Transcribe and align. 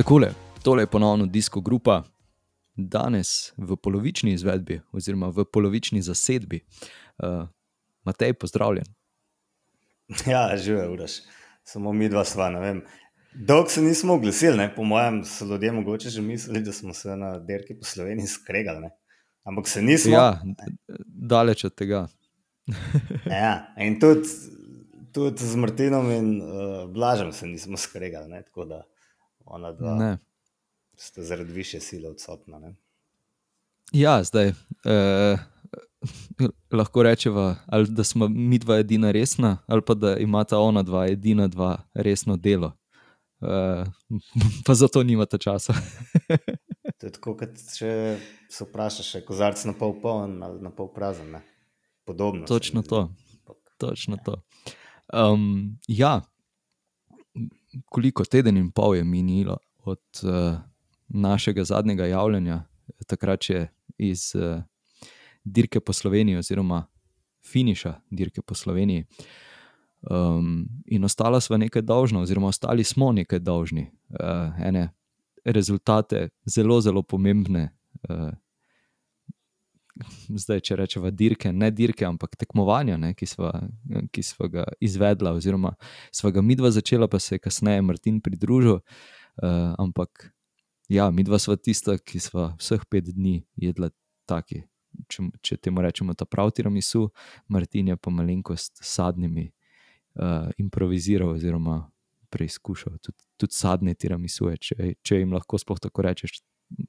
Takole, 0.00 0.30
tole 0.62 0.82
je 0.82 0.86
ponovno 0.86 1.26
disko 1.26 1.60
grupa, 1.60 2.02
danes 2.74 3.52
v 3.56 3.76
polovični 3.76 4.32
izvedbi, 4.32 4.78
oziroma 4.96 5.28
v 5.28 5.44
polovični 5.44 6.00
zasedbi. 6.02 6.62
Uh, 7.20 7.44
Matej, 8.08 8.32
pozdravljen. 8.32 8.86
Ja, 10.26 10.56
živijo, 10.56 10.92
uraš. 10.92 11.18
Samo 11.68 11.92
mi 11.92 12.08
dva 12.08 12.24
sva, 12.24 12.48
ne 12.50 12.60
vem. 12.60 12.80
Dolgo 13.34 13.68
se 13.68 13.82
nismo 13.82 14.14
oglasili, 14.14 14.70
po 14.76 14.84
mojem, 14.88 15.18
so 15.24 15.44
ljudje 15.44 15.72
mogoče 15.72 16.10
že 16.10 16.22
mislili, 16.22 16.62
da 16.64 16.72
smo 16.72 16.94
se 16.94 17.16
na 17.16 17.38
derki 17.38 17.76
po 17.78 17.84
Sloveniji 17.84 18.26
skregali. 18.26 18.80
Ne? 18.80 18.90
Ampak 19.44 19.68
se 19.68 19.82
nismo. 19.82 20.14
Ja, 20.14 20.40
daleč 21.04 21.64
od 21.64 21.74
tega. 21.74 22.06
ja, 23.42 23.74
in 23.76 24.00
tudi, 24.00 24.28
tudi 25.12 25.44
z 25.44 25.56
Martinom 25.56 26.10
in 26.10 26.40
uh, 26.40 26.88
Blažem 26.88 27.32
se 27.32 27.46
nismo 27.46 27.76
skregali. 27.76 28.28
Ne? 28.28 28.42
Tako 28.48 28.64
da 28.64 28.80
ona 29.44 29.72
dva 29.72 29.94
Ne. 29.94 30.18
sta 30.96 31.22
zaradi 31.22 31.52
više 31.52 31.80
sile 31.80 32.08
odsotna. 32.08 32.58
Ne? 32.58 32.74
Ja, 33.92 34.24
zdaj 34.24 34.48
eh, 34.48 35.38
lahko 36.72 37.02
rečemo, 37.02 37.56
da 37.88 38.04
smo 38.04 38.28
mi 38.28 38.58
dva 38.58 38.78
edina 38.78 39.10
resna, 39.10 39.58
ali 39.66 39.82
pa 39.86 39.94
da 39.94 40.16
imata 40.16 40.58
ona 40.58 40.82
dva 40.82 41.06
edina 41.06 41.48
dva 41.48 41.82
resno 41.94 42.36
delo. 42.36 42.72
Eh, 43.42 43.84
pa 44.66 44.74
zato 44.74 45.02
nimata 45.02 45.38
časa. 45.38 45.74
To 47.00 47.06
je 47.06 47.12
tako, 47.12 47.32
kot 47.36 47.56
če 47.78 48.18
se 48.52 48.64
vprašaš, 48.64 49.14
je 49.14 49.20
kozarc 49.24 49.62
na 49.64 49.72
pol 49.72 49.94
poln 50.02 50.42
ali 50.44 50.60
na 50.60 50.68
pol 50.70 50.90
prazen. 50.92 51.30
Ne? 51.32 51.40
Podobno. 52.04 52.46
Točno 52.46 52.82
to. 52.82 53.08
Točno 53.78 54.18
to. 54.24 54.42
Um, 55.12 55.78
ja, 55.88 56.20
koliko 57.84 58.24
teden 58.24 58.56
in 58.56 58.70
pol 58.70 58.96
je 58.96 59.04
minilo 59.04 59.56
od 59.78 60.02
uh, 60.22 60.58
našega 61.08 61.64
zadnjega 61.64 62.06
javljanja, 62.06 62.64
takrat 63.06 63.50
je 63.50 63.68
iz 63.98 64.32
uh, 64.34 64.62
dirke 65.44 65.80
po 65.80 65.92
Sloveniji, 65.92 66.36
oziroma 66.36 66.86
finiša 67.46 67.94
dirke 68.10 68.42
po 68.42 68.54
Sloveniji. 68.54 69.04
Um, 70.10 70.68
in 70.86 71.04
ostala 71.04 71.40
sva 71.40 71.56
nekaj 71.56 71.82
dolžna, 71.82 72.20
oziroma 72.20 72.48
ostali 72.48 72.84
smo 72.84 73.12
nekaj 73.12 73.38
dolžni. 73.38 73.90
Uh, 74.08 74.66
ene 74.66 74.88
rezultate, 75.44 76.28
zelo, 76.44 76.80
zelo 76.80 77.02
pomembne. 77.02 77.70
Uh, 78.08 78.30
zdaj, 80.28 80.62
če 80.66 80.76
rečemo 80.80 81.10
dirke, 81.14 81.52
ne 81.52 81.70
dirke, 81.74 82.04
ampak 82.06 82.36
tekmovanja, 82.40 82.96
ne, 83.00 83.12
ki, 83.18 83.28
sva, 83.28 83.52
ki 84.14 84.24
sva 84.24 84.48
ga 84.52 84.64
izvedla, 84.82 85.34
oziroma 85.36 85.74
sva 86.14 86.32
ga 86.34 86.42
midva 86.44 86.70
začela, 86.74 87.08
pa 87.10 87.20
se 87.22 87.36
je 87.36 87.44
kasneje 87.44 87.82
Martin 87.82 88.20
pridružil. 88.24 88.80
Uh, 89.40 89.72
ampak 89.80 90.30
ja, 90.90 91.08
midva 91.14 91.38
sva 91.38 91.56
tista, 91.56 91.96
ki 91.98 92.20
sva 92.20 92.50
vseh 92.60 92.82
pet 92.90 93.12
dni 93.14 93.40
jedla 93.60 93.92
taki. 94.28 94.64
Če, 95.10 95.28
če 95.46 95.56
temu 95.62 95.84
rečemo, 95.84 96.16
ta 96.18 96.26
pravi 96.26 96.58
tiramisu, 96.58 97.06
Martin 97.48 97.92
je 97.92 97.96
pa 97.96 98.10
malenkost 98.10 98.82
sadnimi 98.84 99.46
uh, 99.48 100.50
improviziral, 100.58 101.36
oziroma 101.36 101.84
preizkušal. 102.30 102.98
Tudi, 103.02 103.22
tudi 103.38 103.54
sadne 103.54 103.94
tiramisuje, 103.94 104.56
če, 104.58 104.92
če 105.02 105.22
jim 105.22 105.34
lahko 105.34 105.58
sploh 105.58 105.78
tako 105.82 106.06
rečeš, 106.06 106.40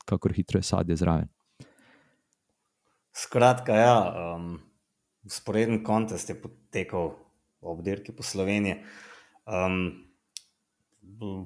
kako 0.09 0.33
hitro 0.35 0.61
je 0.61 0.67
sadje 0.67 0.97
zraven. 0.97 1.29
Skratka, 3.13 3.75
ja, 3.75 3.95
um, 4.35 4.59
usporeden 5.25 5.83
kontest 5.83 6.29
je 6.29 6.35
potekal 6.41 7.11
ob 7.61 7.81
dirki 7.83 8.11
po 8.15 8.23
Sloveniji. 8.23 8.79
Um, 9.45 10.07
v- 11.03 11.45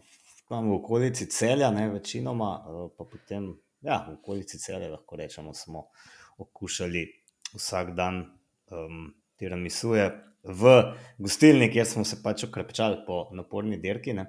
tam 0.49 0.69
v 0.69 0.75
okolici 0.77 1.25
celja, 1.25 1.71
ne 1.71 1.89
večinoma, 1.89 2.49
uh, 2.61 2.89
pa 2.97 3.03
potem, 3.03 3.55
ja, 3.81 4.05
v 4.05 4.13
okolici 4.19 4.59
celja 4.61 4.91
lahko 4.91 5.17
rečemo, 5.17 5.53
smo 5.53 5.87
okušali 6.37 7.01
vsak 7.55 7.95
dan 7.95 8.25
um, 8.69 9.09
tiramisuje 9.39 10.05
v 10.43 10.61
gostilni, 11.17 11.71
kjer 11.73 11.85
smo 11.87 12.03
se 12.05 12.19
pač 12.21 12.43
okrepčali 12.45 13.01
po 13.07 13.29
naporni 13.33 13.77
dirki. 13.81 14.13
ne. 14.13 14.27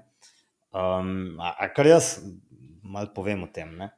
Um, 0.73 1.37
a, 1.41 1.53
a 1.59 1.69
kar 1.69 1.87
jaz 1.87 2.21
malo 2.83 3.13
povem 3.15 3.43
o 3.43 3.49
tem. 3.53 3.77
Ne? 3.77 3.91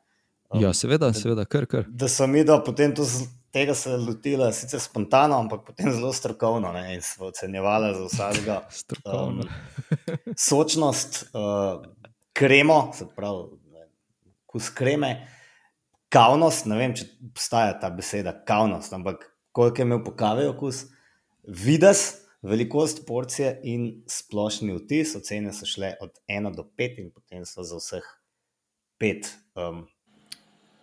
Um, 0.51 0.61
Ja, 0.63 0.73
seveda, 0.75 1.13
seveda, 1.13 1.45
kar 1.45 1.67
kar. 1.67 1.85
da 1.89 2.09
so 2.09 2.27
mi 2.27 2.43
da 2.45 2.59
potem 2.65 2.95
to, 2.95 3.05
tega 3.53 3.75
se 3.75 3.97
lotila 3.97 4.51
sicer 4.53 4.81
spontano, 4.81 5.39
ampak 5.39 5.65
potem 5.67 5.93
zelo 5.93 6.13
strokovno 6.13 6.73
ne, 6.73 6.95
in 6.95 7.03
smo 7.03 7.31
ocenjevali 7.33 7.95
za 7.95 8.05
vsakega 8.05 8.59
um, 9.15 9.41
sočnost, 10.37 11.23
uh, 11.33 11.83
kremo, 12.33 12.79
se 12.95 13.09
pravi, 13.17 13.59
kus 14.47 14.71
kreme, 14.71 15.13
kavnost, 16.13 16.69
ne 16.69 16.79
vem, 16.79 16.95
če 16.97 17.09
obstaja 17.29 17.75
ta 17.81 17.91
beseda 17.93 18.33
kavnost, 18.49 18.93
ampak 18.97 19.27
koliko 19.53 19.83
je 19.83 19.89
imel 19.89 20.01
po 20.05 20.15
kavi 20.17 20.47
okus, 20.49 20.87
vides, 21.49 22.07
velikost 22.43 23.03
porcije 23.07 23.59
in 23.67 23.89
splošni 24.09 24.77
vtis, 24.77 25.17
ocene 25.19 25.53
so 25.53 25.67
šle 25.67 25.95
od 26.01 26.15
1 26.31 26.55
do 26.57 26.65
5 26.79 27.01
in 27.03 27.11
potem 27.11 27.45
so 27.49 27.65
za 27.67 27.81
vseh 27.81 28.07
5 29.03 29.33
um, 29.59 29.87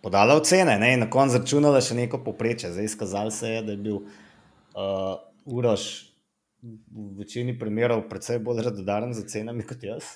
podala 0.06 0.36
ocene 0.38 0.76
ne, 0.78 0.92
in 0.94 1.02
na 1.02 1.08
koncu 1.10 1.40
računala 1.40 1.80
še 1.82 1.96
neko 1.98 2.20
poprečje. 2.22 2.70
Zdaj 2.76 2.86
izkazalo 2.86 3.32
se 3.34 3.56
je, 3.56 3.62
da 3.66 3.74
je 3.74 3.80
bil 3.88 3.96
uh, 3.98 5.16
Uroš 5.50 5.86
v 6.62 7.08
večini 7.18 7.56
primerov 7.58 8.04
precej 8.10 8.38
bolj 8.42 8.62
radodaren 8.68 9.14
za 9.16 9.24
cenami 9.26 9.66
kot 9.66 9.82
jaz. 9.82 10.12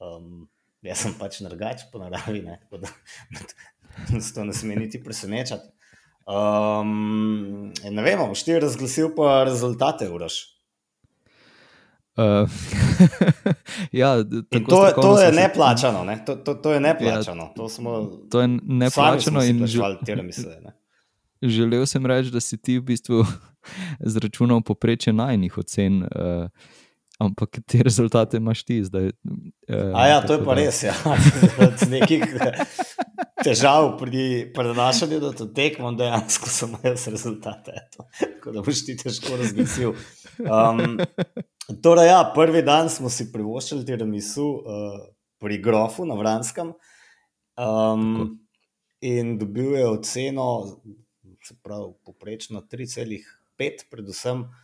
Um, 0.00 0.46
jaz 0.84 1.04
sem 1.04 1.12
pač 1.20 1.42
nargač 1.44 1.84
po 1.92 2.00
naravi, 2.00 2.40
ne, 2.46 2.56
tako 2.64 2.82
da 2.82 2.92
nas 4.14 4.32
to 4.34 4.46
ne 4.48 4.56
sme 4.56 4.80
niti 4.80 5.00
presenečati. 5.02 5.68
Um, 6.22 7.68
ne 7.68 8.04
vem, 8.06 8.24
boš 8.30 8.46
ti 8.46 8.56
razglasil 8.56 9.12
pa 9.16 9.42
rezultate, 9.44 10.08
Uroš. 10.08 10.40
Uh, 12.16 12.48
ja, 13.92 14.24
to, 14.68 14.86
je- 14.86 14.94
to 14.94 15.20
je 15.20 15.30
se- 15.30 15.36
neplačano, 15.36 16.04
ne? 16.04 16.24
to, 16.26 16.36
to, 16.36 16.54
to 16.54 16.72
je 16.72 16.80
neplačano. 16.80 17.52
To 17.56 17.68
smo 17.68 18.10
To 18.30 18.40
je 18.40 18.48
neplačano 18.62 19.44
in 19.44 19.58
plačevali 19.58 19.96
tiramisu. 20.04 20.48
Ne? 20.64 20.72
želel 21.42 21.86
sem 21.86 22.06
reči, 22.06 22.30
da 22.30 22.40
si 22.40 22.58
ti 22.58 22.78
v 22.78 22.82
bistvu 22.82 23.24
zračunal 24.12 24.60
poprečje 24.60 25.12
najnih 25.12 25.58
ocen, 25.58 26.02
uh, 26.02 26.48
ampak 27.22 27.60
te 27.66 27.82
rezultate 27.82 28.36
imaš 28.36 28.64
ti 28.64 28.84
zdaj. 28.84 29.04
Uh, 29.04 29.94
A 29.94 30.06
ja, 30.08 30.20
to 30.26 30.36
je 30.36 30.44
pa 30.44 30.54
res. 30.58 30.82
Ja. 30.82 30.94
Od 31.66 31.84
nekih 31.90 32.24
težav 33.44 33.96
pri 34.00 34.52
prenašanju 34.54 35.20
do 35.22 35.32
te 35.36 35.46
tekmo, 35.54 35.92
dejansko 35.98 36.50
sem 36.50 36.74
jaz 36.84 37.06
rezultate. 37.12 37.74
eto. 37.76 38.06
Tako 38.20 38.56
da 38.56 38.64
boš 38.66 38.84
ti 38.86 38.96
težko 38.98 39.36
razglasil. 39.40 39.94
Um, 40.42 40.98
torej, 41.84 42.10
ja, 42.10 42.22
prvi 42.34 42.64
dan 42.66 42.90
smo 42.90 43.10
si 43.12 43.30
privoščili 43.32 43.86
tiramisu 43.86 44.48
uh, 44.48 44.98
pri 45.42 45.60
Grofu 45.62 46.06
na 46.08 46.18
Vranskem. 46.18 46.74
Um, 47.58 48.38
in 49.02 49.36
dobil 49.38 49.76
je 49.76 49.86
oceno, 49.88 50.48
se 51.42 51.54
pravi, 51.62 51.92
poprečno 52.06 52.62
3,5, 52.70 53.88
predvsem 53.90 54.46
uh, 54.46 54.60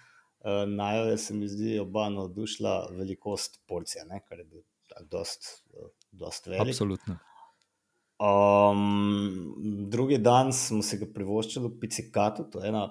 najbolj 0.67 1.17
se 1.19 1.35
mi 1.35 1.49
zdi 1.49 1.79
oba 1.79 2.09
navdušila 2.09 2.89
velikost 2.93 3.61
porcije, 3.67 4.05
ne, 4.05 4.21
kar 4.29 4.39
je 4.39 4.45
bil 4.45 4.63
tak 4.89 5.09
dost, 5.11 5.65
uh, 5.75 5.91
dost 6.13 6.47
velik. 6.47 6.75
Absolutno. 6.75 7.19
Um, 8.19 9.55
drugi 9.91 10.19
dan 10.19 10.53
smo 10.53 10.83
si 10.83 10.99
ga 10.99 11.07
privoščili 11.15 11.69
v 11.69 11.77
Picikatu, 11.81 12.49
to 12.51 12.63
je 12.63 12.73
ena 12.73 12.89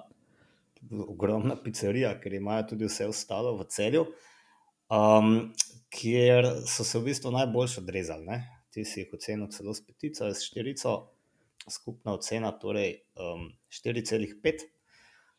ogromna 1.04 1.56
pizzerija, 1.60 2.14
ker 2.22 2.36
imajo 2.38 2.70
tudi 2.70 2.88
vse 2.88 3.08
ostalo 3.10 3.52
v 3.58 3.66
celju, 3.68 4.06
um, 4.88 5.34
kjer 5.92 6.48
so 6.68 6.86
se 6.86 7.00
v 7.00 7.10
bistvu 7.10 7.32
najbolj 7.34 7.76
odrezali. 7.82 8.24
Ne? 8.24 8.40
Ti 8.72 8.84
si 8.88 9.02
jih 9.02 9.12
ocenil 9.18 9.50
celo 9.52 9.74
s 9.74 9.84
petico, 9.84 10.28
s 10.32 10.48
štirico, 10.48 10.94
skupna 11.68 12.14
ocena 12.16 12.54
torej 12.56 13.02
um, 13.20 13.50
4,5. 13.68 14.64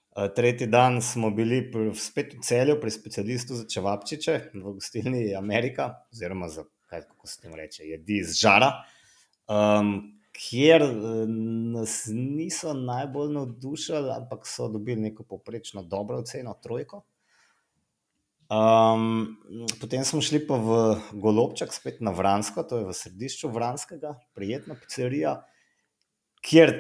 Uh, 0.10 0.26
Tretji 0.36 0.68
dan 0.68 1.02
smo 1.02 1.30
bili 1.30 1.62
spet 1.96 2.34
v 2.34 2.42
celju 2.44 2.80
pri 2.82 2.92
specialistu 2.92 3.56
za 3.56 3.68
čevapčiče 3.70 4.40
v 4.54 4.74
gostilni 4.74 5.36
Amerika, 5.36 5.94
oziroma 6.12 6.50
za 6.50 6.66
kaj 6.90 7.02
kako 7.02 7.28
se 7.28 7.42
temu 7.42 7.56
reče, 7.56 7.84
jedi 7.84 8.18
iz 8.20 8.34
žara, 8.42 8.72
um, 9.48 10.20
kjer 10.34 10.82
eh, 10.82 11.26
nas 11.74 12.04
niso 12.08 12.74
najbolj 12.74 13.34
navdušili, 13.34 14.12
ampak 14.16 14.48
so 14.48 14.68
dobili 14.68 15.02
neko 15.02 15.24
poprečno 15.24 15.84
dobro 15.84 16.18
oceno, 16.18 16.54
trojko. 16.64 17.04
Um, 18.50 19.38
potem 19.82 20.06
smo 20.06 20.22
šli 20.26 20.42
pa 20.48 20.58
v 20.58 20.78
Golobčak, 21.14 21.74
spet 21.74 22.00
na 22.02 22.12
Vransko, 22.12 22.64
to 22.66 22.80
je 22.80 22.88
v 22.88 22.96
središču 22.98 23.52
Vranskega, 23.54 24.16
prijetna 24.34 24.74
pizzerija, 24.80 25.36
kjer 26.42 26.74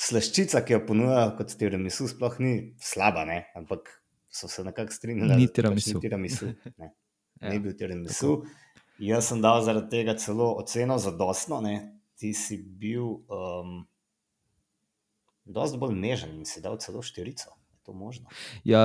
slaščica, 0.00 0.62
ki 0.64 0.76
jo 0.76 0.80
ponujajo 0.88 1.34
kot 1.38 1.52
tiramisu, 1.60 2.08
sploh 2.10 2.38
ni 2.42 2.54
slaba, 2.82 3.26
ne? 3.28 3.42
ampak 3.58 3.90
so 4.30 4.48
se 4.48 4.64
nekako 4.64 4.94
strinjali, 4.94 5.36
Ni 5.36 5.46
da 5.46 5.50
pač 5.50 5.56
tiramisu. 5.58 5.94
Ni, 5.94 6.02
tiramisu 6.06 6.50
ne. 6.78 6.90
Ja, 7.40 7.54
ni 7.54 7.60
bil 7.64 7.72
tiramisu. 7.72 8.34
Jaz 9.00 9.30
sem 9.30 9.38
dal 9.40 9.62
zaradi 9.64 9.88
tega 9.94 10.12
celo 10.20 10.50
oceno 10.60 10.98
za 11.00 11.08
dostno. 11.16 11.62
Ti 12.20 12.34
si 12.36 12.58
bil 12.60 13.06
um, 13.32 13.78
dosti 15.48 15.80
bolj 15.80 15.96
nežen 15.96 16.34
in 16.36 16.44
si 16.44 16.60
dal 16.60 16.76
celo 16.84 17.00
štirico. 17.00 17.54
Ja, 18.62 18.82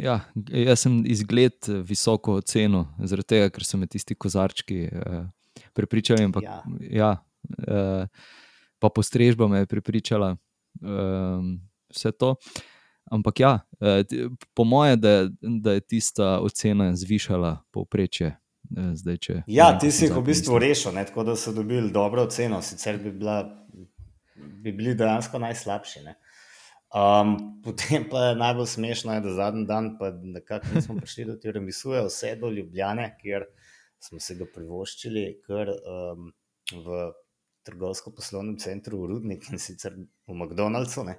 ja, 0.00 0.16
jaz 0.48 0.86
sem 0.86 0.96
izgled 1.06 1.68
visoko 1.86 2.38
ocenil, 2.40 2.88
zaradi 2.98 3.28
tega, 3.36 3.52
ker 3.54 3.68
so 3.68 3.78
me 3.78 3.86
tisti 3.86 4.16
kozarčki 4.16 4.80
uh, 4.88 5.20
prepričali. 5.76 6.24
Ampak, 6.26 6.48
ja. 6.48 6.56
Ja, 6.90 7.10
uh, 7.68 8.24
pa 8.84 8.92
postrežba 8.92 9.48
me 9.48 9.64
je 9.64 9.70
prepričala, 9.70 10.34
uh, 10.36 11.44
vse 11.88 12.12
to. 12.12 12.34
Ampak 13.08 13.40
ja, 13.40 13.52
uh, 13.80 14.04
po 14.54 14.64
mojem, 14.68 15.00
da, 15.00 15.12
da 15.40 15.78
je 15.78 15.80
tista 15.80 16.38
ocena 16.44 16.92
zvišala 16.96 17.62
povprečje. 17.72 18.34
Zdaj, 18.74 19.16
če, 19.20 19.34
ja, 19.52 19.66
ti 19.76 19.90
si 19.92 20.06
jih 20.06 20.14
v 20.16 20.22
bistvu 20.24 20.56
rešil, 20.58 20.94
ne, 20.96 21.02
tako 21.04 21.22
da 21.28 21.34
so 21.36 21.52
dobili 21.52 21.92
dobro 21.92 22.24
oceno, 22.24 22.62
sicer 22.64 22.96
bi, 22.98 23.12
bila, 23.12 23.42
bi 24.34 24.72
bili 24.72 24.94
dejansko 24.96 25.38
najslabši. 25.38 26.00
Ne. 26.06 26.14
Um, 26.94 27.34
potem 27.64 28.06
pa 28.08 28.30
je 28.30 28.38
najbolj 28.40 28.70
smešno, 28.72 29.18
da 29.20 29.34
zadnji 29.36 29.66
dan, 29.68 29.92
pa 30.00 30.14
nekako 30.16 30.72
nismo 30.74 30.96
prišli 30.96 31.28
do 31.28 31.36
tega, 31.42 31.60
misuje 31.60 32.00
vse 32.08 32.32
do 32.40 32.50
Ljubljane, 32.50 33.10
kjer 33.20 33.44
smo 34.00 34.20
se 34.20 34.38
ga 34.40 34.48
privoščili, 34.54 35.26
ker 35.44 35.74
um, 35.76 36.32
v 36.72 37.04
trgovsko-poslovnem 37.64 38.58
centru 38.62 39.02
v 39.02 39.10
Rudnik 39.12 39.50
in 39.52 39.58
sicer 39.58 39.96
v 39.96 40.36
McDonald'su. 40.36 41.04
Ne. 41.08 41.18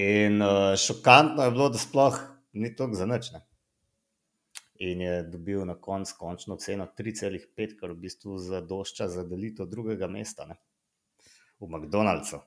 In 0.00 0.42
uh, 0.42 0.72
šokantno 0.78 1.44
je 1.44 1.54
bilo, 1.54 1.68
da 1.68 1.78
sploh 1.78 2.18
ni 2.52 2.72
to 2.76 2.88
za 2.94 3.06
nič. 3.10 3.32
Ne. 3.34 3.42
In 4.80 5.00
je 5.04 5.22
dobil 5.28 5.64
na 5.68 5.76
koncu 5.76 6.14
končno 6.18 6.56
ceno 6.56 6.88
3,5, 6.98 7.76
kar 7.80 7.92
v 7.92 8.00
bistvu 8.06 8.38
zadošča 8.40 9.10
za 9.12 9.26
delitev 9.28 9.68
drugega 9.68 10.08
mesta 10.08 10.48
ne. 10.48 10.56
v 11.60 11.68
McDonald'su. 11.68 12.40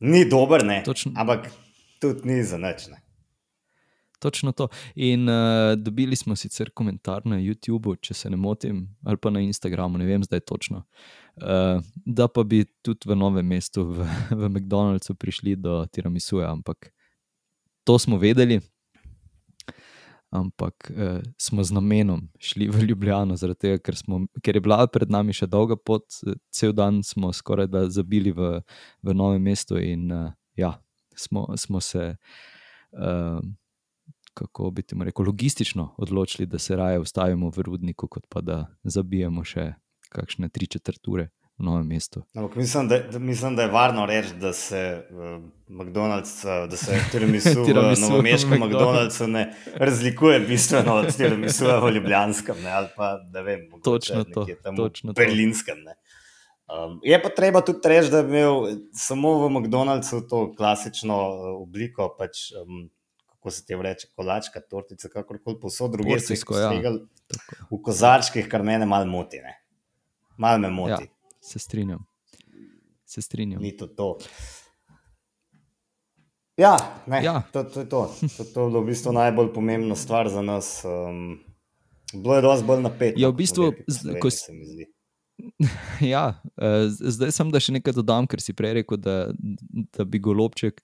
Ni 0.00 0.24
dober, 0.24 0.64
ne. 0.64 0.82
Točno. 0.84 1.12
Ampak 1.16 1.50
tudi 2.00 2.28
ni 2.28 2.42
za 2.42 2.58
nič. 2.58 2.88
Točno 4.22 4.52
to. 4.52 4.68
In 4.94 5.28
uh, 5.28 5.34
dobili 5.76 6.16
smo 6.16 6.36
sicer 6.36 6.70
komentar 6.70 7.24
na 7.26 7.40
YouTubu, 7.42 7.96
če 7.98 8.14
se 8.14 8.30
ne 8.30 8.36
motim, 8.38 8.84
ali 9.02 9.18
pa 9.18 9.30
na 9.34 9.40
Instagramu, 9.42 9.98
ne 9.98 10.06
vem 10.06 10.22
zdaj 10.22 10.44
točno. 10.46 10.84
Uh, 11.36 11.82
da 12.06 12.28
pa 12.28 12.44
bi 12.46 12.62
tudi 12.86 13.08
v 13.10 13.16
novem 13.18 13.48
mestu, 13.50 13.82
v, 13.88 14.06
v 14.40 14.50
McDonald'su, 14.50 15.16
prišli 15.18 15.56
do 15.58 15.80
tiramisuja, 15.90 16.52
ampak 16.54 16.92
to 17.84 17.98
smo 17.98 18.18
vedeli. 18.22 18.60
Ampak 20.30 20.92
uh, 20.94 21.18
smo 21.34 21.64
z 21.66 21.74
namenom 21.74 22.22
šli 22.38 22.68
v 22.70 22.84
Ljubljano, 22.92 23.34
tega, 23.58 23.80
ker, 23.82 23.98
smo, 23.98 24.20
ker 24.38 24.56
je 24.56 24.62
bila 24.62 24.86
pred 24.86 25.10
nami 25.10 25.34
še 25.34 25.50
dolga 25.50 25.74
pot, 25.76 26.06
cel 26.54 26.70
dan 26.72 27.02
smo 27.02 27.32
skoraj 27.34 27.66
da 27.66 27.88
zabili 27.90 28.30
v, 28.30 28.62
v 29.02 29.16
novem 29.18 29.42
mestu 29.50 29.82
in 29.82 30.06
uh, 30.14 30.30
ja, 30.54 30.76
smo, 31.18 31.48
smo 31.58 31.82
se. 31.82 32.14
Uh, 32.92 33.42
kako 34.34 34.70
bi 34.70 34.82
ti 34.82 34.96
rekel, 35.04 35.26
logistično 35.26 35.94
odločili, 35.98 36.46
da 36.46 36.58
se 36.58 36.76
raje 36.76 36.98
ustavimo 36.98 37.50
v 37.50 37.62
rudniku, 37.62 38.08
kot 38.08 38.26
pa 38.28 38.40
da 38.40 38.66
zabijemo 38.84 39.44
še 39.44 39.72
kakšne 40.12 40.48
tri 40.48 40.66
četrture 40.66 41.28
v 41.58 41.64
novem 41.64 41.86
mestu. 41.86 42.22
Ampak 42.34 42.56
mislim, 42.56 42.88
da, 42.88 42.98
da, 42.98 43.18
mislim, 43.18 43.56
da 43.56 43.62
je 43.62 43.68
varno 43.68 44.06
reči, 44.06 44.34
da 44.40 44.52
se 44.52 45.02
uh, 45.10 45.42
McDonald's, 45.68 46.44
uh, 46.44 46.70
da 46.70 46.76
se 46.76 47.00
tiramisu 47.12 47.64
v 47.64 48.00
novomeškem 48.00 48.60
McDonald'su 48.60 49.26
ne 49.26 49.54
razlikuje 49.74 50.40
bistveno 50.40 50.94
od 50.94 51.16
tiramisu 51.16 51.64
v 51.64 51.90
Ljubljanskem 51.94 52.62
ne, 52.62 52.70
ali 52.70 52.88
pa 52.96 53.18
da 53.32 53.40
vem, 53.40 53.68
točno 53.84 54.24
to, 54.24 54.46
točno 54.76 55.12
Berlinskem. 55.12 55.84
Ne. 55.84 55.94
Um, 56.72 57.00
je 57.02 57.22
pa 57.22 57.28
treba 57.28 57.60
tudi 57.60 57.88
reči, 57.88 58.10
da 58.10 58.18
je 58.18 58.24
imel 58.24 58.80
samo 58.92 59.34
v 59.44 59.50
McDonald'su 59.50 60.24
to 60.28 60.54
klasično 60.56 61.16
obliko, 61.60 62.14
pač, 62.18 62.48
um, 62.56 62.88
kako 63.42 63.50
se 63.50 63.64
ti 63.64 63.74
reče, 63.74 64.06
kolačka, 64.16 64.60
tortica, 64.70 65.08
kakorkoli 65.08 65.56
posod 65.60 65.90
druge, 65.90 66.20
so 66.20 66.32
jih 66.32 66.44
ja. 66.84 66.92
v 67.70 67.78
kozarčkih, 67.82 68.46
kar 68.48 68.62
mene 68.62 68.86
malo 68.86 69.06
moti. 69.10 69.40
Malo 70.38 70.58
me 70.58 70.70
moti. 70.70 71.08
Ja, 71.08 71.38
se 71.40 71.58
strinjam. 71.58 72.04
Se 73.04 73.22
strinjam. 73.22 73.62
Ni 73.62 73.76
to 73.76 73.86
to. 73.86 74.18
Ja, 76.56 76.76
ne, 77.06 77.24
ja. 77.24 77.42
To, 77.52 77.64
to 77.64 77.80
je 77.80 77.88
to. 77.88 78.14
To, 78.36 78.44
to 78.44 78.60
je 78.62 78.70
bilo 78.70 78.84
v 78.84 78.92
bistvu 78.92 79.12
najbolj 79.12 79.50
pomembna 79.54 79.96
stvar 79.96 80.30
za 80.30 80.42
nas. 80.42 80.84
Um, 80.84 81.40
bilo 82.14 82.36
je 82.38 82.46
dosti 82.46 82.66
bolj 82.66 82.82
napeto. 82.86 83.20
Ja, 83.20 83.32
v 83.32 83.40
bistvu, 83.42 83.72
ko 84.22 84.30
se 84.30 84.54
mi 84.54 84.70
zdi. 84.70 84.86
Ja, 86.14 86.38
uh, 86.62 86.86
zdaj 86.86 87.34
sem 87.34 87.50
da 87.50 87.58
še 87.58 87.74
nekaj 87.74 87.98
dodam, 87.98 88.30
ker 88.30 88.38
si 88.38 88.54
prej 88.54 88.76
rekel, 88.78 89.02
da, 89.02 89.32
da 89.90 90.06
bi 90.06 90.22
golobček 90.22 90.78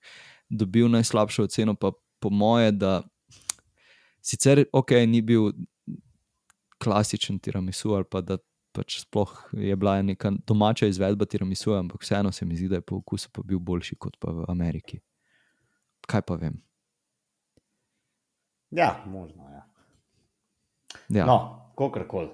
dobil 0.51 0.91
najslabšo 0.91 1.47
oceno, 1.47 1.77
pa 1.79 1.93
po 2.21 2.31
moje, 2.31 2.73
da 2.73 3.03
sicer 4.21 4.65
ok, 4.73 4.91
ni 5.07 5.23
bil 5.23 5.51
klasičen 6.79 7.39
tiramisu 7.39 7.95
ali 7.95 8.05
pa 8.11 8.21
da 8.21 8.39
pač 8.73 9.01
sploh 9.03 9.33
je 9.53 9.77
bila 9.77 9.97
neka 10.03 10.33
domača 10.47 10.87
izvedba 10.87 11.27
tiramisu, 11.27 11.75
ampak 11.75 12.03
vseeno 12.03 12.33
se 12.33 12.47
mi 12.47 12.57
zdi, 12.57 12.69
da 12.69 12.79
je 12.79 12.87
po 12.87 13.01
okusu 13.01 13.31
pa 13.33 13.43
bil 13.43 13.59
boljši 13.59 13.97
kot 13.97 14.19
pa 14.21 14.33
v 14.33 14.45
Ameriki. 14.49 15.01
Kaj 16.07 16.23
pa 16.23 16.37
vem? 16.39 16.61
Ja, 18.71 19.05
možno 19.07 19.49
je. 19.49 19.63
Ja. 21.19 21.27
No, 21.27 21.73
kakorkoli. 21.79 22.31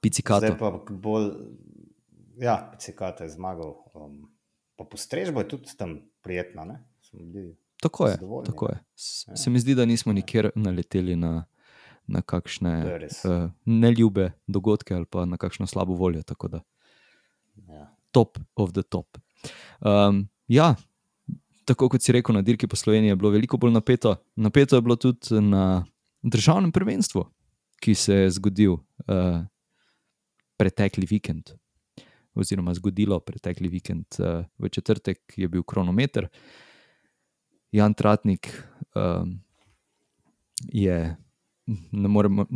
Picikato. 0.00 0.46
Zdaj 0.46 0.58
pa 0.58 0.70
bolj, 0.90 1.30
ja, 2.42 2.58
picikato 2.72 3.24
je 3.24 3.30
zmagal. 3.30 3.72
Um, 3.94 4.26
pa 4.76 4.84
postrežbo 4.84 5.40
je 5.40 5.48
tudi 5.54 5.76
tam 5.78 6.00
prijetna, 6.22 6.64
ne? 6.64 6.82
Smo 7.00 7.22
bili 7.22 7.54
Tako 7.80 8.06
je. 8.06 8.18
Tako 8.46 8.66
je. 8.66 8.78
Ja. 9.28 9.36
Se 9.36 9.50
mi 9.50 9.60
zdi, 9.60 9.74
da 9.74 9.84
nismo 9.84 10.12
nikjer 10.12 10.50
naleteli 10.54 11.16
na, 11.16 11.44
na 12.06 12.22
kakšne 12.22 12.98
uh, 13.24 13.50
neljube 13.64 14.30
dogodke 14.46 14.94
ali 14.94 15.06
pa 15.06 15.24
na 15.24 15.36
kakšno 15.36 15.66
slabo 15.66 15.94
voljo. 15.94 16.22
Tako 16.22 16.48
da, 16.48 16.62
ja. 17.68 17.96
top 18.10 18.38
of 18.54 18.72
the 18.72 18.82
top. 18.82 19.18
Um, 19.80 20.28
ja, 20.48 20.74
tako 21.64 21.88
kot 21.88 22.02
si 22.02 22.12
rekel, 22.12 22.34
na 22.34 22.42
dirki 22.42 22.66
po 22.66 22.76
Sloveniji 22.76 23.08
je 23.08 23.16
bilo 23.16 23.30
veliko 23.30 23.56
bolj 23.56 23.72
napeto. 23.72 24.16
Napeto 24.36 24.76
je 24.76 24.82
bilo 24.82 24.96
tudi 24.96 25.40
na 25.40 25.84
državnem 26.22 26.72
prvenstvu, 26.72 27.26
ki 27.80 27.94
se 27.94 28.14
je 28.14 28.30
zgodil 28.30 28.72
uh, 28.72 29.44
pretekli 30.56 31.06
vikend. 31.10 31.50
Oziroma, 32.36 32.74
zgodilo 32.74 33.20
pretekli 33.20 33.68
vikend, 33.68 34.06
uh, 34.18 34.44
v 34.58 34.68
četrtek 34.68 35.34
je 35.36 35.48
bil 35.48 35.62
kronometer, 35.62 36.24
uh, 36.24 36.65
Jan 37.76 37.94
Tratnik 37.94 38.62
um, 38.94 39.40
je, 40.72 41.16
ne 41.92 42.08
moremo, 42.08 42.46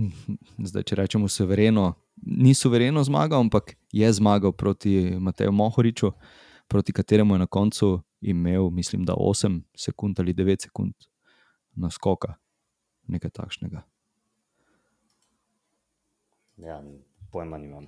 zdaj 0.58 0.86
če 0.88 0.96
rečemo, 0.96 1.28
suvereno, 1.28 1.92
ni 2.16 2.54
suvereno 2.56 3.04
zmagal, 3.04 3.44
ampak 3.44 3.74
je 3.92 4.08
zmagal 4.16 4.54
proti 4.56 5.18
Mateju 5.20 5.52
Mohoriču, 5.52 6.12
proti 6.68 6.96
kateremu 6.96 7.34
je 7.34 7.44
na 7.44 7.46
koncu 7.46 7.98
imel, 8.20 8.70
mislim, 8.70 9.04
da 9.04 9.12
8 9.12 9.60
sekund 9.76 10.20
ali 10.20 10.34
9 10.34 10.62
sekund 10.62 10.94
na 11.76 11.90
skoka, 11.90 12.34
nekaj 13.08 13.30
takšnega. 13.30 13.82
Ja, 16.56 16.82
pojma 17.32 17.58
nimam. 17.58 17.86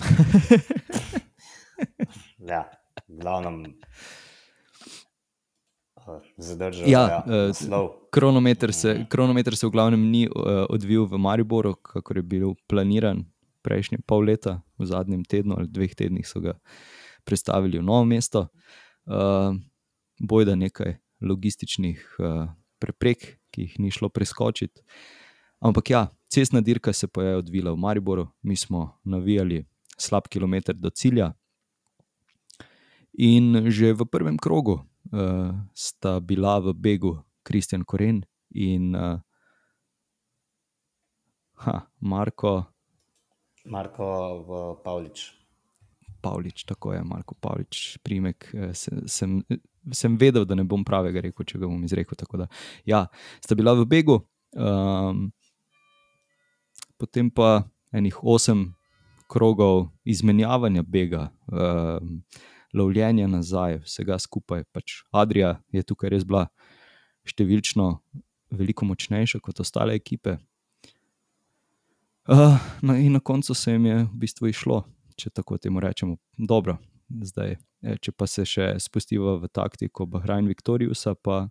ja, 2.50 2.70
glavnem 3.06 3.64
zadržal. 6.36 6.88
Ja, 6.88 7.24
ja, 7.26 7.80
kronometer, 8.10 8.72
se, 8.72 8.94
mhm. 8.94 9.08
kronometer 9.08 9.56
se 9.56 9.66
v 9.66 9.70
glavnem 9.70 10.10
ni 10.10 10.26
uh, 10.28 10.66
odvil 10.68 11.06
v 11.06 11.18
Mariboru, 11.18 11.74
kako 11.74 12.16
je 12.16 12.22
bil 12.22 12.54
planiran 12.68 13.24
prejšnje 13.62 14.00
pol 14.06 14.24
leta, 14.24 14.60
v 14.80 14.88
zadnjem 14.88 15.24
tednu 15.24 15.58
ali 15.58 15.68
dveh 15.68 15.92
tednih 15.94 16.24
so 16.24 16.40
ga 16.40 16.56
predstavili 17.24 17.78
v 17.78 17.84
novo 17.84 18.04
mesto. 18.08 18.48
Uh, 19.04 19.56
Bojda 20.20 20.56
nekaj 20.56 20.96
logističnih 21.20 22.00
uh, 22.20 22.48
preprek, 22.80 23.40
ki 23.52 23.66
jih 23.66 23.74
ni 23.80 23.90
šlo 23.92 24.08
preskočiti. 24.08 24.80
Ampak 25.60 25.90
ja, 25.92 26.08
cestna 26.32 26.60
dirka 26.60 26.92
se 26.92 27.08
pa 27.08 27.22
je 27.22 27.36
odvila 27.36 27.72
v 27.72 27.80
Mariboru, 27.80 28.28
mi 28.42 28.56
smo 28.56 29.00
navijali 29.04 29.64
slab 30.00 30.28
kilometr 30.28 30.72
do 30.72 30.90
cilja. 30.90 31.32
In 33.12 33.68
že 33.68 33.92
v 33.92 34.06
prvem 34.08 34.38
krogu 34.38 34.80
uh, 35.12 35.54
sta 35.74 36.20
bila 36.20 36.58
v 36.58 36.74
begu 36.74 37.16
Kristjan 37.42 37.84
Koren 37.84 38.22
in 38.50 38.94
uh, 38.94 39.18
ha, 41.64 41.80
Marko. 42.00 42.64
Marko 43.64 44.06
Pavlič. 44.84 45.40
Pavlič, 46.20 46.64
tako 46.64 46.92
je, 46.92 47.02
Marko 47.04 47.34
Pavlič, 47.34 47.98
primek. 48.02 48.50
Eh, 48.54 48.74
sem, 49.06 49.40
sem 49.92 50.16
vedel, 50.16 50.44
da 50.44 50.54
ne 50.54 50.64
bom 50.64 50.84
pravega 50.84 51.24
rekel, 51.24 51.46
če 51.46 51.60
ga 51.60 51.68
bom 51.68 51.84
izrekel. 51.84 52.16
Da, 52.38 52.48
ja, 52.88 53.06
sta 53.40 53.56
bila 53.56 53.74
v 53.78 53.86
begu, 53.88 54.20
um, 54.52 55.30
potem 57.00 57.30
pa 57.32 57.64
enih 57.96 58.20
osem 58.22 58.70
krogov 59.30 59.88
izmenjavanja 60.04 60.84
bega, 60.84 61.28
uh, 61.52 62.00
lovljenja 62.74 63.26
nazaj, 63.26 63.80
vsega 63.84 64.18
skupaj. 64.18 64.64
Pač 64.72 65.02
Adrija 65.12 65.58
je 65.72 65.82
tukaj 65.82 66.12
res 66.12 66.26
bila 66.26 66.46
številčno 67.26 67.92
veliko 68.50 68.86
močnejša 68.88 69.40
kot 69.42 69.60
ostale 69.62 69.94
ekipe. 69.98 70.38
Uh, 72.30 72.58
na, 72.82 72.96
in 72.98 73.16
na 73.16 73.20
koncu 73.20 73.54
se 73.54 73.72
jim 73.72 73.86
je 73.86 73.96
v 74.04 74.20
bistvu 74.22 74.50
išlo, 74.50 74.84
če 75.18 75.32
tako 75.34 75.58
temu 75.58 75.82
rečemo, 75.82 76.18
dobro. 76.38 76.78
Zdaj, 77.10 77.56
če 78.04 78.12
pa 78.14 78.28
se 78.30 78.44
še 78.46 78.66
spustimo 78.78 79.34
v 79.42 79.48
taktiko 79.50 80.06
Bahrajn 80.06 80.46
Viktorijusa, 80.46 81.16
pa 81.18 81.48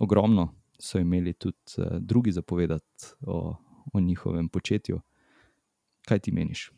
ogromno 0.00 0.54
so 0.80 1.00
imeli 1.00 1.34
tudi 1.36 1.82
uh, 1.82 1.98
drugi 2.00 2.32
zapovedati 2.32 3.12
o, 3.28 3.56
o 3.92 4.00
njihovem 4.00 4.48
početju. 4.48 5.02
Kaj 6.08 6.24
ti 6.24 6.32
meniš? 6.32 6.70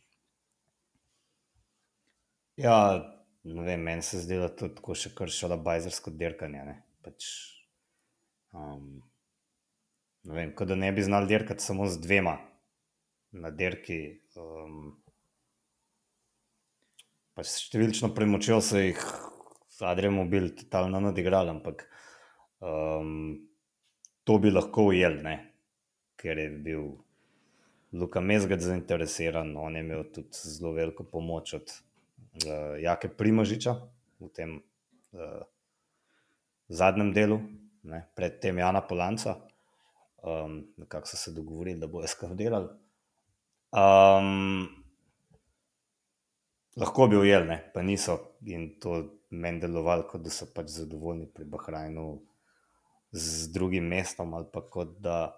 Ja, 2.59 2.79
ne 3.45 3.63
vem, 3.63 3.83
meni 3.87 4.03
se 4.03 4.19
zdi, 4.19 4.35
da 4.43 4.49
to 4.51 4.95
še 4.99 5.13
kar 5.15 5.31
šala 5.31 5.61
bajzersko 5.63 6.11
dirkanje. 6.19 6.65
Ne? 6.67 6.75
Pač, 7.07 7.29
um, 8.51 8.97
ne 10.27 10.35
vem, 10.35 10.51
kot 10.59 10.73
da 10.73 10.75
ne 10.75 10.91
bi 10.93 11.05
znali 11.07 11.31
dirkati 11.31 11.63
samo 11.63 11.87
z 11.87 12.03
dvema 12.03 12.35
na 13.39 13.55
dirki. 13.55 14.01
Um, 14.35 14.97
pač 17.39 17.55
številčno 17.69 18.11
premočil 18.17 18.59
so 18.59 18.83
jih, 18.83 19.07
Adrian 19.87 20.19
Mobil, 20.19 20.51
totalno 20.59 20.99
nadigrali, 21.05 21.55
ampak 21.55 21.87
um, 22.59 23.37
to 24.27 24.43
bi 24.43 24.51
lahko 24.51 24.91
ujel, 24.91 25.21
ne? 25.23 25.39
ker 26.19 26.35
je 26.43 26.51
bil 26.67 26.89
Luka 27.95 28.19
Mezgad 28.19 28.67
zainteresiran, 28.67 29.55
on 29.55 29.79
je 29.79 29.85
imel 29.85 30.09
tudi 30.11 30.35
zelo 30.35 30.75
veliko 30.75 31.07
pomoč 31.07 31.55
od 31.55 31.83
uh, 32.47 32.77
Jake 32.81 33.09
Primožiča 33.09 33.75
v 34.21 34.29
tem 34.35 34.57
uh, 35.13 35.43
zadnjem 36.69 37.13
delu, 37.13 37.39
ne, 37.89 38.03
predtem 38.17 38.59
Jana 38.59 38.83
Polanca, 38.83 39.37
um, 40.23 40.61
kako 40.89 41.09
so 41.09 41.17
se 41.17 41.33
dogovorili, 41.33 41.81
da 41.81 41.87
bojo 41.87 42.09
skrbeli 42.09 42.39
delali. 42.39 42.69
Um, 43.73 44.69
lahko 46.77 47.09
bi 47.09 47.17
ujel, 47.17 47.47
ne, 47.47 47.61
pa 47.75 47.83
niso 47.83 48.19
in 48.47 48.75
to 48.81 49.03
meni 49.31 49.61
delovalo, 49.61 50.09
da 50.19 50.31
so 50.31 50.49
pač 50.55 50.73
zadovoljni 50.81 51.29
pri 51.35 51.45
Bahrajnu 51.45 52.11
z 53.13 53.53
drugim 53.53 53.89
mestom 53.89 54.35
ali 54.35 54.47
pa 54.53 54.63
kot 54.63 54.99
da. 55.01 55.33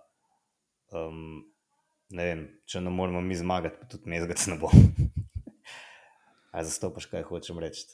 Um, 0.90 1.50
Ne 2.10 2.24
vem, 2.26 2.40
če 2.66 2.80
ne 2.82 2.90
moremo 2.90 3.20
mi 3.22 3.36
zmagati, 3.38 3.78
pa 3.78 3.86
tudi 3.86 4.10
mezgac 4.10 4.42
ne 4.50 4.56
bo. 4.58 4.70
Ali 6.50 6.66
zastopaš, 6.66 7.06
kaj 7.06 7.22
hočem 7.28 7.58
reči? 7.62 7.86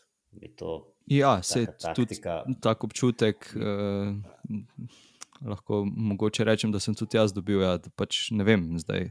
Ja, 1.06 1.42
se 1.42 1.66
tudi 1.94 2.18
tako 2.60 2.86
občutek. 2.86 3.52
Uh, 3.56 4.16
lahko 5.44 5.84
mogoče 5.84 6.44
rečem, 6.44 6.72
da 6.72 6.80
sem 6.80 6.94
tudi 6.94 7.16
jaz 7.16 7.34
dobil. 7.36 7.60
Ja, 7.62 7.76
pač 7.96 8.30
ne 8.32 8.44
vem, 8.46 8.68
zdaj, 8.80 9.10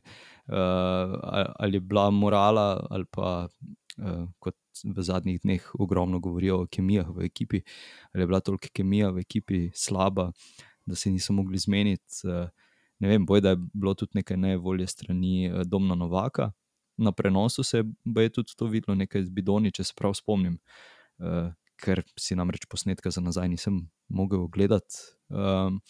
uh, 0.49 1.15
ali 1.61 1.77
je 1.77 1.85
bila 1.85 2.09
morala, 2.11 2.85
ali 2.89 3.05
pa 3.11 3.47
uh, 3.47 4.25
kot 4.39 4.57
v 4.83 5.05
zadnjih 5.05 5.39
dneh 5.43 5.69
ogromno 5.79 6.19
govorijo 6.19 6.63
o 6.63 6.67
kemijah 6.67 7.09
v 7.15 7.29
ekipi, 7.29 7.61
ali 8.13 8.25
je 8.25 8.27
bila 8.27 8.41
toliko 8.41 8.73
kemija 8.73 9.13
v 9.15 9.23
ekipi 9.23 9.69
slaba, 9.73 10.31
da 10.85 10.95
se 10.95 11.11
niso 11.11 11.33
mogli 11.33 11.61
zmeniti. 11.61 12.25
Uh, 12.25 12.49
ne 12.99 13.11
vem, 13.11 13.25
boj, 13.25 13.41
da 13.41 13.53
je 13.55 13.61
bilo 13.73 13.93
tudi 13.93 14.19
nekaj 14.21 14.37
nevolje 14.37 14.87
strani 14.87 15.51
uh, 15.51 15.63
Domna 15.65 15.95
Novaka 15.95 16.51
na 16.97 17.11
prenosu 17.11 17.63
se 17.63 17.83
je 18.15 18.29
tudi 18.29 18.53
to 18.57 18.67
videlo, 18.67 18.95
nekaj 18.95 19.25
z 19.25 19.29
Bidoni, 19.29 19.71
če 19.71 19.83
se 19.83 19.93
prav 19.97 20.13
spomnim, 20.15 20.57
uh, 21.19 21.51
ker 21.81 22.03
si 22.19 22.35
namreč 22.35 22.67
posnetka 22.71 23.11
za 23.11 23.21
nazaj 23.21 23.49
nisem 23.51 23.81
mogel 24.07 24.45
ogledati. 24.45 25.01
Um, 25.29 25.81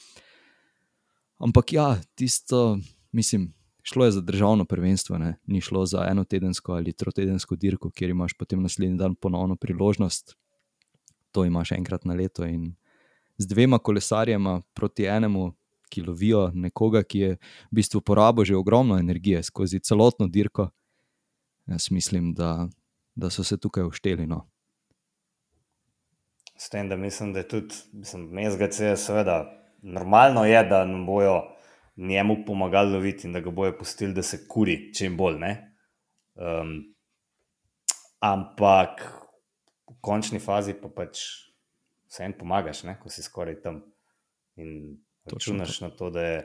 ampak 1.38 1.74
ja, 1.74 1.88
tisto, 2.15 2.77
mislim, 3.12 3.53
šlo 3.85 4.05
je 4.05 4.12
za 4.12 4.21
državno 4.21 4.65
prvenstvo, 4.65 5.17
ne? 5.17 5.35
ni 5.47 5.62
šlo 5.62 5.85
za 5.85 6.07
eno 6.09 6.24
tedensko 6.24 6.74
ali 6.74 6.93
trotedensko 6.93 7.55
dirko, 7.55 7.91
kjer 7.91 8.09
imaš 8.09 8.33
potem 8.33 8.62
naslednji 8.62 8.97
dan 8.97 9.15
ponovno 9.15 9.55
priložnost. 9.55 10.35
To 11.31 11.45
imaš 11.45 11.71
enkrat 11.71 12.05
na 12.05 12.13
leto 12.13 12.45
in 12.45 12.75
z 13.38 13.47
dvema 13.47 13.79
kolesarjema 13.79 14.62
proti 14.74 15.05
enemu. 15.05 15.53
Ki 15.89 16.01
lovijo 16.01 16.50
nekoga, 16.53 17.03
ki 17.03 17.19
je 17.19 17.29
v 17.38 17.75
bistvu 17.77 18.01
porabil 18.01 18.43
že 18.45 18.55
ogromno 18.57 18.97
energije 18.97 19.43
skozi 19.43 19.79
celotno 19.79 20.27
dirko, 20.27 20.69
Jaz 21.65 21.91
mislim, 21.91 22.34
da, 22.34 22.67
da 23.15 23.29
so 23.29 23.43
se 23.43 23.57
tukaj 23.57 23.84
ušteli. 23.84 24.27
No. 24.27 24.50
S 26.57 26.69
tem, 26.69 26.89
da 26.89 26.95
mislim, 26.95 27.34
da 27.34 27.39
je 27.39 27.48
tudi, 27.48 27.75
mislim, 27.93 28.29
MSGC 28.31 28.79
je 28.79 28.98
seveda 28.98 29.65
normalno, 29.81 30.45
je, 30.45 30.63
da 30.63 30.86
nam 30.86 31.05
bojo 31.05 31.41
njemu 31.95 32.36
pomagali 32.48 32.93
loviti 32.93 33.27
in 33.27 33.34
da 33.34 33.39
ga 33.39 33.51
bojo 33.51 33.77
pustili, 33.77 34.13
da 34.13 34.24
se 34.24 34.48
kuri 34.48 34.93
čim 34.93 35.17
bolj. 35.17 35.36
Um, 35.36 36.95
ampak 38.19 39.01
v 39.88 39.95
končni 40.01 40.39
fazi 40.39 40.74
pa 40.74 40.89
pač 40.89 41.19
vse 42.10 42.24
en 42.24 42.34
pomagaš, 42.38 42.84
ne? 42.84 42.98
ko 43.00 43.10
si 43.10 43.24
skoraj 43.24 43.62
tam 43.62 43.81
in 44.55 44.98
računaš 45.25 45.81
na 45.81 45.89
to, 45.89 46.10
da 46.10 46.22
je 46.22 46.43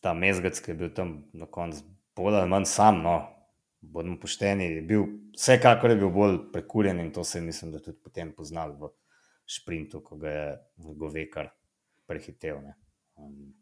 ta 0.00 0.14
MSGC, 0.14 0.64
ki 0.64 0.70
je 0.70 0.74
bil 0.74 0.94
tam 0.94 1.24
na 1.32 1.46
koncu 1.46 1.84
bolj 2.16 2.40
ali 2.40 2.50
manj 2.50 2.66
sam. 2.70 3.02
No? 3.02 3.39
Bodimo 3.80 4.18
pošteni, 4.20 4.64
je 4.64 4.82
bil 4.82 5.06
vsekakor 5.36 5.90
je 5.90 5.96
bil 5.96 6.10
bolj 6.10 6.38
prekurjen 6.52 7.00
in 7.00 7.12
to 7.12 7.24
se 7.24 7.38
je, 7.38 7.42
mislim, 7.42 7.72
da 7.72 7.80
tudi 7.82 7.98
potem 8.04 8.32
poznal 8.36 8.76
v 8.76 8.90
sprintu, 9.48 10.02
ko 10.04 10.16
ga 10.16 10.30
je 10.30 10.58
Govekar 10.76 11.50
prehitev. 12.06 12.60
Um, 13.16 13.54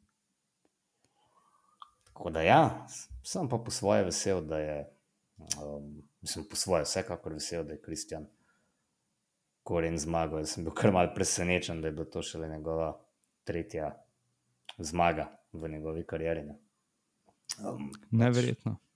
tako 2.04 2.30
da 2.30 2.42
ja, 2.42 2.86
sem 3.24 3.48
pa 3.48 3.58
po 3.58 3.70
svoje 3.70 4.04
vesel, 4.04 4.40
da 4.40 4.58
je, 4.58 4.78
um, 5.62 6.02
mislim, 6.20 6.44
po 6.50 6.56
svoje 6.56 6.84
vsekakor 6.84 7.32
vesel, 7.32 7.64
da 7.64 7.72
je 7.72 7.82
Kristjan 7.82 8.26
Koren 9.62 9.98
zmagal. 9.98 10.42
Jaz 10.42 10.56
sem 10.56 10.64
bil 10.64 10.74
kar 10.74 10.92
mal 10.92 11.12
presenečen, 11.14 11.80
da 11.80 11.88
je 11.88 11.92
bilo 11.92 12.04
to 12.04 12.22
šele 12.22 12.48
njegova 12.48 12.94
tretja 13.44 13.94
zmaga 14.78 15.28
v 15.52 15.68
njegovi 15.68 16.06
karieri. 16.06 16.44
Um, 17.64 17.90
Neverjetno. 18.10 18.76
Pač, 18.76 18.87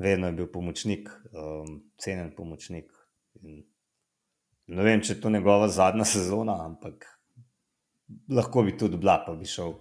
vedno 0.00 0.26
je 0.26 0.32
bil 0.32 0.48
pomočnik, 0.52 1.10
um, 1.32 1.80
cenjen 2.00 2.32
pomočnik. 2.36 2.88
In 3.42 3.62
ne 4.66 4.84
vem, 4.86 5.02
če 5.02 5.14
je 5.14 5.20
to 5.20 5.30
njegova 5.30 5.68
zadnja 5.68 6.06
sezona, 6.14 6.56
ampak 6.64 7.06
lahko 8.28 8.64
bi 8.66 8.76
tudi 8.78 8.98
bila, 9.00 9.20
pa 9.26 9.34
bi 9.36 9.48
šel 9.48 9.74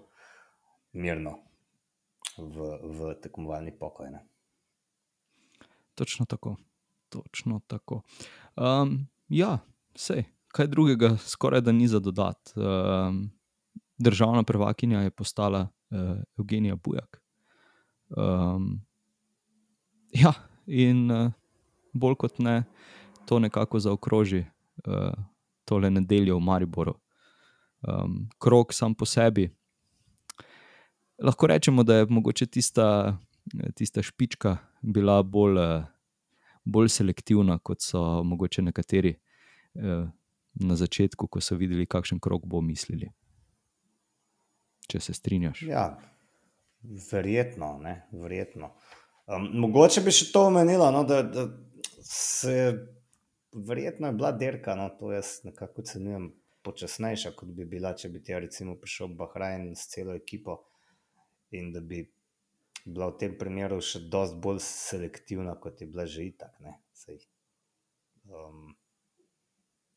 mirno 0.99 1.37
v, 2.37 2.73
v 2.83 3.13
tekmovalni 3.23 3.73
pokoj. 3.79 4.11
Ne? 4.11 4.25
Točno 5.95 6.25
tako. 6.25 6.57
Točno 7.09 7.61
tako. 7.67 8.03
Um, 8.53 9.07
ja, 9.33 9.57
vse, 9.97 10.23
kaj 10.53 10.67
drugega, 10.69 11.15
skoraj 11.17 11.63
da 11.65 11.71
ni 11.71 11.87
za 11.87 11.99
dodati. 11.99 12.53
Um, 12.59 13.31
državna 13.97 14.43
prvakinja 14.43 15.01
je 15.01 15.11
postala 15.11 15.61
uh, 15.63 16.21
Evgenija 16.37 16.75
Bujak. 16.75 17.21
Um, 18.09 18.81
Ja, 20.23 20.33
in 20.65 21.11
uh, 21.11 21.31
bolj 21.93 22.15
kot 22.15 22.39
ne, 22.39 22.63
to 23.25 23.39
nekako 23.39 23.79
zaokroži 23.79 24.43
uh, 24.87 25.13
tole 25.65 25.89
nedeljo 25.89 26.37
v 26.37 26.41
Mariboru. 26.41 26.95
Um, 27.81 28.29
krok 28.41 28.73
sam 28.73 28.95
po 28.95 29.05
sebi. 29.05 29.49
Lahko 31.23 31.47
rečemo, 31.47 31.83
da 31.83 31.95
je 31.95 32.07
mogoče 32.09 32.45
tista, 32.45 33.17
tista 33.75 34.01
špička 34.03 34.57
bila 34.81 35.23
bolj, 35.23 35.59
uh, 35.59 35.85
bolj 36.65 36.89
selektivna, 36.89 37.59
kot 37.59 37.81
so 37.81 38.23
mogoče 38.23 38.61
nekateri 38.61 39.13
uh, 39.13 40.09
na 40.53 40.75
začetku, 40.75 41.27
ko 41.27 41.41
so 41.41 41.55
videli, 41.55 41.85
kakšen 41.85 42.19
krok 42.19 42.45
bo 42.45 42.61
mislili. 42.61 43.11
Če 44.89 44.99
se 44.99 45.13
strinjaš. 45.13 45.61
Ja, 45.69 45.99
verjetno. 47.11 47.77
Ne, 47.83 48.07
verjetno. 48.11 48.73
Um, 49.29 49.45
mogoče 49.61 50.01
bi 50.01 50.11
še 50.15 50.31
to 50.33 50.47
omenila, 50.49 50.89
no, 50.91 51.03
da, 51.05 51.21
da 51.21 51.45
se 52.01 52.53
verjetno 53.53 54.09
je 54.09 54.13
bila 54.17 54.31
derka, 54.31 54.73
no, 54.75 54.87
to 54.99 55.11
jaz 55.13 55.39
nekako 55.45 55.83
ocenjujem 55.83 56.31
počasnejša, 56.65 57.35
kot 57.37 57.51
bi 57.53 57.67
bila, 57.69 57.93
če 57.93 58.09
bi 58.09 58.23
ti 58.25 58.33
recimo 58.33 58.73
prišel 58.81 59.13
Bahrajn 59.19 59.69
s 59.77 59.85
celo 59.93 60.15
ekipo 60.17 60.57
in 61.53 61.69
da 61.73 61.81
bi 61.81 62.01
bila 62.85 63.11
v 63.11 63.17
tem 63.21 63.37
primeru 63.37 63.79
še 63.85 64.01
dosti 64.09 64.41
bolj 64.41 64.63
selektivna, 64.65 65.55
kot 65.61 65.81
je 65.81 65.89
bila 65.89 66.05
že 66.09 66.25
itak. 66.25 66.57
Um, 68.29 68.75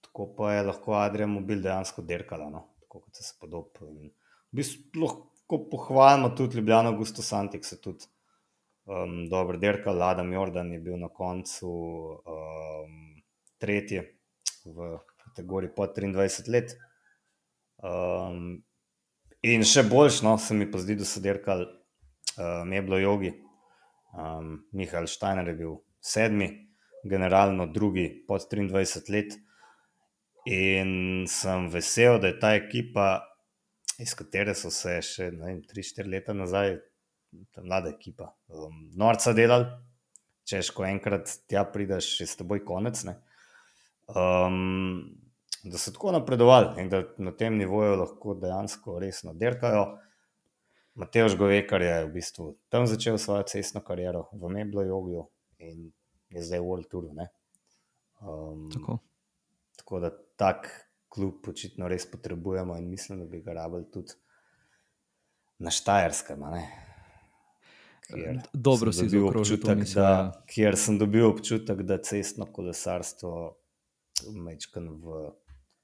tako 0.04 0.28
pa 0.36 0.54
je 0.54 0.64
lahko 0.68 0.96
Adrian 1.00 1.32
Mobil 1.32 1.64
dejansko 1.64 2.04
derkala, 2.04 2.50
no, 2.52 2.66
tako 2.84 3.06
kot 3.06 3.16
se 3.16 3.30
spodob. 3.32 3.80
In 3.88 4.10
v 4.12 4.60
bistvu 4.60 5.06
lahko 5.06 5.64
pohvalimo 5.72 6.34
tudi 6.36 6.60
Ljubljano, 6.60 6.92
Gusto 7.00 7.24
Santik 7.24 7.64
se 7.64 7.80
tudi 7.80 8.08
um, 8.84 9.28
dobro 9.28 9.58
dirkal, 9.58 9.96
Ladam 9.98 10.32
Jordan 10.32 10.72
je 10.72 10.80
bil 10.80 10.96
na 10.98 11.08
koncu 11.08 11.70
um, 11.70 13.22
tretji 13.58 14.02
v 14.64 14.98
kategoriji 15.24 15.74
pod 15.76 15.96
23 15.96 16.50
let. 16.52 16.74
Um, 17.82 18.62
in 19.42 19.64
še 19.66 19.86
boljš, 19.88 20.22
no, 20.26 20.36
se 20.38 20.54
mi 20.54 20.68
pa 20.70 20.82
zdi, 20.82 20.96
da 20.98 21.06
so 21.08 21.22
dirkali 21.22 21.66
uh, 21.66 22.62
Meblo 22.66 22.98
Jogi. 22.98 23.32
Um, 24.12 24.60
Mihajl 24.76 25.08
Štajner 25.08 25.48
je 25.48 25.56
bil 25.56 25.78
sedmi, 26.02 26.50
generalno 27.08 27.66
drugi 27.66 28.24
pod 28.28 28.44
23 28.50 29.10
let. 29.14 29.34
In 30.50 31.24
sem 31.30 31.68
vesel, 31.70 32.18
da 32.18 32.32
je 32.32 32.38
ta 32.42 32.54
ekipa, 32.58 33.22
iz 34.02 34.14
katere 34.18 34.56
so 34.58 34.72
se 34.74 34.96
še 35.06 35.30
3-4 35.30 36.10
leta 36.10 36.34
nazaj, 36.34 36.74
ta 37.52 37.62
mlada 37.62 37.90
ekipa, 37.90 38.32
um, 38.48 38.84
norca 38.98 39.32
delali, 39.36 39.66
češ, 40.48 40.70
ko 40.76 40.84
enkrat 40.84 41.30
tja 41.48 41.64
prideš, 41.64 42.14
je 42.20 42.26
s 42.26 42.38
teboj 42.40 42.64
konec. 42.64 43.04
Um, 44.12 45.22
da 45.62 45.78
so 45.78 45.92
tako 45.94 46.12
napredovali 46.12 46.82
in 46.82 46.88
da 46.90 47.02
na 47.18 47.32
tem 47.32 47.56
nivoju 47.56 47.96
lahko 47.96 48.34
dejansko 48.34 48.98
resno 48.98 49.34
dirkajo. 49.34 49.86
Mateoš 50.94 51.36
Govekar 51.36 51.82
je 51.82 52.04
v 52.04 52.10
bistvu 52.12 52.56
tam 52.68 52.86
začel 52.86 53.18
svojo 53.18 53.46
cestno 53.48 53.80
kariero 53.80 54.26
v 54.32 54.50
Meblo 54.52 54.82
Jogiju 54.82 55.24
in 55.58 55.92
je 56.28 56.42
zdaj 56.42 56.60
v 56.60 56.66
World 56.66 56.88
Touru. 56.90 57.14
Um, 58.20 58.68
tako. 58.72 58.98
tako 59.76 60.00
da 60.00 60.10
tak 60.36 60.68
klub 61.08 61.48
očitno 61.48 61.88
res 61.88 62.10
potrebujemo 62.10 62.76
in 62.76 62.90
mislim, 62.90 63.18
da 63.18 63.24
bi 63.24 63.40
ga 63.40 63.52
rabili 63.52 63.90
tudi 63.90 64.12
na 65.58 65.70
Štajerskem. 65.70 66.42
Dobro 68.52 68.92
si 68.92 69.06
bil 69.08 69.26
občutek, 69.28 69.84
da, 69.94 70.32
kjer 70.46 70.76
sem 70.76 70.98
dobil 70.98 71.26
občutek, 71.26 71.82
da 71.86 71.98
cestno 72.02 72.46
kolesarstvo 72.46 73.32
mečkan 74.32 74.88
v. 75.02 75.30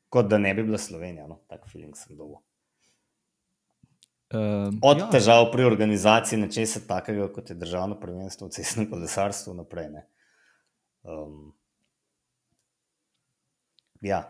Kot 0.08 0.28
da 0.30 0.38
ne 0.40 0.54
bi 0.56 0.64
bila 0.64 0.78
Slovenija, 0.80 1.26
no, 1.28 1.42
tak 1.48 1.66
feeling 1.68 1.96
sem 1.96 2.16
dobil. 2.16 2.38
Um, 4.32 4.78
Od 4.84 4.98
ja. 5.00 5.10
težav 5.12 5.50
pri 5.52 5.64
organizaciji 5.68 6.40
nečesa 6.40 6.80
takega, 6.88 7.28
kot 7.32 7.50
je 7.52 7.56
državno 7.56 7.96
prvenstvo 8.00 8.48
v 8.48 8.56
cestnem 8.56 8.88
kolesarstvu, 8.88 9.54
naprej. 9.56 9.92
Um, 11.04 11.52
ja, 14.00 14.24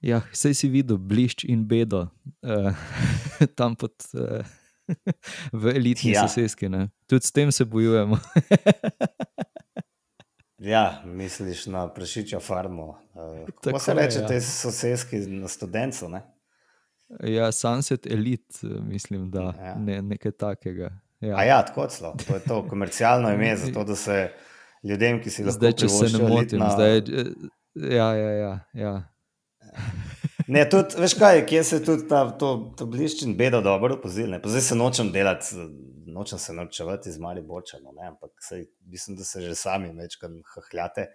Ja, 0.00 0.22
sej 0.32 0.56
si 0.56 0.68
videl 0.72 0.96
blišč 0.96 1.44
in 1.44 1.68
bedo 1.68 2.08
uh, 2.08 2.72
tam 3.58 3.76
pod, 3.76 3.92
uh, 4.16 4.40
v 5.52 5.66
elitni 5.68 6.10
Ja. 6.10 6.20
ja. 6.20 6.28
sosedski. 6.28 6.68
Ne? 6.68 6.88
Tudi 7.06 7.26
s 7.26 7.32
tem 7.32 7.52
se 7.52 7.64
bojujemo. 7.64 8.18
ja, 10.58 11.02
misliš 11.04 11.66
na 11.66 11.88
prašičjo 11.88 12.40
farmo. 12.40 12.98
Tako 13.14 13.46
kako 13.62 13.78
se 13.78 13.90
je, 13.90 13.94
reče, 13.96 14.18
ja. 14.18 14.26
te 14.26 14.40
sosedski 14.40 15.16
na 15.18 15.48
študencu? 15.48 16.08
Ne? 16.08 16.22
ja, 17.24 17.52
Sunset 17.52 18.06
Elite, 18.06 18.54
eh, 18.62 18.80
mislim, 18.82 19.30
da 19.30 19.40
Ja. 19.40 19.64
ja. 19.64 19.74
ne, 19.74 20.02
nekaj 20.02 20.32
takega. 20.32 20.90
Ja. 21.20 21.36
A 21.36 21.44
ja, 21.44 21.62
tako 21.62 21.86
celo. 21.86 22.14
To 22.26 22.34
je 22.34 22.40
to 22.40 22.68
komercialno 22.68 23.30
ime, 23.30 23.56
zato 23.56 23.84
da 23.84 23.96
se 23.96 24.32
ljudem, 24.82 25.22
ki 25.22 25.30
si 25.30 25.42
lahko 25.44 25.52
Zdaj, 25.52 25.72
če 25.72 25.88
se 25.88 26.04
ne 26.08 26.28
motim, 26.28 26.58
elitna- 26.58 26.72
zdaj, 26.72 26.98
eh, 26.98 27.02
ja, 27.74 28.14
ja, 28.14 28.30
ja, 28.30 28.58
ja. 28.74 29.02
Ne, 30.48 30.64
tudi, 30.70 30.96
veš 31.00 31.14
kaj, 31.18 31.42
kje 31.46 31.62
se 31.64 31.80
tudi 31.84 32.06
ta, 32.08 32.22
to, 32.38 32.50
to 32.78 32.86
blišč 32.86 33.24
in 33.26 33.36
beda 33.38 33.60
dobro 33.64 33.96
opozil. 33.98 34.36
Zdaj 34.44 34.64
se 34.66 34.78
nočem 34.78 35.12
delati, 35.12 35.56
nočem 36.06 36.38
se 36.38 36.54
naučevati 36.54 37.08
iz 37.08 37.18
mali 37.18 37.42
bočano, 37.42 37.92
ne, 37.96 38.06
ampak 38.08 38.30
sej, 38.44 38.66
mislim, 38.86 39.16
da 39.16 39.24
se 39.24 39.40
že 39.40 39.54
sami 39.54 39.92
večkrat 39.96 40.32
hahljate. 40.54 41.08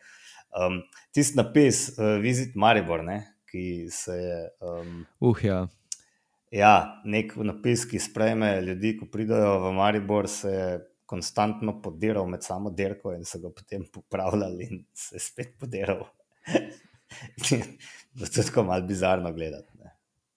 Um, 0.56 0.82
Tisti 1.14 1.38
napis, 1.38 1.90
uh, 1.98 2.16
Visit 2.22 2.56
Maribor, 2.56 3.04
ne, 3.04 3.22
ki 3.52 3.88
se 3.92 4.20
je. 4.20 4.38
Um, 4.62 5.06
Uh, 5.20 5.44
ja. 5.44 5.66
Ja, 6.56 7.02
nek 7.06 7.34
napis, 7.36 7.84
ki 7.90 8.00
sprejme 8.00 8.62
ljudi, 8.62 8.94
ko 9.00 9.10
pridejo 9.12 9.58
v 9.66 9.72
Maribor, 9.76 10.30
se 10.32 10.52
je 10.52 10.68
konstantno 11.06 11.82
podiral 11.82 12.28
med 12.30 12.44
samo 12.44 12.72
dirko 12.74 13.14
in 13.14 13.26
so 13.26 13.40
ga 13.42 13.52
potem 13.54 13.84
popravljali 13.94 14.68
in 14.72 14.86
se 14.94 15.16
je 15.16 15.20
spet 15.20 15.58
podiral. 15.60 16.06
Zato 18.16 18.42
je 18.42 18.46
tako 18.46 18.64
malo 18.64 18.82
bizarno 18.88 19.34
gledati. 19.34 19.78
Ne. 19.78 19.92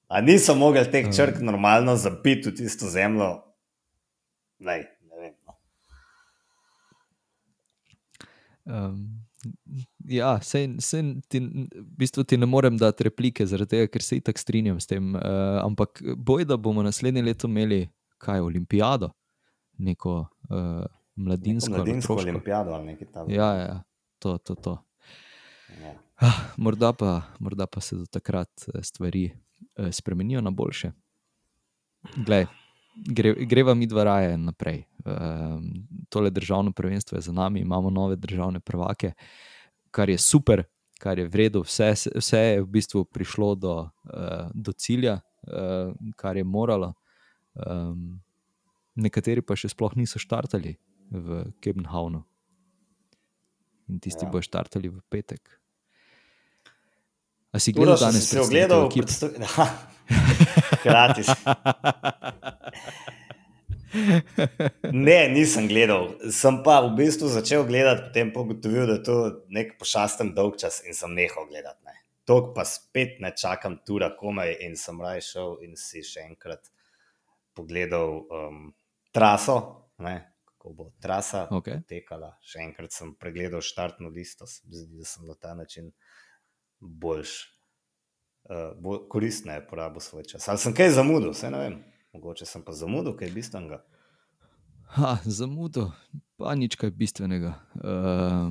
A 0.08 0.20
niso 0.20 0.54
mogli 0.54 0.84
teh 0.90 1.06
Ja. 1.06 1.12
črk 1.12 1.40
normalno 1.40 1.96
zapiti 1.96 2.50
v 2.50 2.54
tisto 2.54 2.86
zemljo? 2.90 3.42
Lej, 4.60 4.82
ne 5.10 5.16
vem. 5.20 5.34
No. 5.46 5.54
Um, 8.66 9.26
ja, 10.08 10.40
sej, 10.42 10.76
sej 10.82 11.22
ti, 11.28 11.38
v 11.38 11.84
bistvu 11.96 12.24
ti 12.24 12.36
ne 12.36 12.46
morem 12.46 12.76
dati 12.76 13.06
replike, 13.06 13.46
zaradi 13.46 13.76
tega, 13.76 13.86
ker 13.92 14.02
se 14.02 14.18
itak 14.18 14.38
strinjam 14.38 14.80
s 14.80 14.86
tem. 14.90 15.14
Uh, 15.14 15.62
ampak 15.62 16.02
boj, 16.16 16.44
da 16.44 16.56
bomo 16.56 16.82
naslednje 16.82 17.22
leto 17.22 17.46
imeli 17.46 17.86
kaj, 18.18 18.40
olimpijado, 18.40 19.12
neko 19.78 20.26
uh, 20.50 20.82
mladinsko, 21.14 21.70
Neko 21.70 21.84
Mladinsko 21.84 22.14
olimpijado 22.14 22.74
ali 22.74 22.86
nekaj 22.86 23.12
tam. 23.12 23.30
Ja, 23.30 23.54
ja, 23.54 23.82
to, 24.18 24.38
to, 24.38 24.54
to. 24.54 24.76
Ja. 25.68 25.94
Ah, 26.16 26.40
morda, 26.56 26.92
pa, 26.92 27.22
morda 27.38 27.66
pa 27.66 27.80
se 27.80 27.96
do 27.96 28.06
takrat 28.06 28.50
eh, 28.74 28.82
stvari 28.82 29.24
eh, 29.76 29.92
spremenijo 29.92 30.40
na 30.40 30.50
boljše. 30.50 30.92
Glej, 32.16 32.46
gre, 33.06 33.34
greva 33.46 33.74
mi 33.74 33.86
dva 33.86 34.04
raje 34.04 34.36
naprej. 34.38 34.84
Um, 35.04 35.86
tole 36.08 36.30
državno 36.30 36.72
prvenstvo 36.72 37.18
je 37.18 37.22
za 37.22 37.32
nami, 37.32 37.60
imamo 37.60 37.90
nove 37.90 38.16
državne 38.16 38.60
prvake, 38.60 39.12
kar 39.90 40.08
je 40.08 40.18
super, 40.18 40.62
kar 40.98 41.18
je 41.18 41.28
vredno. 41.28 41.60
Vse, 41.60 41.94
se- 41.96 42.10
vse 42.14 42.38
je 42.38 42.62
v 42.62 42.66
bistvu 42.66 43.04
prišlo 43.04 43.54
do, 43.54 43.74
uh, 44.04 44.50
do 44.54 44.72
cilja, 44.72 45.20
uh, 45.42 45.94
kar 46.16 46.36
je 46.36 46.44
moralo. 46.44 46.94
Um, 47.54 48.20
nekateri 48.94 49.42
pa 49.42 49.56
še 49.56 49.68
sploh 49.68 49.94
niso 49.96 50.18
štartali 50.18 50.76
v 51.10 51.44
Kebnhavnu. 51.60 52.24
In 53.88 54.00
tisti 54.00 54.24
Ja. 54.24 54.28
ja. 54.28 54.32
bojo 54.32 54.42
štartali 54.42 54.88
v 54.88 55.00
petek. 55.08 55.57
A 57.58 57.60
si 57.60 57.74
gledal 57.74 57.98
danes 57.98 58.22
si 58.22 58.36
predstavitev 58.36 58.46
ogledal, 58.46 58.86
ekip? 58.86 59.04
predstav... 59.04 59.28
Hkrati. 60.72 61.22
si- 61.26 61.34
Ne, 64.92 65.28
nisem 65.28 65.68
gledal. 65.68 66.10
Sem 66.30 66.60
pa 66.64 66.80
v 66.84 66.92
bistvu 66.98 67.28
začel 67.28 67.64
gledati, 67.66 68.08
potem 68.08 68.32
pa 68.32 68.40
ugotovil, 68.40 68.86
da 68.86 68.94
je 68.98 69.02
to 69.02 69.16
nek 69.48 69.78
pošasten 69.80 70.34
dolg 70.36 70.58
čas 70.60 70.82
in 70.86 70.94
sem 70.94 71.14
nehal 71.16 71.48
gledati. 71.48 71.80
Ne. 71.86 71.96
Tok 72.28 72.52
pa 72.54 72.64
spet 72.68 73.20
ne 73.24 73.32
čakam 73.32 73.78
tura 73.86 74.10
komaj 74.16 74.58
in 74.60 74.76
sem 74.76 75.00
raje 75.00 75.24
šel 75.32 75.56
in 75.64 75.76
si 75.80 76.04
še 76.04 76.26
enkrat 76.28 76.68
pogledal 77.56 78.20
um, 78.28 78.66
traso, 79.10 79.56
ne, 80.04 80.18
kako 80.44 80.74
bo 80.76 80.90
trasa 81.02 81.46
Okej. 81.50 81.80
tekala. 81.88 82.34
Še 82.44 82.60
enkrat 82.68 82.92
sem 82.94 83.14
pregledal 83.18 83.64
štartno 83.64 84.12
listo, 84.12 84.46
se 84.46 84.60
zdi, 84.68 85.00
da 85.00 85.08
sem 85.08 85.24
na 85.26 85.34
ta 85.34 85.56
način 85.58 85.88
boljš. 86.80 87.36
Uh, 88.48 88.72
bolj 88.80 89.04
koristneje 89.12 89.66
porabil 89.68 90.00
svoj 90.00 90.24
čas. 90.24 90.48
Ali 90.48 90.58
sem 90.58 90.74
kaj 90.74 90.94
zamudil, 90.96 91.30
vse 91.34 91.50
ne 91.50 91.58
vem. 91.58 91.78
Mogoče 92.16 92.46
sem 92.48 92.64
pa 92.64 92.72
zamudil 92.72 93.16
kaj 93.16 93.30
bistvenega. 93.34 93.82
Ha, 94.96 95.18
zamudo, 95.24 95.90
pa 96.40 96.54
nič 96.56 96.78
kaj 96.80 96.94
bistvenega. 96.96 97.52
Uh, 97.76 98.48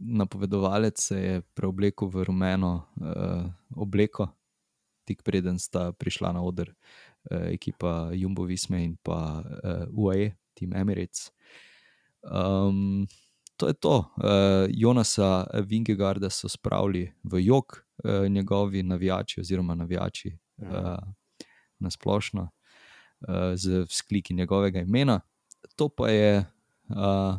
napovedovalec 0.00 1.00
se 1.00 1.16
je 1.18 1.40
preoblekel 1.56 2.12
v 2.12 2.24
rumeno 2.28 2.74
uh, 3.00 3.48
obleko, 3.76 4.28
tik 5.08 5.24
preden 5.24 5.58
sta 5.58 5.90
prišla 5.96 6.36
na 6.36 6.44
oder 6.44 6.68
uh, 6.70 7.48
ekipa 7.48 8.12
Jumbo 8.12 8.44
Visme 8.44 8.84
in 8.84 8.96
pa 9.00 9.40
uh, 9.40 9.88
UAE, 9.88 10.36
Team 10.54 10.76
Emirates. 10.76 11.32
Um, 12.22 13.08
to 13.62 13.68
je 13.68 13.74
to. 13.74 13.96
Uh, 13.98 14.04
Jonasa 14.70 15.46
Vingegarda 15.54 16.30
so 16.30 16.48
spravili 16.48 17.12
v 17.22 17.46
jog, 17.46 17.84
uh, 18.04 18.26
njegovi 18.28 18.82
navijači 18.82 19.40
oziroma 19.40 19.74
navijači 19.74 20.38
uh, 20.56 20.96
na 21.78 21.90
splošno 21.90 22.42
uh, 22.42 22.48
z 23.54 23.84
vzkliki 23.88 24.34
njegovega 24.34 24.80
imena. 24.80 25.20
To 25.76 25.88
pa 25.88 26.08
je, 26.08 26.44
uh, 26.88 27.38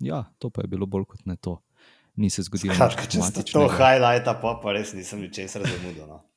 ja, 0.00 0.24
to 0.38 0.50
pa 0.50 0.62
je 0.62 0.66
bilo 0.68 0.86
bolj 0.86 1.04
kot 1.04 1.20
ne 1.24 1.36
to. 1.36 1.62
Ni 2.14 2.30
se 2.30 2.42
zgodilo 2.42 2.72
nič 2.72 2.76
Skratka, 2.76 3.04
če 3.04 3.20
ste 3.22 3.42
to 3.52 3.68
highlighta, 3.68 4.40
pa, 4.40 4.56
pa 4.62 4.72
res 4.72 4.94
nisem 4.96 5.20
ničesar 5.20 5.62
zamudil. 5.68 6.06
No. 6.08 6.24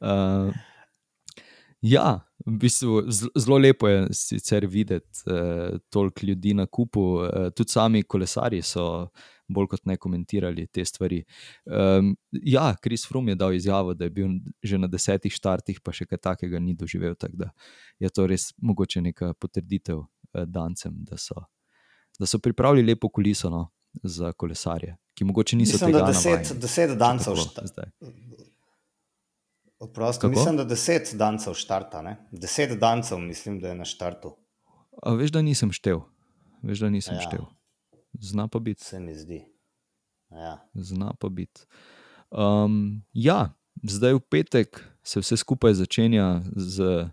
Uh, 0.00 0.50
ja, 1.80 2.20
v 2.46 2.56
bistvu 2.58 3.02
zelo 3.36 3.58
lepo 3.58 3.88
je 3.88 4.06
sicer 4.12 4.66
videti 4.66 5.24
uh, 5.26 5.78
toliko 5.90 6.26
ljudi 6.26 6.54
na 6.54 6.66
kupu. 6.66 7.00
Uh, 7.00 7.50
tudi 7.56 7.70
sami 7.70 8.02
kolesari 8.02 8.62
so 8.62 9.08
bolj 9.48 9.66
kot 9.72 9.86
ne 9.90 9.96
komentirali 9.96 10.66
te 10.66 10.84
stvari. 10.84 11.24
Um, 11.66 12.14
ja, 12.30 12.74
Kris 12.82 13.06
Frum 13.08 13.28
je 13.28 13.34
dal 13.34 13.54
izjavo, 13.54 13.94
da 13.94 14.04
je 14.04 14.10
bil 14.10 14.28
že 14.62 14.78
na 14.78 14.86
desetih 14.86 15.32
štartih, 15.32 15.80
pa 15.82 15.92
še 15.92 16.06
kaj 16.06 16.22
takega 16.22 16.60
ni 16.62 16.74
doživel. 16.74 17.14
Tak 17.18 17.34
da 17.34 17.50
je 17.98 18.10
to 18.10 18.26
res 18.30 18.50
mogoče 18.62 19.02
neka 19.10 19.34
potrditev 19.34 20.04
uh, 20.04 20.44
dancem, 20.46 20.94
da 21.04 21.18
so, 21.18 21.44
da 22.18 22.26
so 22.26 22.38
pripravili 22.38 22.86
lepo 22.92 23.08
kuliso 23.08 23.50
no, 23.50 23.66
za 24.02 24.32
kolesarje, 24.32 24.96
ki 25.14 25.24
mogoče 25.24 25.56
niso 25.56 25.76
Mislim, 25.76 25.92
tega 25.92 26.06
deset, 26.06 26.32
navajeni, 26.32 26.60
deset 26.60 26.98
dancev 26.98 27.44
tako 27.54 27.66
zdaj. 27.74 27.92
Oprosti, 29.80 30.26
mislim, 30.28 30.56
da 30.56 30.64
deset 30.64 31.14
dancev 31.16 31.54
štarta. 31.54 32.02
Ne? 32.02 32.16
Deset 32.32 32.78
dancev, 32.80 33.18
mislim, 33.18 33.60
da 33.60 33.68
je 33.68 33.74
na 33.74 33.84
štartu. 33.84 34.34
A 35.02 35.14
veš, 35.14 35.32
da 35.32 35.42
nisem 35.42 35.72
štev. 35.72 36.02
Veš, 36.62 36.78
da 36.84 36.90
nisem 36.90 37.14
Ja. 37.14 37.20
štev. 37.20 37.46
Zna 38.12 38.48
pa 38.48 38.58
biti. 38.58 38.84
Se 38.84 39.00
mi 39.00 39.14
zdi. 39.14 39.44
Ja. 40.30 40.68
Zna 40.74 41.14
pa 41.18 41.28
biti. 41.28 41.64
Um, 42.30 43.02
ja, 43.12 43.54
zdaj 43.82 44.14
v 44.14 44.20
petek 44.20 44.84
se 45.02 45.20
vse 45.20 45.36
skupaj 45.36 45.74
začenja 45.74 46.42
z 46.56 47.08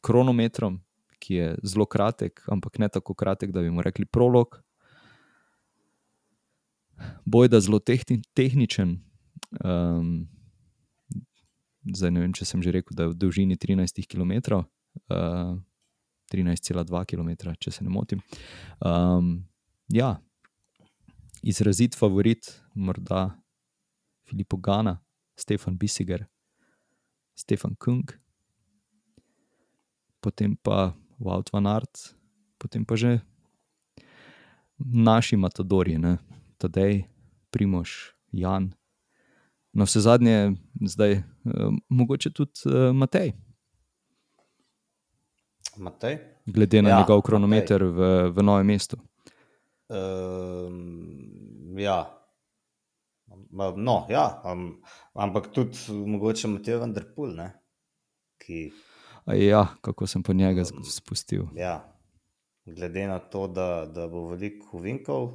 kronometrom, 0.00 0.78
ki 1.18 1.34
je 1.34 1.48
zelo 1.62 1.86
kratek, 1.86 2.44
ampak 2.48 2.78
ne 2.78 2.88
tako 2.88 3.14
kratek, 3.14 3.50
da 3.50 3.60
bi 3.60 3.70
mu 3.70 3.82
rekli 3.82 4.06
prolog. 4.06 4.62
Bojda 7.24 7.60
zelo 7.60 7.78
tehni, 7.78 8.22
tehničen. 8.34 9.02
Um, 9.64 10.28
zdaj 11.94 12.10
ne 12.10 12.24
vem, 12.24 12.34
če 12.34 12.48
sem 12.48 12.62
že 12.64 12.74
rekel, 12.74 12.96
da 12.96 13.06
je 13.06 13.14
v 13.14 13.18
dolžini 13.20 13.56
13 13.60 14.06
km. 14.10 14.62
Uh, 15.12 15.58
13,2 16.32 17.04
km, 17.06 17.54
če 17.60 17.70
se 17.70 17.84
ne 17.84 17.90
motim. 17.92 18.22
Um, 18.82 19.46
ja, 19.92 20.16
izrazit 21.46 21.94
favorit, 21.94 22.50
morda 22.74 23.36
Filipo 24.26 24.58
Gana, 24.58 24.98
Stefan 25.38 25.76
Bisiger, 25.78 26.26
Stefan 27.38 27.76
Kung, 27.78 28.10
potem 30.20 30.56
pa 30.56 30.96
Wout 31.22 31.52
van 31.52 31.68
Aert, 31.70 32.16
potem 32.58 32.84
pa 32.84 32.96
že 32.98 33.20
naši 34.78 35.36
matadori, 35.36 35.96
ne? 36.00 36.18
Tadej, 36.58 37.04
Primoš, 37.52 38.16
Jan. 38.32 38.72
Na 39.76 39.84
vse 39.84 40.00
zadnje, 40.00 40.52
zdaj, 40.88 41.12
eh, 41.12 41.22
mogoče 41.88 42.30
tudi 42.32 42.64
eh, 42.66 42.92
Matej, 42.92 43.32
Matej? 45.76 46.18
glede 46.46 46.82
na 46.82 46.88
Ja, 46.88 46.98
njegov 46.98 47.18
Matej. 47.18 47.26
kronometer 47.26 47.84
v, 47.84 48.30
v 48.32 48.42
novem 48.42 48.66
mestu. 48.66 48.96
Um, 49.88 51.76
ja. 51.78 52.12
No, 53.76 54.06
ja, 54.08 54.42
um, 54.52 54.82
ampak 55.14 55.52
tudi 55.52 55.76
mogoče 55.92 56.48
Matej 56.48 56.76
Vanderpool, 56.80 57.36
ne? 57.36 57.52
ki 58.38 58.72
A 59.26 59.34
Ja, 59.34 59.66
kako 59.80 60.06
sem 60.06 60.22
po 60.22 60.32
njega 60.32 60.64
spustil. 60.64 61.44
Ja, 61.54 61.82
glede 62.64 63.06
na 63.06 63.18
to, 63.18 63.46
da, 63.48 63.86
da 63.86 64.08
bo 64.08 64.28
veliko 64.28 64.76
uvinkov, 64.78 65.32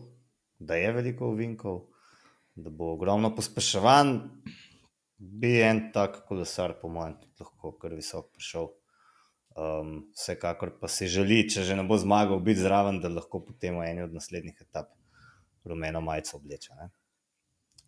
da 0.59 0.75
je 0.75 0.91
veliko 0.91 1.27
uvinkov, 1.27 1.90
da 2.55 2.69
bo 2.69 2.93
ogromno 2.93 3.31
pospeševanj, 3.35 4.17
bi 5.17 5.61
en 5.61 5.91
tak 5.93 6.23
kolesar, 6.27 6.73
po 6.81 6.89
mojem, 6.89 7.15
lahko 7.39 7.71
kar 7.73 7.93
visok 7.93 8.31
prišel. 8.31 8.69
Um, 9.51 9.89
vsekakor 10.15 10.77
pa 10.79 10.87
si 10.87 11.07
želi, 11.07 11.43
če 11.45 11.63
že 11.63 11.75
ne 11.75 11.83
bo 11.83 11.97
zmagal, 11.97 12.39
biti 12.39 12.61
zraven, 12.61 13.01
da 13.01 13.09
lahko 13.09 13.41
potem 13.41 13.75
v 13.75 13.83
eni 13.83 14.01
od 14.01 14.13
naslednjih 14.13 14.55
etap 14.61 14.87
rumeno 15.65 15.99
majico 16.01 16.37
obleče. 16.37 16.71
Ne? 16.73 16.87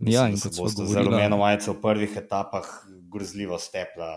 Ja, 0.02 0.26
Mislim, 0.26 0.26
in 0.26 0.32
da 0.32 0.38
se 0.38 0.44
kot 0.44 0.56
sva 0.56 0.64
boste 0.64 0.86
za 0.86 1.02
rumeno 1.02 1.38
majico 1.38 1.72
v 1.72 1.82
prvih 1.82 2.18
etapah 2.18 2.68
grozljivo 3.08 3.56
stepla 3.58 4.10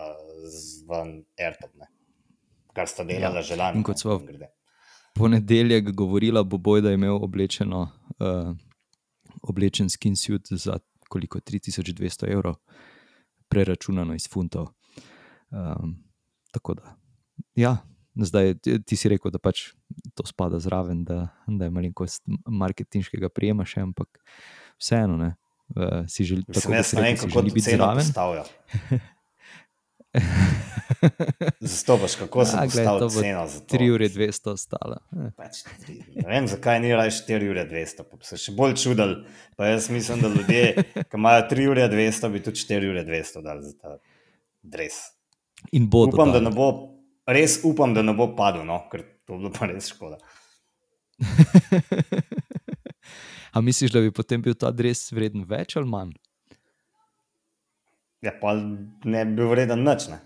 z 0.45 0.83
van 0.85 1.13
Ertom, 1.37 1.69
ne. 1.75 1.87
kar 2.73 2.87
sta 2.87 3.03
delala 3.03 3.33
Ja, 3.33 3.35
ja. 3.35 3.41
že 3.43 3.55
lani. 3.55 3.77
in 3.77 3.83
kot 3.83 3.95
sva- 3.95 4.17
mimogrede. 4.17 4.51
ponedeljek 5.13 5.91
govorila, 5.93 6.43
bo 6.43 6.57
boj, 6.59 6.81
da 6.81 6.89
je 6.89 6.95
imel 6.95 7.15
oblečeno, 7.15 7.87
uh, 8.19 8.51
oblečen 9.41 9.89
skin 9.89 10.15
suit 10.15 10.47
za 10.51 10.79
koliko 11.09 11.39
3200 11.39 12.31
evrov, 12.31 12.55
preračunano 13.47 14.15
iz 14.15 14.27
funtov. 14.29 14.67
Um, 15.49 15.95
tako 16.51 16.73
da, 16.73 16.95
ja, 17.55 17.77
zdaj 18.15 18.57
ti, 18.59 18.83
ti 18.83 18.95
si 18.95 19.09
rekel, 19.09 19.31
da 19.31 19.39
pač 19.39 19.71
to 20.15 20.25
spada 20.27 20.59
zraven, 20.59 21.05
da, 21.07 21.27
da 21.47 21.67
je 21.67 21.71
malenkost 21.71 22.23
marketinškega 22.45 23.29
prijema 23.29 23.65
še, 23.65 23.85
ampak 23.87 24.19
vseeno 24.79 25.17
ne. 25.17 25.35
Uh, 25.67 26.05
si 26.07 26.23
želi, 26.23 26.45
Mislim, 26.47 26.53
tako 26.61 26.67
kot 26.71 26.77
jaz 26.77 26.93
ne 26.95 27.01
vem, 27.03 27.17
kako 27.19 27.41
biti 27.43 27.61
ceno 27.61 27.89
postavijo. 27.95 28.43
Zastopaš, 31.59 32.15
kako 32.15 32.45
se 32.45 32.57
Ja, 32.57 32.91
bo 32.99 33.09
ceno 33.09 33.47
za 33.47 33.59
to. 33.59 33.77
3 33.77 33.89
ure 33.93 34.09
200 34.09 34.49
ostala. 34.49 34.97
Eh. 35.13 35.31
Pač, 35.37 35.63
tri- 35.85 36.01
ne 36.15 36.27
vem, 36.27 36.47
zakaj 36.47 36.79
ni 36.79 36.93
raje 36.95 37.11
4 37.11 37.49
ure 37.49 37.65
200, 37.69 38.03
pa 38.03 38.17
se 38.21 38.37
še 38.37 38.51
bolj 38.57 38.75
čudil. 38.79 39.15
Pa 39.57 39.67
jaz 39.67 39.89
mislim, 39.89 40.21
da 40.21 40.27
ljudje, 40.27 40.83
ki 40.95 41.17
imajo 41.19 41.43
3 41.51 41.67
ure 41.71 41.87
200, 41.91 42.31
bi 42.33 42.43
tudi 42.43 42.63
4 42.63 42.89
ure 42.89 43.03
200 43.05 43.43
dali 43.45 43.63
za 43.63 43.73
ta 43.77 43.97
dres. 44.63 44.93
In 45.71 45.89
bodo. 45.89 46.15
Upam, 46.17 46.31
da 46.31 46.39
dali. 46.39 46.49
ne 46.49 46.55
bo, 46.55 46.67
res 47.27 47.59
upam, 47.63 47.93
da 47.93 48.01
ne 48.01 48.13
bo 48.13 48.31
padel, 48.35 48.65
no, 48.65 48.79
ker 48.91 49.03
to 49.27 49.33
bi 49.37 49.39
bilo 49.45 49.51
pa 49.53 49.65
res 49.69 49.91
škoda. 49.93 50.17
A 53.55 53.61
misliš, 53.61 53.91
da 53.91 54.01
bi 54.03 54.11
potem 54.11 54.41
bil 54.41 54.53
ta 54.53 54.69
dres 54.71 55.07
vreden 55.11 55.45
več 55.49 55.77
ali 55.79 55.89
manj? 55.89 56.11
Ja, 58.21 58.33
pa 58.41 58.53
ne 59.05 59.25
bi 59.25 59.37
bil 59.37 59.51
vreden 59.51 59.83
nič, 59.85 60.07
ne. 60.09 60.19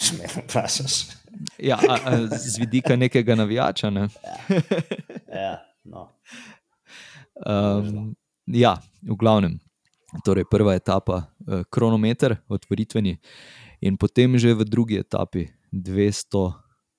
Če 0.00 0.16
me 0.16 0.28
vprašaš. 0.28 0.96
Ja, 1.60 1.76
a, 1.76 1.96
a, 1.96 2.16
z 2.36 2.60
vidika 2.60 2.96
nekega 2.96 3.36
navijača. 3.38 3.90
Ne? 3.90 4.08
Ja, 5.30 5.60
no. 5.86 6.08
Um, 7.46 8.16
ja, 8.50 8.74
v 9.06 9.14
glavnem. 9.16 9.60
Torej, 10.26 10.48
prva 10.50 10.74
etapa, 10.74 11.20
uh, 11.46 11.62
kronometer, 11.70 12.34
otvoritveni, 12.50 13.14
in 13.78 13.94
potem 13.94 14.34
že 14.42 14.50
v 14.58 14.66
drugi 14.66 14.98
etapi 14.98 15.46
200 15.70 16.42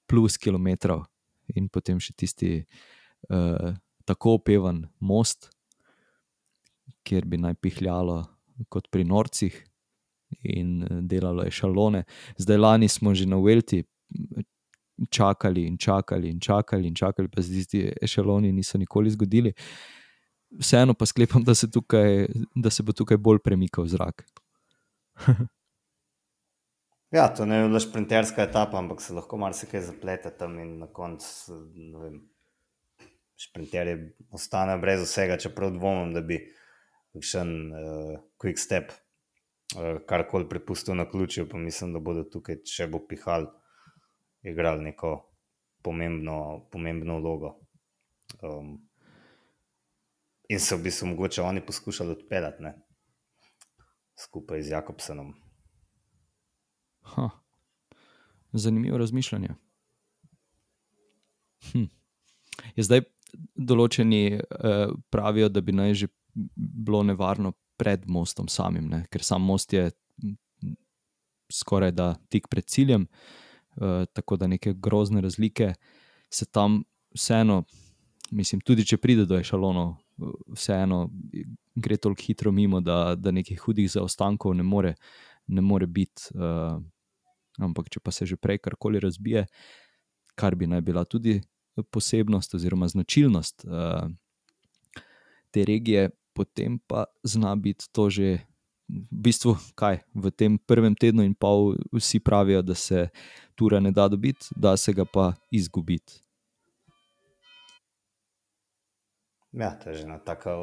plus 0.07 0.39
km, 0.39 0.95
in 1.51 1.67
potem 1.67 1.99
še 1.99 2.15
tisti 2.15 2.63
uh, 3.27 3.75
tako 4.07 4.39
opevan 4.39 4.87
most, 5.03 5.51
kjer 7.03 7.27
bi 7.27 7.35
naj 7.35 7.59
pihljalo 7.59 8.23
kot 8.71 8.87
pri 8.87 9.03
norcih 9.03 9.59
in 10.43 10.83
eh, 10.83 10.87
delalo 11.01 11.43
je 11.43 11.51
šalone. 11.51 12.03
Zdaj, 12.37 12.57
lani 12.57 12.87
smo 12.87 13.15
že 13.15 13.25
na 13.25 13.37
Velti 13.37 13.83
čakali 15.09 15.65
in 15.67 15.77
čakali 15.77 16.29
in 16.29 16.39
čakali 16.39 16.87
in 16.87 16.95
čakali, 16.95 17.27
pa 17.27 17.41
se 17.41 17.65
ti 17.65 17.91
ešaloni 18.01 18.51
niso 18.51 18.77
nikoli 18.77 19.09
zgodili. 19.09 19.53
Vseeno 20.59 20.93
pa 20.93 21.05
sklepam, 21.05 21.43
da 21.43 21.55
se, 21.55 21.71
tukaj, 21.71 22.27
da 22.55 22.69
se 22.69 22.83
bo 22.83 22.91
tukaj 22.91 23.17
bolj 23.17 23.39
premikal 23.43 23.85
zrak. 23.87 24.25
Ja, 27.11 27.27
to 27.27 27.45
ne 27.45 27.57
je 27.57 27.67
bila 27.67 27.79
šprinterska 27.79 28.43
etapa, 28.43 28.77
ampak 28.79 29.01
se 29.03 29.13
lahko 29.13 29.35
marsikaj 29.37 29.81
zaplete 29.83 30.29
tam 30.37 30.53
in 30.59 30.77
na 30.79 30.87
koncu, 30.87 31.57
ne 31.75 31.99
vem, 31.99 32.13
šprinterji 33.35 33.97
ostanejo 34.31 34.79
brez 34.79 35.03
vsega, 35.03 35.35
čeprav 35.37 35.73
dvomim, 35.75 36.13
da 36.15 36.21
bi 36.23 36.39
še 37.19 37.41
en 37.43 37.51
uh, 37.75 38.13
quick 38.39 38.63
step 38.63 38.95
karkoli 40.07 40.49
prepustil 40.49 40.95
na 40.95 41.09
ključju, 41.09 41.49
pa 41.49 41.57
mislim, 41.57 41.93
da 41.93 41.99
bodo 41.99 42.23
tukaj, 42.23 42.61
če 42.67 42.87
bo 42.91 42.99
pihal, 43.07 43.47
igrali 44.43 44.83
neko 44.83 45.15
pomembno, 45.81 46.67
pomembno 46.71 47.19
vlogo. 47.19 47.55
Um, 48.41 48.77
in 50.49 50.59
se 50.59 50.75
v 50.75 50.83
bistvu 50.83 51.07
mogoče 51.07 51.41
oni 51.41 51.65
poskušali 51.65 52.11
odpeljati, 52.11 52.63
ne? 52.63 52.75
skupaj 54.21 54.61
z 54.63 54.69
Jakobsenom. 54.69 55.33
Ha. 57.01 57.29
Zanimivo 58.53 58.97
razmišljanje. 58.97 59.55
Hm. 61.71 61.87
Zdaj 62.77 63.05
določeni 63.55 64.23
eh, 64.35 64.93
pravijo, 65.09 65.49
da 65.49 65.61
bi 65.61 65.75
naj 65.75 65.93
že 66.03 66.07
bilo 66.55 67.03
nevarno 67.03 67.53
pred 67.81 68.03
mostom 68.05 68.45
samim, 68.47 68.85
ne? 68.91 69.01
ker 69.09 69.23
sam 69.25 69.41
most 69.41 69.73
je 69.73 69.87
skoraj 71.51 71.91
da 71.97 72.13
tik 72.29 72.47
pred 72.47 72.65
ciljem, 72.65 73.07
eh, 73.81 74.05
tako 74.13 74.37
da 74.37 74.47
neke 74.47 74.73
grozne 74.73 75.21
razlike 75.21 75.73
se 76.29 76.45
tam 76.45 76.83
vseeno, 77.15 77.63
mislim, 78.31 78.61
tudi 78.61 78.85
če 78.85 78.97
pride 78.97 79.25
do 79.25 79.39
ešalonov, 79.39 79.95
eh, 79.97 80.31
vseeno 80.55 81.09
gre 81.75 81.97
toliko 81.97 82.21
hitro 82.27 82.51
mimo, 82.51 82.81
da, 82.81 83.15
da 83.15 83.31
nekih 83.31 83.59
hudih 83.65 83.89
zaostankov 83.91 84.55
ne 84.55 84.63
more, 84.63 84.95
ne 85.47 85.61
more 85.61 85.87
biti. 85.87 86.29
Uh, 86.35 86.77
ampak, 87.59 87.89
če 87.89 87.99
pa 88.03 88.11
se 88.11 88.25
že 88.25 88.37
prej 88.37 88.59
karkoli 88.59 88.99
razbije, 88.99 89.45
kar 90.35 90.55
bi 90.55 90.67
naj 90.67 90.81
bila 90.81 91.03
tudi 91.05 91.39
posebnost 91.91 92.55
oziroma 92.55 92.87
značilnost 92.87 93.65
uh, 93.65 94.11
te 95.51 95.65
regije, 95.65 96.09
potem 96.33 96.79
pa 96.87 97.05
zna 97.23 97.55
biti 97.55 97.91
to 97.91 98.09
že. 98.09 98.39
V 98.91 99.07
bistvu, 99.23 99.55
kaj 99.79 100.03
v 100.11 100.27
tem 100.35 100.59
prvem 100.59 100.91
tednu 100.91 101.23
in 101.23 101.31
pol 101.31 101.79
vsi 101.95 102.19
pravijo, 102.19 102.59
da 102.59 102.75
se 102.75 103.07
tura 103.55 103.79
ne 103.79 103.87
da 103.95 104.09
dobiti, 104.11 104.51
da 104.51 104.75
se 104.75 104.91
ga 104.91 105.05
pa 105.07 105.31
izgubiti. 105.47 106.19
Ja, 109.55 109.79
to 109.79 109.89
je 109.89 109.95
že 109.95 110.03
ena 110.03 110.19
taka 110.19 110.57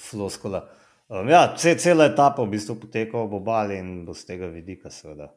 floskula. 0.00 0.64
Um, 1.12 1.28
ja, 1.28 1.52
cela 1.56 2.08
etapa 2.08 2.40
v 2.40 2.56
bistvu 2.56 2.80
poteka 2.80 3.20
ob 3.20 3.36
obali 3.36 3.76
in 3.76 4.08
bo 4.08 4.16
z 4.16 4.24
tega 4.24 4.48
vidika, 4.48 4.88
seveda, 4.88 5.28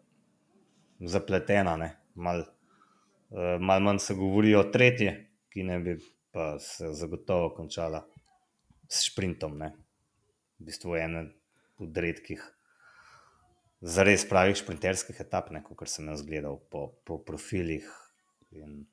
zapletena. 1.03 1.75
Malo 2.15 2.47
uh, 2.47 3.59
mal 3.59 3.83
manj 3.83 3.99
se 3.99 4.15
govori 4.15 4.55
o 4.55 4.63
tretji, 4.71 5.11
ki 5.51 5.67
ne 5.67 5.79
bi 5.83 5.99
pa 6.31 6.55
se 6.59 6.93
zagotovo 6.95 7.51
končala 7.55 8.05
s 8.91 9.07
sprintom. 9.07 9.57
Ne. 9.57 9.71
V 10.59 10.67
bistvu 10.67 10.95
je 10.95 11.03
ena 11.03 11.23
od 11.81 11.97
redkih, 11.97 12.41
zares 13.81 14.27
pravih 14.29 14.57
sprinterskih 14.59 15.17
etap, 15.23 15.49
kot 15.65 15.89
sem 15.89 16.09
jaz 16.11 16.21
gledal 16.27 16.59
po, 16.69 16.91
po 17.07 17.17
profilih. 17.25 17.87
In 18.51 18.83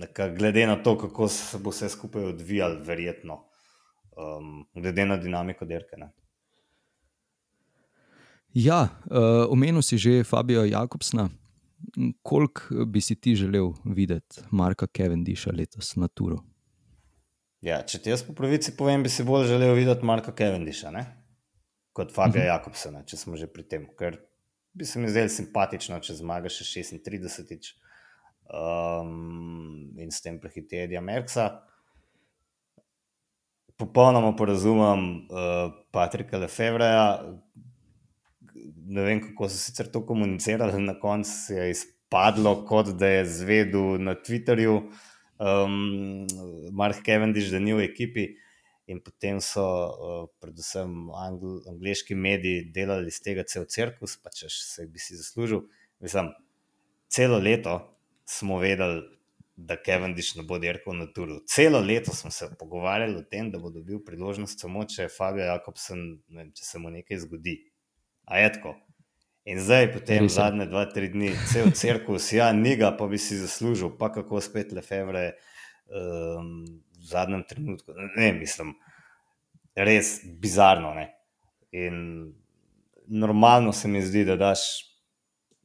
nekak, 0.00 0.34
glede 0.38 0.66
na 0.66 0.80
to, 0.82 0.96
kako 0.98 1.28
se 1.28 1.58
bo 1.58 1.70
vse 1.70 1.92
skupaj 1.92 2.32
odvijalo, 2.32 2.80
verjetno, 2.82 3.44
um, 4.16 4.64
glede 4.74 5.06
na 5.06 5.20
dinamiko 5.20 5.68
derke. 5.68 6.00
Ne. 6.00 6.10
Ja, 8.54 8.88
uh, 9.06 9.46
omenil 9.52 9.82
si 9.82 9.98
že 9.98 10.24
Fabio 10.24 10.64
Jakobsna. 10.64 11.28
Koliko 12.22 12.84
bi 12.84 13.00
si 13.00 13.14
ti 13.16 13.34
želel 13.34 13.72
videti 13.84 14.42
Marka 14.50 14.86
Kevendisha 14.86 15.50
letos 15.52 15.96
na 15.96 16.08
Turu? 16.08 16.49
Ja, 17.60 17.82
če 17.84 17.98
ti 18.00 18.12
jaz 18.12 18.22
po 18.24 18.32
pravici 18.36 18.72
povem, 18.76 19.02
bi 19.04 19.12
si 19.12 19.24
bolj 19.26 19.50
želel 19.50 19.74
videti 19.76 20.06
Marka 20.06 20.32
Kevendisha 20.32 20.92
ne? 20.94 21.04
kot 21.92 22.12
Fabio 22.14 22.40
uh 22.40 22.44
mhm. 22.44 22.50
-huh. 22.50 22.54
Jakobsena, 22.54 23.02
če 23.04 23.16
smo 23.16 23.36
že 23.36 23.46
pri 23.46 23.62
tem. 23.62 23.86
Ker 23.98 24.18
bi 24.72 24.84
se 24.84 24.98
mi 24.98 25.08
zdelo 25.08 25.28
simpatično, 25.28 26.00
če 26.00 26.14
zmagaš 26.14 26.60
36 26.62 27.74
um, 29.02 29.92
in 29.98 30.10
s 30.10 30.22
tem 30.22 30.40
prehiti 30.40 30.76
Edija 30.76 31.00
Merksa. 31.00 31.62
Popolnoma 33.76 34.36
porazumem 34.36 35.16
uh, 35.16 35.72
Patrika 35.90 36.38
Lefebvreja. 36.38 37.36
Ne 38.86 39.02
vem, 39.02 39.20
kako 39.20 39.48
so 39.48 39.56
sicer 39.56 39.90
to 39.90 40.06
komunicirali, 40.06 40.82
na 40.82 40.98
koncu 41.00 41.52
je 41.52 41.70
izpadlo, 41.70 42.64
kot 42.64 42.86
da 42.86 43.06
je 43.06 43.26
zvedel 43.26 43.98
na 43.98 44.14
Twitterju, 44.14 44.90
um, 45.40 46.26
Mark 46.72 47.02
Cavendish, 47.06 47.50
da 47.50 47.58
ni 47.58 47.74
v 47.74 47.88
ekipi. 47.88 48.28
In 48.90 48.98
potem 49.04 49.38
so, 49.38 49.62
uh, 49.62 50.22
predvsem, 50.42 50.90
angl 51.14 51.60
angliški 51.70 52.16
mediji 52.18 52.64
delali 52.74 53.12
iz 53.12 53.20
tega 53.22 53.44
cel 53.46 53.68
cirkus, 53.70 54.16
pa 54.18 54.32
če 54.34 54.50
se 54.50 54.86
bi 54.90 54.98
si 54.98 55.18
zaslužil. 55.18 55.62
Mislim, 56.02 56.32
celo 57.12 57.38
leto 57.38 57.76
smo 58.26 58.58
vedeli, 58.58 59.04
da 59.60 59.76
Diš 60.14 60.34
ne 60.36 60.42
bo 60.42 60.58
dirkal 60.58 60.96
na 60.96 61.06
turu. 61.06 61.40
Celo 61.46 61.80
leto 61.80 62.14
smo 62.14 62.30
se 62.30 62.48
pogovarjali 62.58 63.16
o 63.16 63.22
tem, 63.22 63.50
da 63.50 63.58
bo 63.58 63.70
dobil 63.70 64.00
priložnost 64.04 64.60
samo, 64.60 64.84
če 64.84 65.02
je 65.02 65.08
Fabio 65.08 65.44
Jakobsen, 65.44 66.22
vem, 66.28 66.52
če 66.52 66.64
se 66.64 66.78
mu 66.78 66.90
nekaj 66.90 67.18
zgodi. 67.26 67.58
A 68.24 68.38
je 68.38 68.52
tako. 68.52 68.74
In 69.50 69.58
zdaj, 69.58 69.88
potem 69.92 70.28
zadnje 70.30 70.68
dva, 70.70 70.84
tri 70.86 71.08
dni, 71.10 71.32
cel 71.50 71.72
cirkus, 71.74 72.28
ja, 72.32 72.52
njega 72.54 72.92
pa 72.94 73.08
bi 73.10 73.18
si 73.18 73.34
zaslužil, 73.34 73.96
pa 73.98 74.12
kako 74.14 74.38
spet 74.38 74.70
Lefebvre 74.72 75.32
um, 75.90 76.52
v 76.94 77.08
zadnjem 77.10 77.42
trenutku. 77.48 77.96
Ne, 78.14 78.30
mislim, 78.36 78.76
res 79.74 80.20
bizarno. 80.38 80.92
Ne? 80.94 81.08
In 81.74 81.96
normalno 83.10 83.72
se 83.74 83.90
mi 83.90 84.04
zdi, 84.06 84.22
da 84.28 84.38
daš 84.38 84.62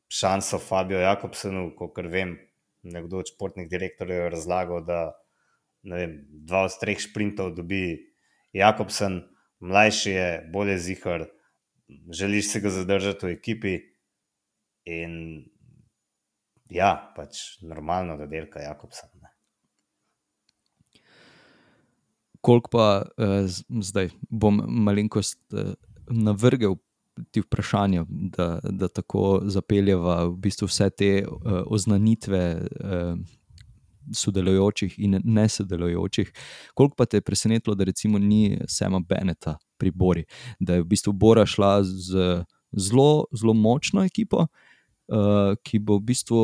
šanso 0.10 0.58
Fabio 0.58 1.04
Jakobsenu, 1.04 1.68
kot 1.78 2.02
vem, 2.10 2.40
nekdo 2.82 3.22
od 3.22 3.30
športnih 3.36 3.70
direktorjev 3.70 4.32
razlagal, 4.34 4.82
da 4.86 5.00
vem, 5.86 6.24
dva 6.48 6.66
od 6.66 6.82
treh 6.82 6.98
sprintov 7.02 7.54
dobi 7.54 8.00
Jakobsen, 8.56 9.22
mlajši 9.62 10.12
je, 10.18 10.30
bolje 10.54 10.82
zihar, 10.90 11.30
želiš 11.90 12.52
se 12.52 12.60
ga 12.60 12.70
zadržati 12.70 13.26
v 13.26 13.30
ekipi. 13.30 13.76
In 14.86 15.46
ja, 16.70 17.14
pač 17.16 17.62
normalno, 17.62 18.18
da 18.18 18.28
delka 18.30 18.62
Jakobsen. 18.62 19.10
Ne. 19.22 19.32
Koliko 22.42 22.70
pa 22.70 22.88
uh, 23.02 23.50
zdaj 23.82 24.12
bom 24.30 24.62
malenkost 24.68 25.42
uh, 25.54 25.74
navrgel 26.10 26.78
ti 27.32 27.42
vprašanje, 27.42 28.04
da, 28.10 28.60
da 28.64 28.88
tako 28.88 29.40
zapeljeva 29.50 30.26
v 30.28 30.36
bistvu 30.46 30.68
vse 30.70 30.90
te 30.90 31.12
uh, 31.26 31.64
oznanitve 31.66 32.44
uh, 32.60 33.18
sodelujočih 34.14 35.00
in 35.00 35.20
ne 35.24 35.50
sodelujočih. 35.50 36.32
Koliko 36.74 36.96
pa 36.96 37.06
te 37.06 37.18
je 37.18 37.22
presenetilo, 37.22 37.76
da 37.76 37.84
recimo 37.84 38.20
ni 38.20 38.60
Sema 38.68 39.00
Beneta 39.00 39.58
pri 39.78 39.92
Bori, 39.92 40.26
da 40.60 40.74
je 40.74 40.82
v 40.82 40.86
bistvu 40.86 41.14
Bora 41.14 41.46
šla 41.46 41.84
z 41.84 42.44
zelo, 42.72 43.26
zelo 43.32 43.54
močno 43.54 44.04
ekipo, 44.04 44.48
uh, 44.48 45.56
ki 45.64 45.80
bo 45.80 46.00
v 46.00 46.08
bistvu. 46.12 46.44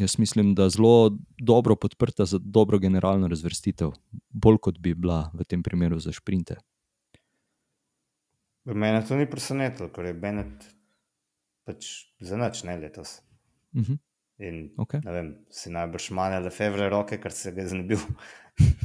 Jaz 0.00 0.16
mislim, 0.18 0.54
da 0.54 0.64
je 0.64 0.70
zelo 0.70 1.18
dobro 1.38 1.76
podprta 1.76 2.24
za 2.24 2.38
dobro 2.40 2.78
generalno 2.78 3.28
razvrstitev, 3.28 3.90
bolj 4.30 4.56
kot 4.58 4.78
bi 4.80 4.94
bila 4.94 5.30
v 5.34 5.44
tem 5.44 5.62
primeru 5.62 5.98
za 6.00 6.12
šprinte. 6.12 6.56
Mene 8.64 9.02
to 9.06 9.18
ni 9.18 9.26
presenetilo, 9.30 9.90
ker 9.92 10.08
je 10.08 10.14
Benet 10.14 10.64
pač 11.66 11.90
za 12.22 12.38
noč, 12.40 12.62
ne 12.64 12.78
letos. 12.78 13.20
Uh 13.74 13.80
mhm. 13.80 13.92
-huh. 13.92 13.98
In 14.40 14.72
okay. 14.80 15.02
vem, 15.04 15.34
si 15.52 15.70
najbrž 15.70 16.10
manj 16.16 16.38
ali 16.40 16.50
fevre 16.50 16.88
roke, 16.90 17.18
ker 17.20 17.34
se 17.34 17.52
ga 17.52 17.62
je 17.62 17.74
znebil. 17.74 18.00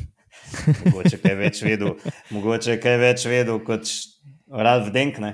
mogoče 0.86 1.20
kaj 1.22 1.36
več 1.40 1.62
vedel, 1.66 1.96
mogoče 2.36 2.78
kaj 2.84 2.98
več 3.02 3.26
vedel 3.30 3.62
kot 3.66 3.90
Ralf 4.48 4.92
Denkne 4.96 5.34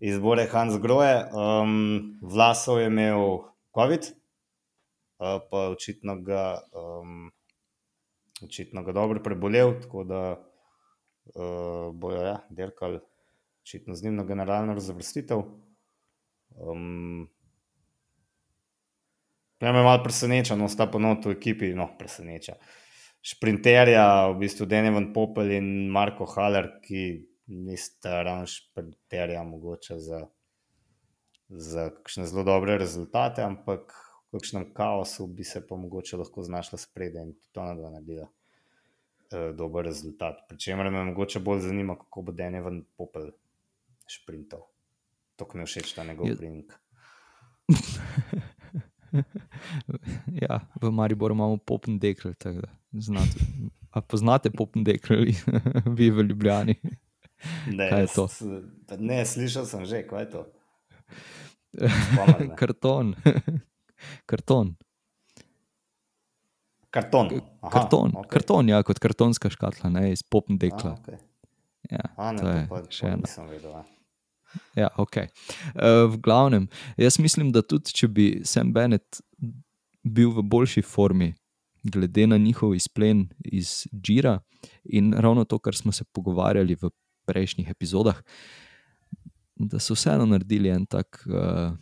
iz 0.00 0.18
Bore 0.20 0.46
Hans 0.52 0.78
Groje. 0.82 1.24
Um, 1.32 2.18
Vlasov 2.22 2.80
je 2.80 2.90
imel 2.90 3.40
COVID, 3.76 4.10
uh, 4.12 5.38
pa 5.50 5.66
očitno 5.74 6.18
ga, 6.24 6.44
um, 6.76 7.28
očitno 8.44 8.84
ga 8.86 8.96
dobro 8.96 9.22
prebolel, 9.24 9.76
tako 9.82 10.04
da 10.08 10.22
uh, 10.36 11.92
bojo 11.94 12.24
ja, 12.24 12.40
derkali 12.50 13.00
očitno 13.66 13.94
z 13.94 14.04
njim 14.04 14.20
na 14.20 14.24
generalno 14.24 14.76
razvrstitev. 14.78 15.42
Um, 16.56 17.26
Ja, 19.60 19.72
me 19.72 19.82
malo 19.82 20.02
preseneča, 20.04 20.56
no, 20.56 20.68
sta 20.68 20.84
ponovno 20.86 21.20
v 21.24 21.36
ekipi, 21.38 21.70
no, 21.74 21.88
preseneča. 21.98 22.58
Šprinterja, 23.24 24.28
v 24.30 24.40
bistvu 24.42 24.66
Denevan 24.68 25.12
Popel 25.14 25.54
in 25.56 25.70
Marko 25.90 26.26
Haller, 26.28 26.68
ki 26.84 27.24
nista 27.46 28.20
ravno 28.22 28.46
šprinterja, 28.46 29.42
mogoče 29.48 29.96
za, 29.98 30.20
za 31.48 31.88
kakšne 31.90 32.26
zelo 32.28 32.44
dobre 32.44 32.76
rezultate, 32.78 33.42
ampak 33.46 33.94
v 34.28 34.36
kakšnem 34.36 34.66
kaosu 34.76 35.26
bi 35.26 35.46
se 35.46 35.62
pa 35.66 35.78
mogoče 35.80 36.20
lahko 36.20 36.44
znašla 36.44 36.78
spredaj 36.78 37.24
in 37.24 37.32
to 37.52 37.64
na 37.64 37.74
dva 37.78 37.90
naredila 37.94 38.26
eh, 38.28 39.52
dober 39.56 39.88
rezultat. 39.88 40.44
Pričemer 40.50 40.90
me 40.90 41.04
mogoče 41.12 41.40
bolj 41.40 41.64
zanima, 41.70 41.96
kako 41.96 42.28
bo 42.28 42.36
Denevan 42.36 42.82
Popel 42.96 43.32
sprintov. 44.10 44.68
To, 45.36 45.48
kar 45.48 45.62
mi 45.62 45.64
je 45.64 45.72
všeč, 45.72 45.94
ta 45.96 46.04
njegov 46.04 46.36
brink. 46.36 46.76
ja, 50.44 50.60
v 50.82 50.90
Mariboru 50.90 51.34
imamo 51.34 51.56
popn 51.56 51.98
dekl. 52.02 52.34
A 53.90 54.00
poznate 54.00 54.50
popn 54.50 54.84
dekl, 54.84 55.14
vi 55.98 56.10
v 56.10 56.26
Ljubljani? 56.30 56.76
Ne, 57.68 57.88
kaj 57.90 58.00
je 58.00 58.08
to? 58.14 58.26
Ne, 58.98 59.20
slišal 59.26 59.68
sem 59.68 59.84
že, 59.84 60.02
kaj 60.08 60.26
je 60.26 60.30
to. 60.32 60.42
Karton. 62.60 63.14
Karton. 64.26 64.76
Karton. 66.90 67.26
Aha, 67.60 67.70
karton, 67.72 68.12
okay. 68.16 68.30
karton, 68.30 68.68
ja, 68.72 68.80
kot 68.86 68.98
kartonska 69.02 69.50
škatla, 69.52 69.90
ne, 69.92 70.12
iz 70.14 70.22
popn 70.24 70.56
dekla. 70.56 70.94
A, 70.94 71.00
okay. 71.02 71.18
Ja, 71.90 72.08
A, 72.16 72.32
ne, 72.32 72.40
to 72.40 72.48
je 72.48 72.62
pa, 72.70 72.78
še 72.88 73.10
ena. 73.10 73.26
Nisem 73.26 73.50
vedel. 73.50 73.74
Ja, 74.76 74.88
okay. 74.96 75.28
uh, 75.74 76.06
v 76.12 76.20
glavnem, 76.22 76.68
jaz 76.96 77.18
mislim, 77.18 77.52
da 77.52 77.62
tudi 77.62 77.92
če 77.92 78.08
bi 78.08 78.26
Sam 78.44 78.72
Bennett 78.72 79.20
bil 80.06 80.30
v 80.32 80.44
boljši 80.46 80.82
formi, 80.86 81.32
glede 81.86 82.26
na 82.26 82.38
njihov 82.38 82.74
izplen 82.74 83.26
iz 83.44 83.86
Džira 83.92 84.40
in 84.84 85.12
ravno 85.14 85.44
to, 85.44 85.58
kar 85.58 85.74
smo 85.74 85.92
se 85.92 86.04
pogovarjali 86.12 86.76
v 86.80 86.90
prejšnjih 87.26 87.70
epizodah, 87.70 88.18
da 89.56 89.78
so 89.78 89.94
vseeno 89.94 90.26
naredili 90.26 90.70
en 90.70 90.86
tak, 90.86 91.22
uh, 91.26 91.74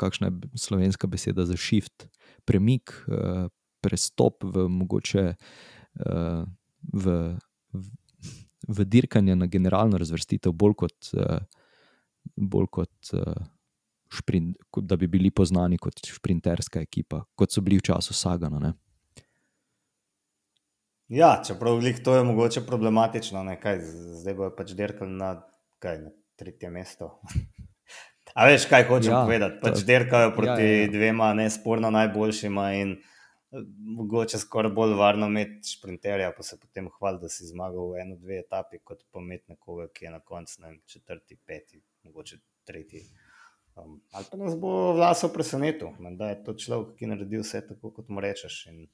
kakšna 0.00 0.30
je 0.30 0.32
slovenska 0.56 1.06
beseda 1.06 1.44
za 1.46 1.56
shift, 1.56 2.08
premik, 2.44 2.92
uh, 3.06 3.48
prestop 3.80 4.44
v 4.44 4.68
mogoče 4.68 5.34
uh, 5.34 6.44
v, 6.92 7.36
v, 7.72 7.84
v 8.70 8.86
dirkanje 8.86 9.36
na 9.36 9.48
generalno 9.50 9.98
razvrstitev, 9.98 10.54
bolj 10.54 10.76
kot, 10.84 11.10
uh, 11.18 11.40
bolj 12.36 12.68
kot 12.78 13.14
uh, 13.18 13.40
šprint, 14.10 14.56
kot 14.70 14.86
da 14.86 14.98
bi 15.00 15.08
bili 15.10 15.30
poznani 15.30 15.78
kot 15.78 16.02
sprinterska 16.06 16.82
ekipa, 16.82 17.24
kot 17.34 17.52
so 17.52 17.62
bili 17.64 17.80
v 17.80 17.86
času 17.90 18.14
Sagana. 18.14 18.62
Ne? 18.62 18.72
Ja, 21.10 21.40
čeprav 21.46 21.82
to 22.04 22.14
je 22.16 22.24
mogoče 22.24 22.62
problematično, 22.66 23.42
ne? 23.44 23.56
kaj 23.60 23.80
zdaj 24.22 24.34
bojo 24.38 24.52
pač 24.54 24.74
dirkali 24.78 25.10
na, 25.18 25.34
kaj, 25.82 25.98
na 26.06 26.14
tretje 26.38 26.70
mesto. 26.70 27.18
A 28.34 28.46
veš, 28.46 28.68
kaj 28.70 28.86
hočem 28.86 29.10
ja, 29.10 29.24
povedati? 29.26 29.58
Pač 29.58 29.80
dirkajo 29.86 30.30
proti 30.36 30.62
ja, 30.62 30.74
ja, 30.76 30.82
ja. 30.84 30.90
dvema 30.92 31.32
nesporno 31.34 31.90
najboljšima 31.90 32.66
in 32.78 32.92
mogoče 33.78 34.38
skoraj 34.38 34.72
bolj 34.72 34.94
varno 34.94 35.26
imeti 35.26 35.68
sprinterja, 35.68 36.32
pa 36.36 36.42
se 36.42 36.58
potem 36.60 36.88
hvali, 36.98 37.18
da 37.22 37.28
si 37.28 37.46
zmagal 37.46 37.90
v 37.92 38.02
eno, 38.02 38.16
dve 38.16 38.38
etapi, 38.44 38.78
kot 38.84 39.02
pa 39.10 39.18
imeti 39.20 39.52
nekoga, 39.52 39.88
ki 39.94 40.04
je 40.04 40.10
na 40.10 40.20
koncu 40.20 40.62
ne, 40.62 40.76
četrti, 40.86 41.36
peti, 41.46 41.82
mogoče 42.04 42.38
tretji. 42.64 43.02
Um, 43.74 44.00
ali 44.12 44.26
pa 44.30 44.36
nas 44.36 44.56
bo 44.58 44.92
vlaso 44.92 45.32
presenetil, 45.32 45.88
da 46.18 46.30
je 46.30 46.44
to 46.44 46.54
človek, 46.54 46.94
ki 46.98 47.10
naredi 47.10 47.42
vse 47.42 47.62
tako, 47.66 47.90
kot 47.96 48.08
mu 48.08 48.22
rečeš. 48.22 48.60
In, 48.70 48.86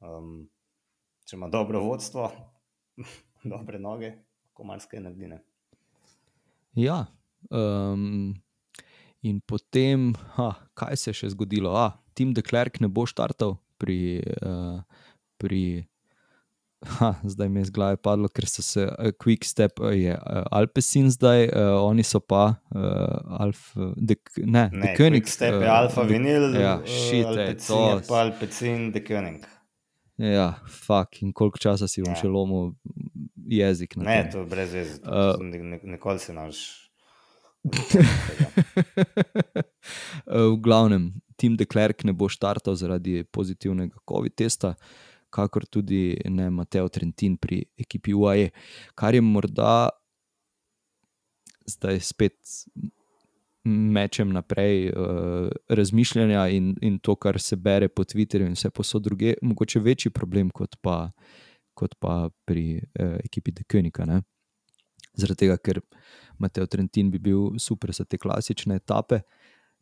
um, 0.00 0.48
če 1.24 1.36
ima 1.36 1.48
dobro 1.48 1.80
vodstvo, 1.84 2.30
dobre 3.54 3.80
noge, 3.80 4.14
lahko 4.48 4.68
marsikaj 4.68 5.04
naredi. 5.08 5.32
Ne? 5.32 5.40
Ja. 6.76 7.04
Um, 7.50 8.34
in 9.24 9.40
potem, 9.40 10.12
ha, 10.36 10.52
kaj 10.78 11.00
se 11.00 11.10
je 11.10 11.18
še 11.22 11.32
zgodilo? 11.34 11.72
A, 11.72 11.94
Tim 12.14 12.34
Deklerk 12.36 12.78
ne 12.84 12.92
bo 12.92 13.08
štartal 13.08 13.58
pri. 13.80 14.22
Uh, 14.38 14.84
pri 15.40 15.88
Ha, 16.84 17.14
zdaj 17.24 17.48
mi 17.48 17.60
je 17.60 17.64
z 17.64 17.70
glave 17.72 17.96
padlo, 17.96 18.28
ker 18.28 18.44
so 18.44 18.62
se 18.62 18.82
uh, 18.84 19.12
Quick 19.16 19.46
Step, 19.48 19.80
uh, 19.80 19.88
je 19.96 20.12
uh, 20.12 20.42
Alpecin 20.52 21.10
zdaj, 21.10 21.46
uh, 21.48 21.80
oni 21.80 22.04
so 22.04 22.20
pa 22.20 22.42
uh, 22.44 23.40
Alfa, 23.40 23.94
ne, 24.36 24.68
ne 24.72 24.92
Quick 24.92 25.28
Step 25.32 25.62
je 25.62 25.64
uh, 25.64 25.72
Alfa 25.78 26.04
Vinil, 26.04 26.52
ja, 26.60 26.76
shit, 26.84 27.24
Alpecin 27.24 27.88
je 27.88 28.02
pa 28.08 28.20
Alpecin, 28.20 28.92
The 28.92 29.00
Koenig. 29.00 29.48
Ja, 30.20 30.54
fuck, 30.68 31.22
in 31.22 31.32
koliko 31.32 31.58
časa 31.58 31.88
si 31.88 32.04
bom 32.04 32.12
ja. 32.12 32.20
še 32.20 32.28
lomil 32.28 32.74
jezik. 33.48 33.96
Ne, 33.96 34.20
tem. 34.28 34.32
to 34.36 34.44
je 34.44 34.50
brez 34.52 34.76
veze, 34.76 35.00
uh, 35.08 35.40
nikoli 35.82 36.20
se 36.20 36.36
naš. 36.36 36.83
v 40.52 40.56
glavnem, 40.60 41.12
Tim 41.36 41.56
Deklerk 41.56 42.04
ne 42.04 42.12
bo 42.12 42.28
štartal 42.28 42.76
zaradi 42.76 43.24
pozitivnega 43.24 43.96
COVID 44.08 44.34
testa, 44.36 44.74
kakor 45.34 45.66
tudi 45.66 46.14
ne 46.30 46.50
Mateo 46.50 46.88
Trentin 46.88 47.36
pri 47.40 47.64
ekipi 47.80 48.14
UAE, 48.14 48.50
kar 48.94 49.14
je 49.14 49.22
morda 49.24 49.88
zdaj 51.66 52.00
spet 52.04 52.36
mečem 53.64 54.32
naprej 54.32 54.92
uh, 54.92 55.48
razmišljanja 55.68 56.48
in, 56.52 56.74
in 56.84 56.98
to, 56.98 57.16
kar 57.16 57.40
se 57.40 57.56
bere 57.56 57.88
po 57.88 58.04
Twitterju 58.04 58.46
in 58.46 58.58
vse 58.58 58.70
posod 58.70 59.02
druge, 59.02 59.34
mogoče 59.42 59.80
večji 59.80 60.12
problem 60.12 60.50
kot 60.50 60.76
pa, 60.82 61.10
kot 61.74 61.94
pa 61.98 62.28
pri 62.44 62.76
uh, 62.76 63.16
ekipi 63.24 63.56
Dekonika. 63.56 64.04
Zaradi 65.14 65.44
tega, 65.44 65.56
ker 65.58 65.80
Mateo 66.38 66.66
Trentin 66.66 67.10
bi 67.10 67.20
bil 67.22 67.58
super 67.62 67.92
za 67.94 68.04
te 68.04 68.18
klasične 68.18 68.78
etape, 68.80 69.20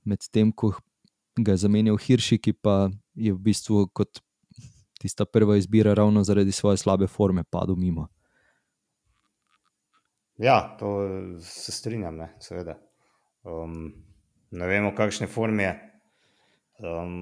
medtem 0.04 0.52
ko 0.52 0.74
ga 1.40 1.54
je 1.54 1.62
zamenjal 1.64 1.96
Hirši, 1.96 2.38
ki 2.38 2.52
pa 2.52 2.90
je 3.16 3.32
v 3.32 3.40
bistvu 3.40 3.86
kot 3.96 4.20
tista 5.00 5.24
prva 5.24 5.56
izbira, 5.56 5.94
ravno 5.94 6.22
zaradi 6.24 6.52
svoje 6.52 6.76
slabe 6.76 7.08
forme, 7.08 7.44
padel 7.44 7.76
mimo. 7.76 8.08
Ja, 10.38 10.76
to 10.78 10.92
se 11.40 11.72
strinjam, 11.72 12.16
ne, 12.16 12.28
seveda. 12.40 12.76
Um, 13.42 13.92
ne 14.50 14.68
vemo, 14.68 14.92
v 14.92 14.98
kakšni 14.98 15.26
formi 15.30 15.64
je. 15.64 15.72
Um, 16.82 17.16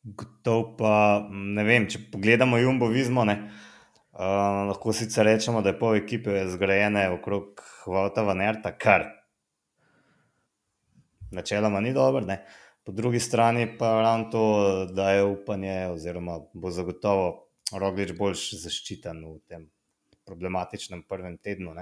Gotov 0.00 0.78
pa 0.78 0.92
ne 1.30 1.64
vem, 1.64 1.84
če 1.90 2.06
pogledamo 2.12 2.58
Jumbo 2.58 2.88
Vizmo, 2.88 3.24
ne, 3.28 3.36
uh, 3.36 3.69
lahko 4.68 4.92
sicer 4.92 5.24
rečemo, 5.24 5.62
da 5.62 5.72
je 5.72 5.78
pol 5.78 5.96
ekipe 5.96 6.42
zgrajene 6.48 7.08
okrog 7.10 7.62
Hvata 7.84 8.22
Vanerta, 8.22 8.72
kar 8.78 9.06
načeloma 11.30 11.80
ni 11.80 11.92
dobro. 11.92 12.20
Ne. 12.20 12.44
Po 12.84 12.92
drugi 12.92 13.20
strani 13.20 13.78
pa 13.78 14.00
ravno 14.00 14.30
to, 14.30 14.44
da 14.92 15.10
je 15.10 15.24
upanje, 15.24 15.86
oziroma 15.86 16.40
bo 16.52 16.70
zagotovo 16.70 17.46
Roglič 17.72 18.12
bolj 18.18 18.34
zaščiten 18.58 19.22
v 19.24 19.38
tem 19.48 19.68
problematičnem 20.26 21.04
prvem 21.08 21.36
tednu. 21.38 21.74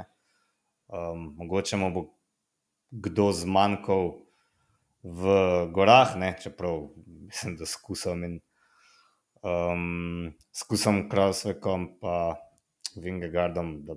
Um, 0.88 1.32
mogoče 1.36 1.76
mu 1.76 1.90
bo 1.94 2.02
kdo 2.90 3.32
zmanjkal 3.32 4.12
v 5.02 5.38
gorah, 5.72 6.16
ne? 6.16 6.36
čeprav 6.42 6.88
mislim, 7.06 7.56
da 7.56 7.66
skušam 7.66 8.24
in 8.24 8.40
um, 9.42 10.32
skušam 10.52 11.08
Krausvekom 11.08 11.88
pa 12.00 12.36
Vingegardom, 12.96 13.84
da 13.86 13.96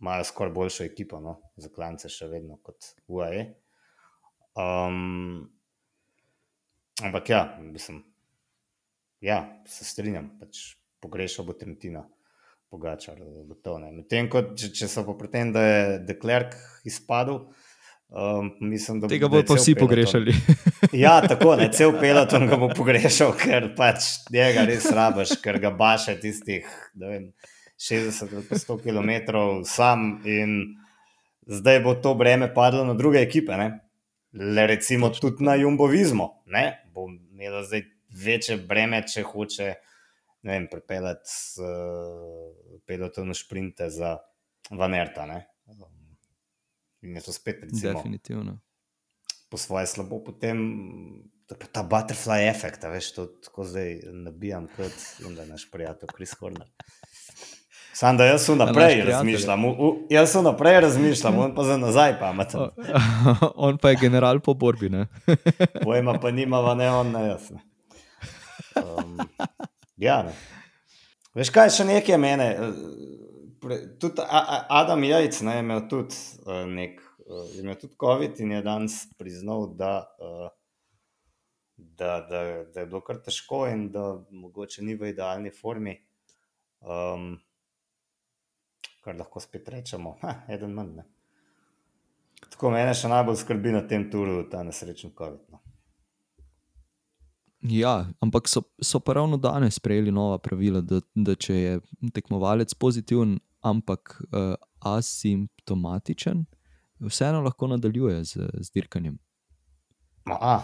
imajo 0.00 0.24
skoraj 0.24 0.52
boljšo 0.52 0.84
ekipo, 0.84 1.20
no? 1.20 1.36
za 1.56 1.68
klance 1.68 2.08
še 2.08 2.28
vedno 2.30 2.56
kot 2.64 2.92
UAE. 3.08 3.44
Um, 4.60 5.50
ampak 7.04 7.30
ja, 7.30 7.42
mislim, 7.60 8.00
ja, 9.20 9.42
se 9.68 9.84
strinjam, 9.84 10.32
pač 10.40 10.80
pogrešal 11.00 11.48
bo 11.48 11.56
Trentina. 11.56 12.06
Pogačar, 12.70 13.18
gotovo 13.48 13.80
ne. 13.82 13.88
Medtem, 13.90 14.28
če, 14.30 14.68
če 14.78 14.86
so 14.86 15.02
pa 15.02 15.16
pri 15.18 15.28
tem, 15.32 15.48
da 15.50 15.62
je 15.64 15.78
Deklerk 16.06 16.52
izpadel, 16.86 17.40
um, 18.10 18.50
mislim, 18.60 19.00
da 19.00 19.08
tega 19.08 19.28
bodo 19.28 19.46
pa 19.46 19.54
vsi 19.54 19.74
peloton. 19.74 19.88
pogrešali. 19.88 20.34
ja, 21.04 21.20
tako 21.28 21.56
ne, 21.56 21.70
cel 21.72 21.94
peloton 22.00 22.46
ga 22.50 22.58
bo 22.60 22.68
pogrešal, 22.76 23.32
ker 23.38 23.70
pač 23.76 24.10
njega 24.32 24.66
res 24.68 24.90
rabaš, 24.94 25.36
ker 25.42 25.60
ga 25.62 25.70
baše 25.70 26.16
tistih 26.20 26.66
vem, 26.94 27.30
60-100 27.80 28.76
km 28.82 29.12
sam 29.64 30.20
in 30.28 30.58
zdaj 31.46 31.80
bo 31.80 31.94
to 31.94 32.14
breme 32.14 32.54
padlo 32.54 32.84
na 32.84 32.94
druge 32.94 33.22
ekipe. 33.22 33.56
Ne? 33.56 33.70
Le 34.32 34.66
recimo 34.66 35.10
tudi 35.10 35.44
na 35.44 35.54
jumbovizmu, 35.54 36.28
ne? 36.46 36.66
bo 36.94 37.08
imela 37.08 37.64
zdaj 37.64 37.86
večje 38.24 38.56
breme, 38.56 39.02
če 39.06 39.22
hoče 39.22 39.70
vem, 40.46 40.66
pripeljati 40.70 41.62
uh, 41.62 42.80
pelotone 42.86 43.34
šprinte 43.34 43.90
za 43.90 44.18
Vanerta. 44.70 45.26
Ne? 45.26 45.46
In 47.02 47.16
je 47.16 47.22
to 47.22 47.32
spet, 47.32 47.62
recimo, 47.62 47.92
definitivno. 47.92 48.58
Po 49.50 49.56
svoje 49.56 49.86
slabo, 49.86 50.20
potem 50.24 50.58
ta 51.72 51.82
butterfly 51.82 52.46
efekt, 52.50 52.84
veš, 52.84 53.12
to 53.14 53.26
tako 53.26 53.64
zdaj 53.64 54.00
nabijam, 54.12 54.68
kot 54.76 54.94
naš 55.48 55.70
prijatelj 55.70 56.12
Kris 56.16 56.34
Horner. 56.38 56.68
Sam 57.94 58.16
da 58.16 58.24
jaz 58.24 58.44
sem 58.46 58.58
naprej 58.58 59.02
razmišljam, 59.04 59.64
jaz 60.10 60.30
sem 60.32 60.44
naprej 60.44 60.80
razmišljam, 60.80 61.38
on 61.38 61.54
pa 61.54 61.64
za 61.64 61.76
nazaj 61.76 62.18
pametno. 62.20 62.70
on 63.66 63.78
pa 63.78 63.90
je 63.90 63.98
general 64.00 64.40
po 64.40 64.54
borbi. 64.54 64.90
Pojma 65.84 66.18
pa 66.22 66.30
nima, 66.30 66.62
ne 66.74 66.90
on, 66.90 67.10
ne 67.10 67.26
jaz. 67.26 67.50
Ne. 67.50 67.60
Um, 68.80 69.18
Ja, 70.00 70.22
ne. 70.22 70.32
Veš 71.36 71.50
kaj, 71.52 71.68
še 71.76 71.84
nekaj 71.84 72.16
mene. 72.18 72.46
Eh, 73.60 73.98
tudi 74.00 74.22
Adam 74.68 75.04
Jajc 75.04 75.40
ne, 75.44 75.54
je 75.54 75.64
imel 75.66 75.82
tudi 75.88 76.16
uh, 76.46 76.64
nek, 76.68 77.02
uh, 77.26 77.44
je 77.54 77.60
imel 77.60 77.76
tudi 77.80 77.98
COVID 78.00 78.40
in 78.40 78.56
je 78.56 78.62
danes 78.62 78.96
priznal, 79.18 79.68
da, 79.76 79.92
uh, 80.20 80.48
da, 81.76 82.20
da, 82.30 82.40
da 82.64 82.80
je 82.80 82.86
bilo 82.86 83.02
kar 83.04 83.20
težko 83.20 83.66
in 83.68 83.90
da 83.92 84.14
mogoče 84.30 84.84
ni 84.84 84.96
v 84.96 85.12
idealni 85.12 85.52
formi. 85.52 85.98
Um, 86.80 87.34
kar 89.04 89.16
lahko 89.16 89.40
spet 89.40 89.68
rečemo, 89.68 90.16
da 90.22 90.40
je 90.48 90.60
en 90.64 90.72
manj. 90.74 90.94
Ne. 90.96 91.04
Tako 92.50 92.70
mene 92.72 92.94
še 92.96 93.10
najbolj 93.12 93.42
skrbi 93.42 93.74
na 93.74 93.82
tem 93.88 94.08
turu, 94.12 94.42
ta 94.50 94.62
nesrečen 94.64 95.12
COVID. 95.16 95.42
No. 95.52 95.60
Ja, 97.68 98.08
ampak 98.24 98.48
so, 98.48 98.62
so 98.80 99.02
pa 99.04 99.18
ravno 99.18 99.36
danes 99.36 99.76
sprejeli 99.76 100.12
nova 100.12 100.38
pravila, 100.40 100.80
da, 100.80 101.02
da 101.14 101.34
če 101.36 101.56
je 101.56 101.80
tekmovalec 102.16 102.72
pozitiven, 102.80 103.36
ampak 103.60 104.22
uh, 104.32 104.54
asimptomatičen, 104.80 106.44
vseeno 107.00 107.40
lahko 107.40 107.66
nadaljuje 107.66 108.24
z, 108.24 108.48
z 108.60 108.72
dirkanjem. 108.74 109.18
A, 110.26 110.60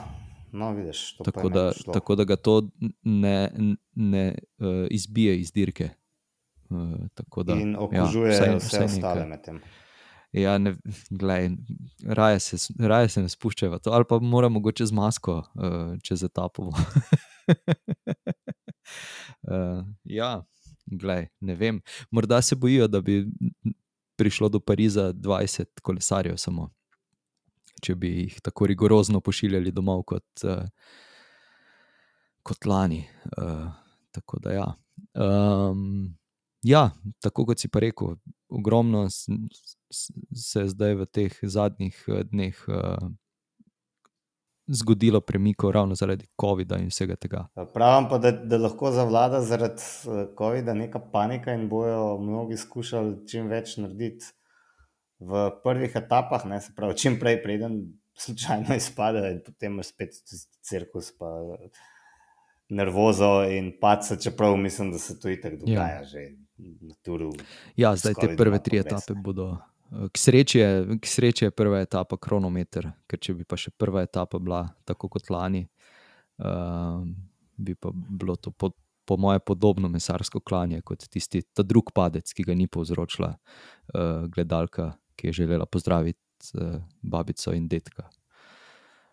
no, 0.53 0.73
vidiš, 0.73 1.17
tako, 1.17 1.49
da, 1.49 1.73
tako 1.93 2.15
da 2.15 2.25
ga 2.25 2.37
to 2.37 2.63
ne, 3.03 3.51
ne 3.95 4.35
uh, 4.59 4.87
izbije 4.91 5.41
iz 5.41 5.53
dirke. 5.53 5.91
Uh, 6.71 7.45
da, 7.45 7.55
In 7.55 7.77
okužuje 7.79 8.33
ja, 8.33 8.57
vse, 8.57 8.67
vse 8.67 8.85
ostale 8.85 9.27
med 9.27 9.43
tem. 9.43 9.61
Ja, 10.33 10.59
ne, 10.59 10.75
glej, 11.11 11.51
raje, 12.05 12.41
se, 12.41 12.75
raje 12.79 13.09
se 13.09 13.23
ne 13.23 13.29
spuščajo 13.29 13.73
v 13.73 13.79
to, 13.81 13.93
ali 13.97 14.05
pa 14.09 14.19
moramo 14.19 14.59
mogoče 14.59 14.87
z 14.87 14.93
masko 14.93 15.39
uh, 15.39 15.95
čez 16.03 16.25
etapo. 16.27 16.73
Uh, 19.43 19.85
ja, 20.19 20.43
glej, 20.87 21.29
ne 21.41 21.55
vem. 21.55 21.81
Morda 22.11 22.43
se 22.43 22.57
bojijo, 22.57 22.89
da 22.89 23.01
bi 23.01 23.27
prišlo 24.17 24.49
do 24.49 24.61
Pariza 24.61 25.13
20 25.13 25.81
kolesarjev 25.83 26.37
samo, 26.37 26.71
če 27.83 27.95
bi 27.95 28.13
jih 28.21 28.41
tako 28.41 28.67
rigorozno 28.67 29.21
pošiljali 29.21 29.73
domov 29.73 30.03
kot, 30.03 30.45
uh, 30.45 30.65
kot 32.43 32.67
lani. 32.67 33.05
Uh, 33.37 33.69
tako 34.11 34.41
da 34.41 34.53
ja. 34.53 34.67
Um, 35.15 36.17
ja, 36.63 36.91
tako 37.21 37.45
kot 37.51 37.61
si 37.61 37.69
pa 37.69 37.83
rekel, 37.85 38.17
ogromno 38.49 39.07
se 39.11 40.61
je 40.61 40.69
zdaj 40.73 40.95
v 40.95 41.07
teh 41.07 41.39
zadnjih 41.43 42.05
dneh. 42.31 42.65
Uh, 42.69 43.11
zgodilo 44.69 45.21
premikov 45.21 45.71
ravno 45.71 45.95
zaradi 45.95 46.27
COVID-a 46.41 46.79
in 46.79 46.89
vsega 46.91 47.17
tega. 47.17 47.47
Pravim 47.75 48.09
pa, 48.11 48.19
da, 48.19 48.33
da 48.33 48.59
lahko 48.59 48.91
zavlada 48.91 49.41
zaradi 49.41 49.83
eh, 49.83 50.25
COVID-a 50.39 50.75
neka 50.75 51.01
panika 51.13 51.55
in 51.55 51.69
bojo 51.69 52.19
mnogi 52.19 52.57
skušali 52.57 53.29
čim 53.31 53.49
več 53.53 53.77
narediti 53.77 54.33
v 55.19 55.51
prvih 55.63 55.95
etapah, 55.97 56.45
ne, 56.45 56.61
se 56.61 56.75
pravi, 56.77 56.97
čim 56.99 57.21
prej 57.21 57.41
preden 57.43 57.79
slučajno 58.19 58.77
izpade 58.77 59.31
in 59.33 59.41
potem 59.45 59.73
imaš 59.73 59.93
spet 59.95 60.19
cirkus, 60.63 61.13
pa 61.19 61.31
nervozo 62.69 63.45
in 63.51 63.73
paca, 63.81 64.17
čeprav 64.17 64.57
mislim, 64.57 64.93
da 64.93 64.99
se 64.99 65.21
to 65.21 65.31
itak 65.31 65.57
dogaja 65.61 66.03
ja. 66.03 66.05
že 66.05 66.19
na 66.59 66.95
turu. 67.03 67.33
Ja, 67.77 67.97
zdaj 67.97 68.15
te 68.21 68.37
prve 68.37 68.63
tri 68.63 68.79
etape 68.79 69.15
bodo. 69.15 69.57
K 69.91 70.19
sreči, 70.19 70.59
je, 70.59 70.99
k 70.99 71.07
sreči 71.07 71.45
je 71.45 71.51
prva 71.55 71.81
etapa 71.85 72.19
kronometer, 72.19 72.89
ker 73.07 73.21
če 73.23 73.37
bi 73.39 73.45
pa 73.47 73.59
še 73.61 73.71
prva 73.71 74.03
etapa 74.03 74.41
bila 74.43 74.65
tako 74.85 75.09
kot 75.15 75.31
lani, 75.31 75.63
uh, 76.43 77.05
bi 77.57 77.77
pa 77.79 77.93
bilo 77.95 78.35
to 78.37 78.51
po, 78.51 78.73
po 79.07 79.17
moje 79.17 79.41
podobno 79.47 79.89
mesarsko 79.89 80.43
klanje 80.43 80.83
kot 80.83 81.07
tisti 81.07 81.45
ta 81.55 81.63
drug 81.63 81.95
padec, 81.95 82.27
ki 82.35 82.49
ga 82.49 82.59
ni 82.59 82.67
povzročila 82.67 83.31
uh, 83.37 84.27
gledalka, 84.33 84.97
ki 85.15 85.31
je 85.31 85.39
želela 85.45 85.71
pozdraviti 85.71 86.59
uh, 86.59 86.83
babico 87.03 87.55
in 87.55 87.71
detka. 87.71 88.11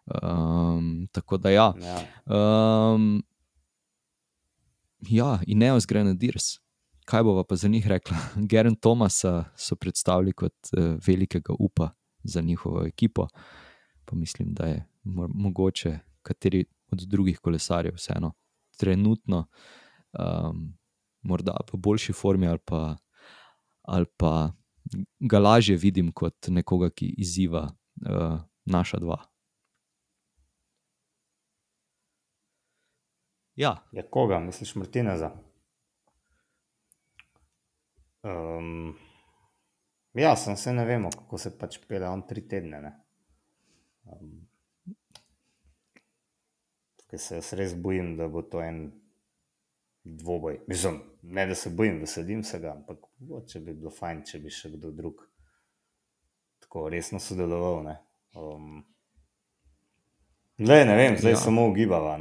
Um, 0.10 1.08
tako 1.14 1.38
da 1.38 1.54
ja. 1.54 1.70
Ja, 1.80 2.02
um, 2.26 3.22
ja 5.08 5.38
in 5.48 5.62
ne 5.62 5.72
ozgrajeno 5.78 6.18
dirs 6.18 6.63
kaj 7.06 7.24
bova 7.24 7.44
pa 7.44 7.56
za 7.56 7.68
njih 7.68 7.88
rekla? 7.88 8.18
Geren 8.50 8.76
Tomasa 8.76 9.46
so 9.56 9.76
predstavili 9.76 10.34
kot 10.34 10.54
uh, 10.78 10.96
velikega 11.08 11.54
upa 11.60 11.90
za 12.24 12.42
njihovo 12.42 12.86
ekipo. 12.86 13.28
Pa 14.06 14.16
mislim, 14.16 14.54
da 14.54 14.66
je 14.66 14.86
mogoče 15.34 16.00
kateri 16.22 16.66
od 16.92 17.00
drugih 17.00 17.40
kolesarjev 17.40 17.94
vseeno 17.96 18.34
trenutno, 18.78 19.48
um, 20.20 20.78
morda 21.22 21.58
v 21.74 21.78
boljši 21.78 22.14
formi, 22.14 22.48
ali 22.48 22.60
pa, 22.66 22.96
ali 23.82 24.06
pa 24.18 24.52
ga 25.20 25.40
lažje 25.40 25.78
vidim 25.78 26.12
kot 26.12 26.48
nekoga, 26.48 26.90
ki 26.90 27.14
izziva 27.18 27.64
uh, 27.64 28.40
naša 28.66 29.00
dva. 29.00 29.22
Ja. 33.56 33.78
ja, 33.92 34.04
koga 34.10 34.40
misliš, 34.40 34.76
Martina? 34.76 35.16
Um, 38.24 38.96
ja, 40.14 40.36
sem 40.36 40.58
se 40.58 40.74
ne 40.74 40.86
vemo, 40.86 41.12
kako 41.12 41.38
se 41.38 41.52
pač 41.58 41.78
pele 41.88 42.08
on 42.10 42.24
tri 42.28 42.46
tedne. 42.48 42.94
Um, 44.08 44.34
se 47.14 47.36
jaz 47.36 47.52
res 47.54 47.76
bojim, 47.78 48.16
da 48.18 48.28
bo 48.28 48.42
to 48.42 48.62
en 48.64 48.88
dvoboj. 50.04 50.64
Mislim, 50.68 51.02
ne 51.22 51.46
da 51.48 51.56
se 51.56 51.70
bojim, 51.70 52.00
veselim 52.02 52.42
se 52.44 52.60
ga, 52.60 52.74
ampak 52.74 53.06
če 53.48 53.62
bi 53.62 53.76
bilo 53.76 53.92
fajn, 53.94 54.24
če 54.26 54.40
bi 54.42 54.50
še 54.52 54.74
kdo 54.74 54.92
drug 54.96 55.22
tako 56.64 56.90
resno 56.90 57.20
sodeloval. 57.20 57.84
Ne, 57.86 57.98
um, 58.40 58.82
Lej, 60.64 60.86
ne 60.86 60.96
vem, 60.98 61.18
zdaj 61.18 61.36
ja. 61.36 61.38
samo 61.38 61.68
ugibava. 61.70 62.16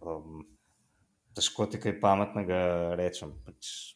Um, 0.00 0.44
težko 1.34 1.66
ti 1.70 1.80
kaj 1.82 1.98
pametnega 2.00 2.58
rečem. 2.98 3.34
Pač, 3.44 3.94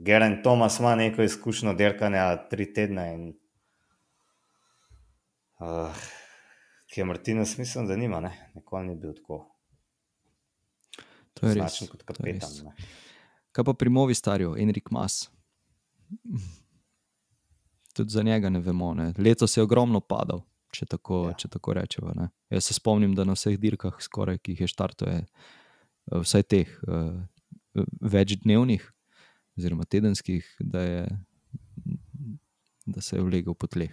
Geren 0.00 0.40
Tomas 0.42 0.78
ima 0.80 0.94
neko 0.96 1.22
izkušnjo 1.22 1.74
derkanja 1.76 2.24
tri 2.50 2.66
tedne. 2.74 3.06
In, 3.14 3.26
uh, 5.60 6.04
ki 6.90 7.00
je 7.00 7.04
Martinez, 7.04 7.58
mislim, 7.58 7.86
da 7.86 7.96
nima, 7.96 8.20
ne? 8.20 8.32
nikoli 8.54 8.86
ni 8.86 8.96
bil 8.96 9.14
tako. 9.18 9.42
To 11.34 11.48
je 11.48 11.58
res. 11.58 11.82
Kot 11.90 12.02
kapetan. 12.08 12.72
Kaj 13.52 13.66
pa 13.66 13.74
pri 13.74 13.90
Movi 13.90 14.14
starju, 14.14 14.54
Enrik 14.58 14.90
Mas? 14.90 15.28
Tudi 17.94 18.10
za 18.10 18.22
njega 18.22 18.50
ne 18.50 18.60
vemo. 18.60 18.94
Ne? 18.94 19.12
Letos 19.18 19.56
je 19.56 19.62
ogromno 19.62 20.00
padal, 20.00 20.42
če 20.72 20.86
tako, 20.86 21.24
ja. 21.28 21.36
če 21.38 21.48
tako 21.48 21.74
rečemo. 21.78 22.14
Jaz 22.50 22.70
se 22.70 22.74
spomnim, 22.74 23.14
da 23.14 23.26
na 23.26 23.34
vseh 23.38 23.58
dirkah, 23.58 23.98
skoraj, 24.02 24.38
ki 24.38 24.54
jih 24.54 24.64
je 24.64 24.70
štartov, 24.70 25.10
je 25.10 25.22
eh, 25.24 25.48
vsaj 26.06 26.42
teh 26.42 26.70
uh, 26.88 27.20
večdnevnih, 28.00 28.84
oziroma 29.58 29.84
tedenskih, 29.84 30.46
da, 30.60 30.80
je, 30.80 31.02
da 32.86 33.00
se 33.00 33.16
je 33.16 33.22
vlegel 33.22 33.54
po 33.54 33.66
tleh. 33.66 33.92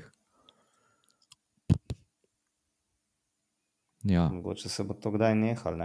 Ja. 4.04 4.30
Mogoče 4.30 4.70
se 4.70 4.84
bo 4.84 4.94
to 4.94 5.12
kdaj 5.12 5.36
nehal. 5.36 5.82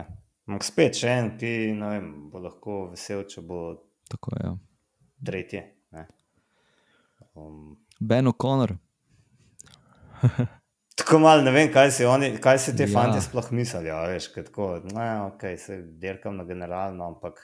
Ampak 0.46 0.64
spet, 0.64 0.94
če 0.98 1.08
en 1.10 1.30
ti 1.38 1.52
vem, 1.74 2.30
bo 2.30 2.42
lahko 2.42 2.90
vesel, 2.92 3.24
če 3.26 3.42
bo 3.46 3.62
tako. 4.10 4.36
Ja. 4.38 4.56
Tretje. 5.26 5.62
Um, 7.34 7.76
ben 8.00 8.26
O'Connor. 8.28 8.76
Tako 11.02 11.18
malo 11.18 11.42
ne 11.42 11.50
vem, 11.50 11.66
kaj 11.72 11.90
si, 11.90 12.04
oni, 12.06 12.28
kaj 12.38 12.58
si 12.62 12.76
te 12.78 12.86
ja. 12.86 12.92
fanti 12.92 13.18
sploh 13.24 13.48
mislijo. 13.50 13.96
Veš, 14.06 14.28
tako, 14.36 14.68
ne, 14.94 15.08
okay, 15.26 15.56
se 15.58 15.80
dirkam 15.82 16.36
na 16.38 16.44
generalno, 16.46 17.08
ampak 17.10 17.40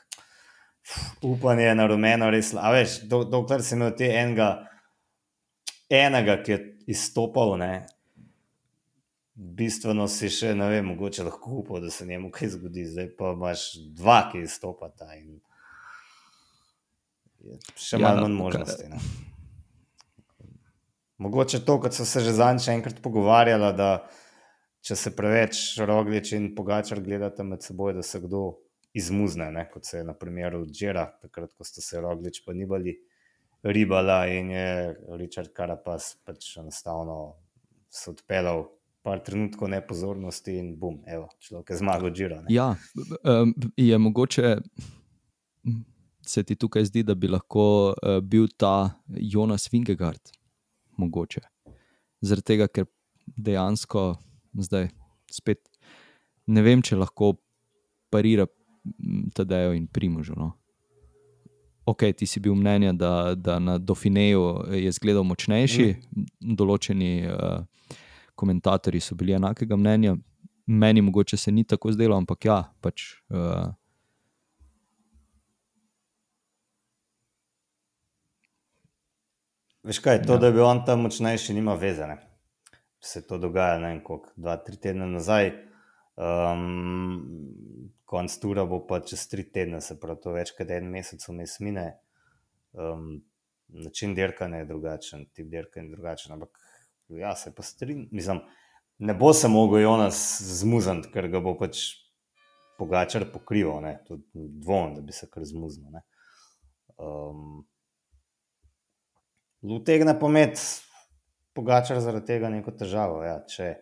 upanje 1.22 1.74
na 1.74 1.86
rumeno, 1.90 2.30
res. 2.30 2.52
A 2.54 2.70
veš, 2.70 3.00
do, 3.10 3.24
dokler 3.26 3.64
si 3.66 3.74
imel 3.74 3.96
te 3.98 4.12
enega, 4.14 4.52
enega, 5.90 6.38
ki 6.44 6.54
je 6.54 6.60
izstopal, 6.94 7.56
ne, 7.58 7.72
bistveno 9.34 10.06
si 10.06 10.30
še, 10.30 10.54
ne 10.54 10.70
vem, 10.70 10.86
mogoče 10.92 11.26
lahko 11.26 11.58
upal, 11.64 11.82
da 11.82 11.90
se 11.90 12.06
njemu 12.06 12.30
kaj 12.34 12.54
zgodi, 12.54 12.86
zdaj 12.94 13.10
pa 13.18 13.34
imaš 13.34 13.72
dva, 13.98 14.20
ki 14.30 14.46
izstopata 14.46 15.10
in 15.18 15.40
še 17.74 17.98
ja, 17.98 18.06
malo 18.06 18.28
manj 18.28 18.38
možnosti. 18.38 18.88
Ne. 18.94 19.02
Mogoče 21.18 21.64
to, 21.66 21.80
kot 21.82 21.94
so 21.94 22.06
se 22.06 22.20
že 22.22 22.32
zadnjič 22.32 22.68
enkrat 22.68 23.02
pogovarjali, 23.02 23.72
da 23.76 23.90
če 24.86 24.96
se 24.96 25.12
preveč 25.16 25.60
roglič 25.82 26.32
in 26.38 26.52
pogačar 26.54 27.02
gledate 27.02 27.44
med 27.44 27.64
seboj, 27.64 27.96
da 27.98 28.02
se 28.06 28.20
kdo 28.22 28.44
izmuzne, 28.94 29.50
ne? 29.52 29.66
kot 29.72 29.86
se 29.86 29.98
je 29.98 30.04
na 30.06 30.14
primeru 30.14 30.64
Džera, 30.66 31.06
takrat, 31.22 31.52
ko 31.58 31.66
ste 31.66 31.82
se 31.84 32.00
rogli, 32.00 32.30
pa 32.46 32.54
ni 32.54 32.66
bili 32.66 32.96
ribala 33.62 34.26
in 34.30 34.50
je 34.50 34.94
Richard 35.18 35.52
Karapas 35.52 36.14
pač 36.24 36.56
enostavno 36.56 37.36
se 37.90 38.10
odpeljal. 38.10 38.68
Par 39.02 39.20
trenutkov 39.24 39.70
nepozornosti, 39.70 40.52
in 40.58 40.72
bom, 40.76 40.98
evo, 41.08 41.28
človek 41.40 41.70
je 41.70 41.76
zmagal, 41.78 42.10
žira. 42.12 42.40
Ja, 42.52 42.74
je 43.78 43.98
mogoče, 43.98 44.50
se 46.26 46.42
ti 46.44 46.56
tukaj 46.58 46.88
zdi, 46.90 47.04
da 47.06 47.14
bi 47.14 47.30
lahko 47.30 47.94
uh, 47.94 48.18
bil 48.20 48.50
ta 48.58 48.90
Jonas 49.06 49.68
Vingegard, 49.72 50.34
mogoče. 50.98 51.42
Zaradi 52.20 52.46
tega, 52.52 52.68
ker 52.68 52.88
dejansko 53.36 54.10
zdaj 54.58 54.90
spet 55.32 55.68
ne 56.48 56.64
vem, 56.64 56.82
če 56.82 56.98
lahko 56.98 57.36
parira 58.12 58.48
Tadejo 59.36 59.74
in 59.76 59.86
Primožu. 59.86 60.34
No. 60.38 60.52
Ok, 61.88 62.04
ti 62.16 62.26
si 62.28 62.40
bil 62.40 62.56
mnenja, 62.56 62.92
da, 62.92 63.34
da 63.34 63.58
na 63.58 63.78
Dauphineju 63.78 64.42
je 64.76 64.92
zgledal 64.92 65.24
močnejši, 65.28 65.88
mm. 65.88 66.56
določeni 66.56 67.12
uh, 67.28 67.62
komentatorji 68.38 69.00
so 69.00 69.16
bili 69.18 69.36
enakega 69.36 69.76
mnenja, 69.76 70.14
meni 70.68 71.04
mogoče 71.04 71.36
se 71.40 71.52
ni 71.52 71.64
tako 71.64 71.92
zdelo, 71.96 72.16
ampak 72.16 72.48
ja. 72.48 72.58
Pač, 72.84 73.10
uh, 73.32 73.70
Veš 79.88 80.02
kaj, 80.04 80.18
to, 80.26 80.34
ja. 80.36 80.38
da 80.42 80.50
je 80.50 80.52
bil 80.52 80.66
on 80.68 80.82
tam 80.84 81.06
močnejši, 81.06 81.54
nima 81.56 81.72
vezane. 81.80 82.18
Se 83.00 83.22
to 83.26 83.38
dogaja, 83.40 83.78
ne 83.80 83.94
vem, 83.94 84.00
koliko, 84.04 84.34
dva, 84.36 84.58
tri 84.60 84.76
tedne 84.76 85.06
nazaj. 85.08 85.48
Um, 86.18 87.14
konc 88.08 88.34
tura 88.42 88.66
bo 88.68 88.82
pa 88.84 88.98
čez 89.00 89.22
tri 89.30 89.46
tedne, 89.48 89.80
se 89.80 89.96
pravi, 90.00 90.20
to 90.20 90.34
več 90.34 90.52
kot 90.58 90.74
en 90.76 90.90
mesec 90.92 91.24
vmes 91.24 91.54
mine. 91.64 91.86
Um, 92.76 93.22
način 93.68 94.12
dirkanja 94.18 94.60
je 94.60 94.68
drugačen, 94.74 95.24
tip 95.32 95.48
dirkanja 95.54 95.86
je 95.86 95.94
drugačen. 95.96 96.36
Ampak 96.36 96.60
ja, 97.22 97.32
se 97.36 97.54
pa 97.54 97.64
strinjam. 97.64 98.42
Ne 98.98 99.16
bo 99.16 99.32
se 99.32 99.48
mogel 99.48 99.86
Jonas 99.86 100.20
zmuzati, 100.60 101.08
ker 101.14 101.30
ga 101.32 101.40
bo 101.40 101.56
pač 101.56 101.86
pogačar 102.76 103.24
pokrival, 103.32 103.80
ne, 103.86 103.96
tudi 104.04 104.26
dvom, 104.34 104.98
da 104.98 105.06
bi 105.06 105.16
se 105.16 105.30
kar 105.32 105.48
zmuznil. 105.48 105.96
Um, 106.98 107.62
Lutegne 109.62 110.14
pomet, 110.18 110.60
pogačar 111.54 111.98
zaradi 112.00 112.26
tega 112.26 112.50
neko 112.52 112.70
težavo. 112.78 113.22
Ja, 113.26 113.40
če 113.50 113.72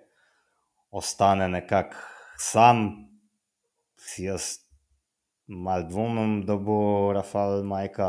ostane 0.96 1.48
nekako 1.52 2.00
sam, 2.40 2.86
si 4.00 4.24
jaz 4.24 4.54
mal 5.46 5.84
dvomim, 5.90 6.40
da 6.48 6.56
bo 6.56 7.12
Rafael 7.12 7.64
Majka 7.68 8.08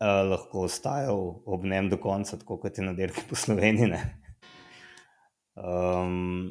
uh, 0.00 0.22
lahko 0.30 0.64
ostajal 0.68 1.20
ob 1.46 1.68
njem 1.68 1.90
do 1.92 2.00
konca, 2.00 2.38
tako 2.40 2.58
kot 2.64 2.78
je 2.78 2.88
na 2.88 2.96
dirki 2.96 3.26
po 3.28 3.36
Sloveniji. 3.36 4.00
Um, 5.58 6.50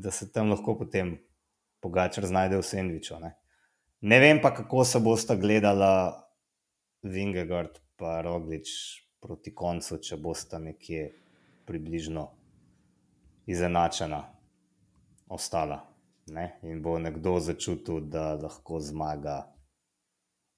da 0.00 0.10
se 0.10 0.32
tam 0.32 0.50
lahko 0.54 0.78
potem 0.78 1.18
pogačar 1.82 2.24
znajde 2.26 2.56
v 2.56 2.64
Sendviču. 2.64 3.20
Ne? 3.20 3.34
ne 4.00 4.18
vem 4.20 4.40
pa, 4.42 4.54
kako 4.54 4.84
se 4.84 5.00
bosta 5.00 5.36
gledala 5.36 6.23
Vingegard 7.04 7.80
in 8.00 8.22
Roglič 8.22 8.70
proti 9.20 9.54
koncu, 9.54 9.98
če 10.02 10.16
bosta 10.20 10.58
nekje 10.58 11.06
približno 11.64 12.26
izenačena, 13.46 14.20
ostala. 15.28 15.80
Ne? 16.32 16.58
In 16.64 16.82
bo 16.82 16.98
nekdo 16.98 17.38
začutil, 17.40 18.00
da 18.08 18.34
lahko 18.40 18.80
zmaga. 18.80 19.42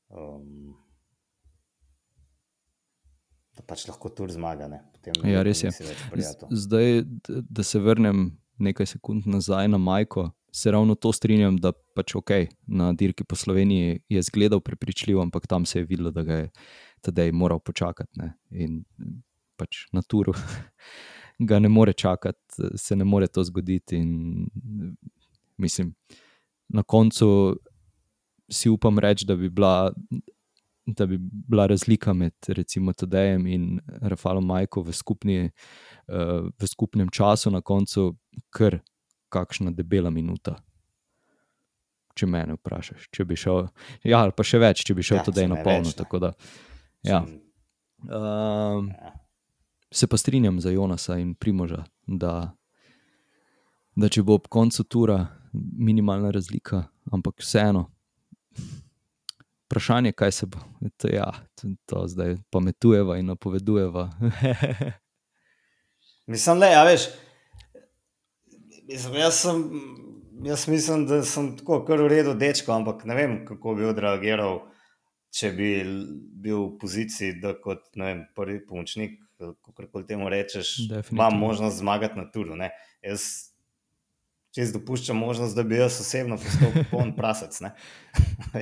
Um, 0.08 0.74
da 3.56 3.64
pač 3.66 3.86
lahko 3.88 4.10
tur 4.14 4.30
zmaga. 4.30 4.68
Ja, 5.26 5.42
res 5.46 5.64
je. 5.64 5.72
Zdaj, 6.50 7.02
da 7.26 7.66
se 7.66 7.82
vrnem 7.82 8.28
nekaj 8.62 8.94
sekund 8.96 9.26
nazaj 9.26 9.68
na 9.68 9.78
Majko, 9.78 10.30
se 10.56 10.70
ravno 10.70 10.94
to 10.94 11.12
strinjam, 11.12 11.56
da 11.60 11.72
pač 11.94 12.14
ok, 12.16 12.30
na 12.66 12.92
dirki 12.96 13.24
po 13.28 13.36
Sloveniji 13.36 13.98
je 14.08 14.22
zgledal 14.22 14.60
prepričljivo, 14.60 15.22
ampak 15.22 15.46
tam 15.46 15.66
se 15.66 15.78
je 15.78 15.84
videlo, 15.84 16.10
da 16.10 16.22
ga 16.22 16.34
je 16.34 16.50
tedaj 17.04 17.32
moral 17.32 17.60
počakati. 17.60 18.10
Ne? 18.16 18.30
In 18.50 18.78
pač 19.56 19.84
na 19.92 20.00
turu 20.02 20.32
ga 21.48 21.58
ne 21.60 21.68
more 21.68 21.92
čakati, 21.92 22.70
se 22.76 22.96
ne 22.96 23.04
more 23.04 23.28
to 23.28 23.44
zgoditi. 23.44 24.00
In, 24.00 24.48
mislim, 25.60 25.92
na 26.68 26.82
koncu 26.82 27.28
si 28.48 28.72
upam 28.72 28.98
reči, 28.98 29.28
da 29.28 29.36
bi 29.36 29.50
bila. 29.50 29.92
Da 30.86 31.02
bi 31.06 31.16
bila 31.18 31.64
razlika 31.66 32.12
med 32.14 32.32
Tadejem 32.96 33.46
in 33.46 33.80
Rafalom 34.00 34.44
Majko 34.46 34.84
v, 34.86 34.92
skupni, 34.92 35.50
uh, 36.06 36.46
v 36.46 36.68
skupnem 36.70 37.08
času 37.10 37.50
na 37.50 37.60
koncu, 37.60 38.12
kar 38.54 38.78
kakšna 39.28 39.70
debela 39.70 40.10
minuta. 40.10 40.56
Če 42.16 42.26
me 42.30 42.40
vprašaš, 42.48 43.10
če 43.12 43.26
bi 43.28 43.36
šel, 43.36 43.66
ja, 44.06 44.22
ali 44.22 44.32
pa 44.32 44.44
še 44.46 44.60
več, 44.62 44.86
če 44.88 44.94
bi 44.96 45.04
šel 45.04 45.20
ja, 45.20 45.24
tudi 45.26 45.44
na 45.50 45.58
polno. 45.60 45.90
Da, 46.22 46.30
ja. 47.04 47.18
um, 48.08 48.88
se 49.92 50.08
pa 50.08 50.16
strinjam 50.16 50.60
za 50.64 50.72
Jonasa 50.72 51.18
in 51.20 51.34
Primoža, 51.36 51.82
da, 52.06 52.54
da 53.92 54.08
če 54.08 54.24
bo 54.24 54.38
ob 54.40 54.48
koncu 54.48 54.86
tura 54.88 55.18
minimalna 55.52 56.32
razlika, 56.32 56.86
ampak 57.12 57.44
vseeno. 57.44 57.90
Vprašanje 59.66 60.14
je, 60.14 60.16
kaj 60.16 60.32
se 60.32 60.46
bo. 60.46 60.62
To, 60.96 61.12
ja, 61.12 61.28
to, 61.58 61.74
to 61.90 62.06
zdaj 62.08 62.36
pametujeva 62.54 63.18
in 63.18 63.28
napovedujeva. 63.34 64.08
Mislim, 66.32 66.60
da 66.60 66.66
je, 66.66 66.72
ja, 66.72 66.84
veš. 66.84 67.08
Mislim, 68.88 69.14
jaz, 69.14 69.40
sem, 69.42 69.62
jaz 70.44 70.68
mislim, 70.68 71.06
da 71.06 71.22
sem 71.26 71.50
tako 71.58 71.80
kar 71.84 72.00
v 72.02 72.10
redu 72.12 72.34
dečko, 72.38 72.72
ampak 72.72 73.04
ne 73.04 73.14
vem, 73.18 73.36
kako 73.48 73.74
bi 73.74 73.88
odreagiral, 73.88 74.60
če 75.34 75.50
bi 75.56 75.70
bil 76.42 76.60
v 76.62 76.76
poziciji, 76.80 77.40
da 77.42 77.56
kot 77.60 77.88
vem, 77.98 78.24
prvi 78.36 78.60
pomočnik, 78.66 79.18
kako 79.38 79.88
koli 79.92 80.06
temu 80.06 80.30
rečeš, 80.32 80.76
imam 81.12 81.38
možnost 81.38 81.82
zmagati 81.82 82.18
na 82.18 82.30
turu. 82.30 82.56
Ne? 82.56 82.70
Jaz 83.02 83.26
čez 84.56 84.72
dopuščam 84.72 85.18
možnost, 85.20 85.56
da 85.56 85.66
bi 85.66 85.76
jaz 85.76 86.00
osebno 86.00 86.38
postal 86.40 86.72
popoln 86.78 87.12
prasec. 87.16 87.58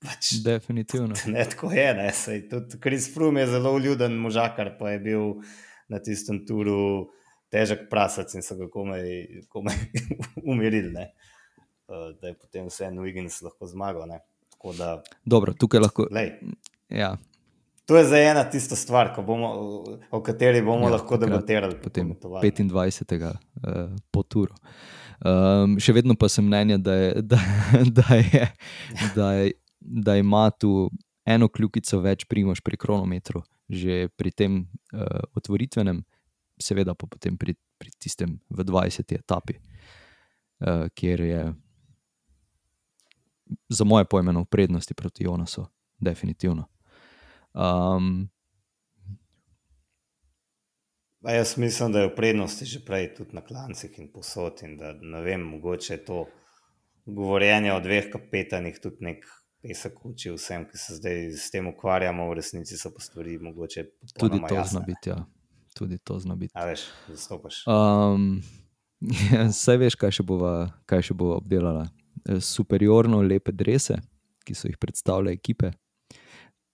Pač, 0.00 0.32
Definitivno. 0.42 1.14
Ne, 1.28 1.44
tako 1.44 1.70
je. 1.76 1.88
Ne, 1.94 2.10
tudi 2.48 2.80
Kris 2.80 3.10
Frum 3.14 3.36
je 3.36 3.46
zelo 3.52 3.76
ljuden 3.78 4.16
možakar, 4.16 4.72
pa 4.78 4.94
je 4.94 5.00
bil 5.04 5.26
na 5.92 6.00
tistem 6.00 6.40
turu 6.48 7.10
težek 7.50 7.88
prasac 7.90 8.32
in 8.34 8.44
so 8.46 8.56
ga 8.58 8.68
komaj, 8.70 9.04
komaj 9.52 9.76
umirili, 10.52 10.92
ne? 10.94 11.10
Eh, 11.90 12.12
da 12.20 12.30
je 12.30 12.34
potem 12.34 12.68
vse 12.70 12.86
en 12.86 13.00
Wiggins 13.02 13.40
lahko 13.42 13.66
zmagal. 13.66 14.06
Da, 14.78 15.02
Dobro, 15.24 15.52
tukaj 15.52 15.80
lahko. 15.80 16.06
Ja. 16.88 17.16
To 17.90 17.96
je 17.96 18.04
za 18.06 18.18
ena 18.18 18.44
tista 18.50 18.76
stvar, 18.76 19.10
bomo, 19.26 19.48
o 20.10 20.20
kateri 20.22 20.62
bomo 20.62 20.86
ja, 20.86 20.94
lahko 20.94 21.16
debatirali. 21.18 21.80
Potem 21.82 22.12
25. 22.22 23.24
Uh, 23.24 23.96
po 24.10 24.22
turu. 24.22 24.54
Um, 25.20 25.74
še 25.82 25.92
vedno 25.92 26.14
pa 26.16 26.30
sem 26.30 26.46
mnenja, 26.46 26.78
da, 26.78 26.94
je, 26.94 27.08
da, 27.22 27.40
da, 27.98 28.20
je, 28.20 28.44
da, 29.16 29.32
je, 29.40 29.50
da 29.80 30.16
ima 30.16 30.46
tu 30.54 30.86
eno 31.26 31.48
kljukico 31.50 31.98
več 32.04 32.24
primož 32.30 32.62
pri 32.62 32.78
kronometru, 32.78 33.42
že 33.68 34.06
pri 34.14 34.30
tem 34.30 34.62
uh, 34.94 35.26
otvoritvenem 35.34 36.04
seveda 36.60 36.94
pa 36.94 37.06
potem 37.06 37.36
pri, 37.38 37.56
pri 37.78 37.90
tistem 37.98 38.38
v 38.50 38.64
20. 38.64 39.14
etapi, 39.18 39.56
uh, 39.58 40.86
kjer 40.94 41.20
je 41.20 41.42
za 43.68 43.84
moje 43.84 44.04
pojme 44.04 44.32
v 44.32 44.44
prednosti 44.44 44.94
proti 44.94 45.24
Jonasu, 45.24 45.66
definitivno. 45.98 46.68
Um, 47.54 48.30
jaz 51.20 51.56
mislim, 51.56 51.92
da 51.92 52.00
je 52.00 52.08
v 52.08 52.14
prednosti 52.14 52.64
že 52.64 52.84
prej 52.84 53.14
tudi 53.14 53.34
na 53.34 53.40
klancih 53.40 53.98
in 53.98 54.12
posod. 54.12 54.62
In 54.62 54.76
da, 54.78 54.92
ne 54.92 55.20
vem, 55.22 55.42
mogoče 55.42 55.94
je 55.94 56.04
to 56.04 56.26
govorjenje 57.06 57.72
o 57.72 57.80
dveh 57.80 58.10
kapetanih 58.12 58.78
tudi 58.82 59.04
nek 59.04 59.26
pesek 59.62 60.04
uči 60.06 60.30
vsem, 60.30 60.64
ki 60.70 60.78
se 60.78 60.94
zdaj 60.96 61.18
s 61.36 61.50
tem 61.50 61.66
ukvarjamo, 61.66 62.30
v 62.30 62.38
resnici 62.38 62.78
so 62.78 62.94
pa 62.94 63.02
stvari 63.02 63.38
mogoče 63.38 63.84
tudi 64.14 64.40
to 64.48 64.64
zna 64.64 64.80
biti. 64.86 65.10
Ja 65.10 65.26
tudi 65.80 65.98
to 65.98 66.18
zna 66.20 66.36
biti. 66.36 66.52
A 66.54 66.66
veš, 66.68 66.84
zastopaš. 67.08 67.62
Um, 67.64 68.42
Saj 69.62 69.80
veš, 69.80 69.96
kaj 69.96 70.18
še 70.20 70.26
bova, 70.28 70.54
kaj 70.90 71.08
še 71.08 71.16
bova 71.16 71.38
obdelala. 71.40 71.86
E, 72.28 72.36
superiorno 72.44 73.22
lepe 73.24 73.54
drese, 73.56 73.96
ki 74.44 74.56
so 74.56 74.68
jih 74.68 74.76
predstavljale 74.80 75.32
ekipe. 75.38 75.72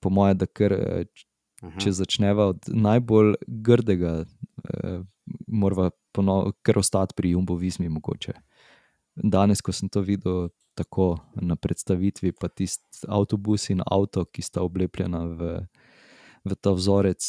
Po 0.02 0.10
mojem, 0.10 0.40
da 0.42 0.50
kar, 0.50 0.74
e, 0.74 1.06
mhm. 1.62 1.78
če 1.82 1.94
začneva 2.02 2.50
od 2.54 2.66
najbolj 2.66 3.36
grdega, 3.46 4.18
eh, 4.26 5.00
moramo 5.46 5.90
kar 6.66 6.82
ostati 6.82 7.14
pri 7.16 7.36
Jumbovizmi. 7.36 7.88
Mogoče. 7.88 8.34
Danes, 9.16 9.62
ko 9.64 9.72
sem 9.72 9.88
to 9.88 10.02
videl 10.04 10.50
tako 10.76 11.16
na 11.40 11.56
predstavitvi, 11.56 12.34
pa 12.36 12.50
tisti 12.52 13.06
avtobus 13.08 13.70
in 13.72 13.80
avto, 13.86 14.26
ki 14.28 14.44
sta 14.44 14.66
oblepljena 14.66 15.22
v 15.38 15.54
v 16.46 16.54
ta 16.54 16.70
vzorec, 16.72 17.26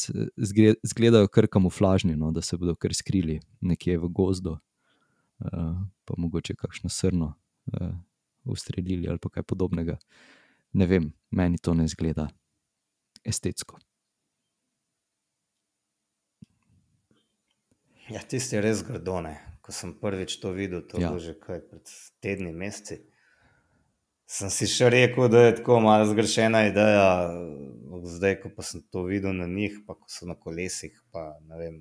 izgledajo 0.84 1.28
kar 1.34 1.48
kamuflažni, 1.50 2.16
no, 2.16 2.32
da 2.32 2.42
se 2.42 2.58
bodo 2.58 2.76
kar 2.76 2.94
skrili 2.94 3.40
nekje 3.62 3.98
v 3.98 4.10
gozdu, 4.14 4.58
uh, 4.58 5.76
pa 6.06 6.18
mogoče 6.18 6.56
kakšno 6.56 6.90
srno 6.94 7.34
uh, 7.34 7.96
ustrelili 8.46 9.10
ali 9.10 9.20
kaj 9.20 9.44
podobnega. 9.44 9.98
Ne 10.74 10.86
vem, 10.86 11.12
meni 11.32 11.58
to 11.58 11.74
ne 11.74 11.88
zgleda 11.88 12.30
estetsko. 13.28 13.80
Ja, 18.08 18.22
tisti 18.24 18.56
je 18.56 18.64
res 18.64 18.84
grdone. 18.88 19.36
Ko 19.62 19.74
sem 19.76 19.92
prvič 20.00 20.38
to 20.40 20.54
videl, 20.56 20.86
to 20.88 20.96
je 20.96 21.04
ja. 21.04 21.12
že 21.20 21.34
kaj, 21.36 21.60
pred 21.68 21.92
tedni, 22.24 22.54
meseci. 22.56 23.02
Sem 24.28 24.50
si 24.52 24.68
še 24.68 24.90
rekel, 24.92 25.30
da 25.32 25.46
je 25.46 25.56
tako 25.62 25.80
malo 25.80 26.06
zgrešena 26.10 26.66
ideja, 26.68 27.32
zdaj, 28.12 28.42
ko 28.42 28.52
pa 28.52 28.66
sem 28.68 28.82
to 28.92 29.06
videl 29.08 29.32
na 29.32 29.48
njih, 29.48 29.78
pa 29.88 29.96
ko 29.96 30.10
so 30.12 30.28
na 30.28 30.36
kolesih, 30.36 30.92
pa 31.16 31.38
ne 31.48 31.60
vem. 31.62 31.78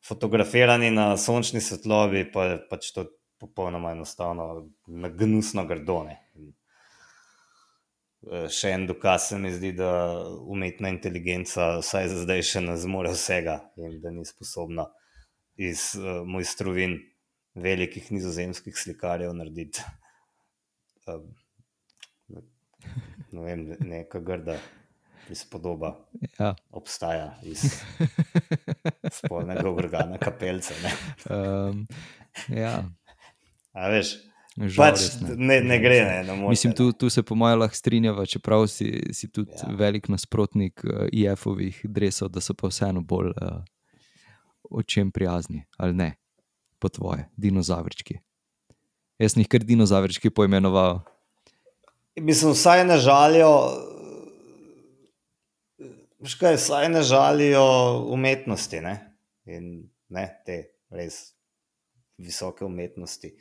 Fotografirani 0.00 0.88
na 0.90 1.12
sončni 1.20 1.60
svetlobi, 1.60 2.24
pa 2.32 2.46
je 2.48 2.56
pač 2.70 2.88
to 2.96 3.04
popolnoma 3.40 3.92
enostavno, 3.92 4.70
na 4.88 5.12
gnusno 5.12 5.66
grdone. 5.68 6.16
E, 8.20 8.48
še 8.52 8.72
en 8.76 8.88
dokaz 8.88 9.28
se 9.28 9.38
mi 9.40 9.52
zdi, 9.52 9.74
da 9.76 9.92
umetna 10.48 10.88
inteligenca, 10.96 11.76
vsaj 11.84 12.08
za 12.08 12.24
zdaj, 12.24 12.42
še 12.54 12.64
ne 12.64 12.80
zmore 12.80 13.12
vsega 13.12 13.60
in 13.76 14.00
da 14.00 14.16
ni 14.16 14.24
sposobna 14.28 14.88
iz 15.60 15.90
uh, 16.00 16.22
mojstrovin 16.24 16.96
velikih 17.54 18.12
nizozemskih 18.12 18.76
slikarjev 18.78 19.34
narediti. 19.34 19.82
Um, 21.06 21.26
ne 23.32 23.42
vem, 23.42 23.66
neka 23.80 24.20
grda 24.20 24.58
izpodoba 25.30 25.94
ja. 26.38 26.54
obstaja 26.70 27.34
iz 27.42 27.62
spolnega 29.18 29.70
organa 29.70 30.18
kapelca. 30.18 30.74
Um, 31.30 31.86
Ja, 32.48 32.84
A 33.72 33.88
veš, 33.90 34.14
žal 34.56 34.80
pač 34.82 35.04
ne. 35.22 35.36
ne, 35.38 35.58
ne 35.62 35.78
gre, 35.82 36.00
ne, 36.02 36.16
ne 36.26 36.34
morete, 36.34 36.54
Mislim, 36.56 36.72
ne. 36.72 36.76
tu, 36.76 36.92
tu 36.92 37.10
se 37.10 37.22
po 37.22 37.36
mojem 37.38 37.60
lahko 37.62 37.78
strinjava, 37.78 38.26
čeprav 38.26 38.66
si, 38.70 38.90
si 39.14 39.30
tudi 39.30 39.54
ja. 39.54 39.70
velik 39.78 40.08
nasprotnik 40.10 40.82
uh, 40.84 41.06
IF-ovih 41.12 41.80
dresov, 41.84 42.32
da 42.34 42.42
so 42.42 42.56
pa 42.58 42.70
vseeno 42.70 43.02
bolj 43.06 43.30
uh, 43.36 43.60
očem 44.70 45.12
prijazni, 45.14 45.64
ali 45.78 45.94
ne, 45.94 46.10
po 46.80 46.88
tvoje, 46.88 47.28
dinozavrčki. 47.36 48.18
Jaz 49.20 49.36
jih 49.36 49.48
kar 49.48 49.64
dinozavrčki 49.64 50.32
poimenoval. 50.32 51.02
Mislim, 52.20 52.54
vsaj 52.56 52.84
ne 52.88 52.96
žalijo. 52.98 53.52
Veš 56.20 56.36
kaj, 56.40 56.56
vsaj 56.56 56.88
ne 56.88 57.02
žalijo 57.04 57.64
umetnosti 58.12 58.80
ne? 58.84 58.96
in 59.50 59.90
ne 60.12 60.24
te 60.46 60.56
res 60.92 61.32
visoke 62.20 62.64
umetnosti. 62.64 63.32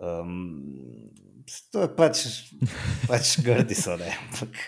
Um, 0.00 1.12
to 1.72 1.86
je 1.86 1.90
pač, 1.96 2.24
pač 3.08 3.36
grdi 3.44 3.76
so, 3.78 3.96
ne. 4.00 4.12
Ampak 4.28 4.58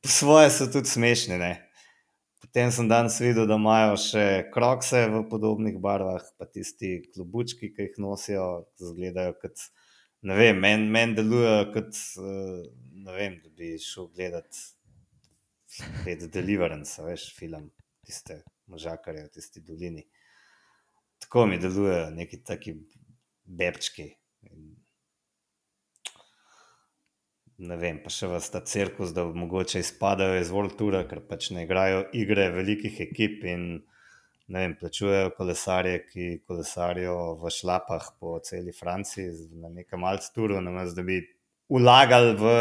po 0.00 0.08
svoje 0.08 0.52
so 0.54 0.68
tudi 0.72 0.88
smešni. 0.88 1.36
Ne? 1.40 1.52
Potem 2.50 2.70
sem 2.74 2.88
danes 2.90 3.14
videl, 3.22 3.44
da 3.46 3.54
imajo 3.54 3.92
še 4.02 4.22
krokse 4.50 5.04
v 5.06 5.20
podobnih 5.30 5.76
barvah, 5.78 6.24
pa 6.34 6.48
tisti 6.50 6.96
klobučki, 7.12 7.68
ki 7.70 7.84
jih 7.84 8.00
nosijo, 8.02 8.46
izgledajo 8.82 9.36
kot. 9.38 9.62
Ne 10.26 10.34
vem, 10.34 10.58
meni 10.58 10.88
men 10.90 11.14
delujejo 11.14 11.68
kot, 11.76 12.00
eh, 12.18 12.64
ne 13.06 13.14
vem, 13.14 13.36
da 13.44 13.54
bi 13.54 13.70
šel 13.78 14.08
gledati 14.16 14.64
spet 15.76 16.26
Deliverance, 16.34 16.98
veš, 17.06 17.28
film, 17.38 17.70
tiste 18.02 18.40
možakarje 18.66 19.28
v 19.28 19.32
tisti 19.38 19.62
dolini. 19.62 20.02
Tako 21.22 21.46
mi 21.52 21.62
delujejo 21.62 22.10
neki 22.18 22.42
taki 22.50 22.74
bebčki. 23.46 24.08
In 24.50 24.69
Ne 27.60 27.76
vem, 27.76 27.98
pa 28.00 28.08
še 28.08 28.28
vas 28.30 28.46
ta 28.48 28.62
cirkus, 28.64 29.10
da 29.12 29.26
mogoče 29.28 29.82
izpadajo 29.82 30.38
iz 30.40 30.48
World 30.54 30.78
Toura, 30.78 31.02
ker 31.08 31.20
pač 31.28 31.50
ne 31.52 31.66
igrajo 31.66 32.06
igre 32.16 32.46
velikih 32.54 33.00
ekip 33.04 33.44
in 33.44 33.66
ne 34.50 34.62
vem, 34.62 34.76
plačujejo 34.80 35.34
kolesarje, 35.36 35.98
ki 36.08 36.28
kolesarijo 36.48 37.16
v 37.42 37.52
šlapah 37.52 38.06
po 38.18 38.38
celi 38.44 38.72
Franciji 38.74 39.50
na 39.60 39.68
nekem 39.74 40.06
alturu, 40.08 40.56
namesto 40.64 40.98
da 40.98 41.04
bi 41.06 41.20
vlagali 41.70 42.32
v 42.40 42.54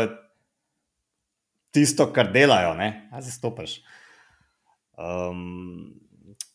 tisto, 1.72 2.10
kar 2.14 2.34
delajo, 2.34 2.76
ne, 2.78 2.90
a 3.16 3.22
se 3.24 3.32
stopiš. 3.34 3.80
Um, 5.00 5.96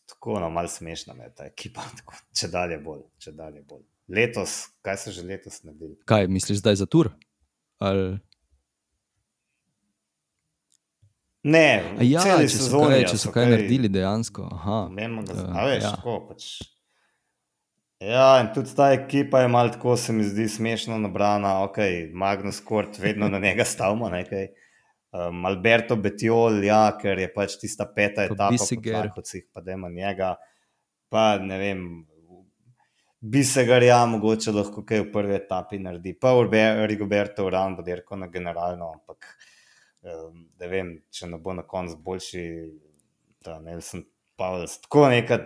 tako, 0.05 0.37
no, 0.39 0.51
malo 0.53 0.69
smešna 0.69 1.17
je 1.23 1.33
ta 1.35 1.49
ekipa, 1.49 1.83
tako, 1.99 2.21
če 2.29 2.51
dalje 2.53 2.77
bolj, 2.85 3.01
če 3.19 3.33
dalje 3.35 3.65
bolj. 3.65 3.83
Letos, 4.15 4.55
kaj 4.85 5.01
so 5.01 5.11
že 5.17 5.25
letos 5.25 5.63
naredili? 5.65 5.97
Kaj 6.05 6.29
misliš 6.29 6.61
zdaj 6.61 6.83
za 6.83 6.85
tur? 6.85 7.09
Ali... 7.81 8.19
Ne, 11.45 11.83
A 11.99 12.05
Ja, 12.05 12.23
če 12.25 12.47
so 12.49 12.63
sezoni, 12.63 12.87
kaj, 12.89 13.03
če 13.11 13.17
so 13.21 13.31
kaj 13.33 13.49
naredili 13.51 13.89
dejansko. 13.93 14.47
Aha, 14.55 14.79
Ne, 14.93 15.05
Eh, 15.05 15.43
a 15.53 15.65
veš, 15.69 15.83
ja. 15.83 15.91
tako 15.93 16.15
pač. 16.29 16.47
Ja, 18.01 18.29
in 18.41 18.49
tudi 18.55 18.73
ta 18.75 18.89
ekipa 18.93 19.43
je 19.43 19.51
malo 19.53 19.69
tako, 19.69 19.93
se 19.97 20.13
mi 20.13 20.25
zdi 20.25 20.47
smešno 20.49 20.97
nabrana. 20.99 21.59
Ok, 21.63 21.77
Magnus 22.13 22.59
Kort, 22.65 22.97
vedno 22.99 23.29
na 23.29 23.39
njega 23.39 23.65
stavimo. 23.65 24.09
Nekaj. 24.09 24.47
Um, 25.15 25.45
Alberto 25.47 25.95
Betiol, 25.95 26.63
ja, 26.65 26.89
ker 26.99 27.21
je 27.21 27.29
pač 27.31 27.55
tista 27.61 27.85
peta 27.87 28.25
Pa 28.27 28.33
etapa, 28.33 29.05
kot 29.15 29.29
si 29.29 29.37
jih 29.39 29.45
pa 29.53 29.61
dajmo 29.63 29.87
njega. 29.89 30.33
Pa 31.13 31.37
ne 31.39 31.59
vem, 31.61 31.85
Bisegar, 33.21 33.83
ja, 33.85 34.01
mogoče 34.05 34.51
lahko 34.51 34.83
kaj 34.85 35.05
v 35.05 35.11
prvi 35.13 35.37
etapi 35.37 35.79
naredi. 35.79 36.17
Pa 36.19 36.33
Rigoberto 36.89 37.45
Uran 37.47 37.77
bo 37.77 37.85
dirkal 37.85 38.19
na 38.19 38.27
generalno, 38.27 38.91
ampak 38.97 39.29
ne 40.59 40.67
vem, 40.69 40.91
če 41.11 41.29
ne 41.31 41.39
bo 41.41 41.53
na 41.57 41.65
koncu 41.67 41.97
boljši, 42.05 42.43
da 43.45 43.59
Nelson 43.63 44.05
Pavels. 44.39 44.79
Tako 44.85 45.07
neka 45.13 45.39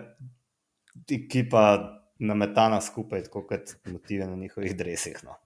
ekipa 1.10 1.64
nametana 2.20 2.80
skupaj, 2.84 3.24
tako 3.28 3.46
kot 3.48 3.76
motive 3.88 4.26
na 4.26 4.36
njihovih 4.36 4.76
dresih. 4.76 5.20
No. 5.24 5.36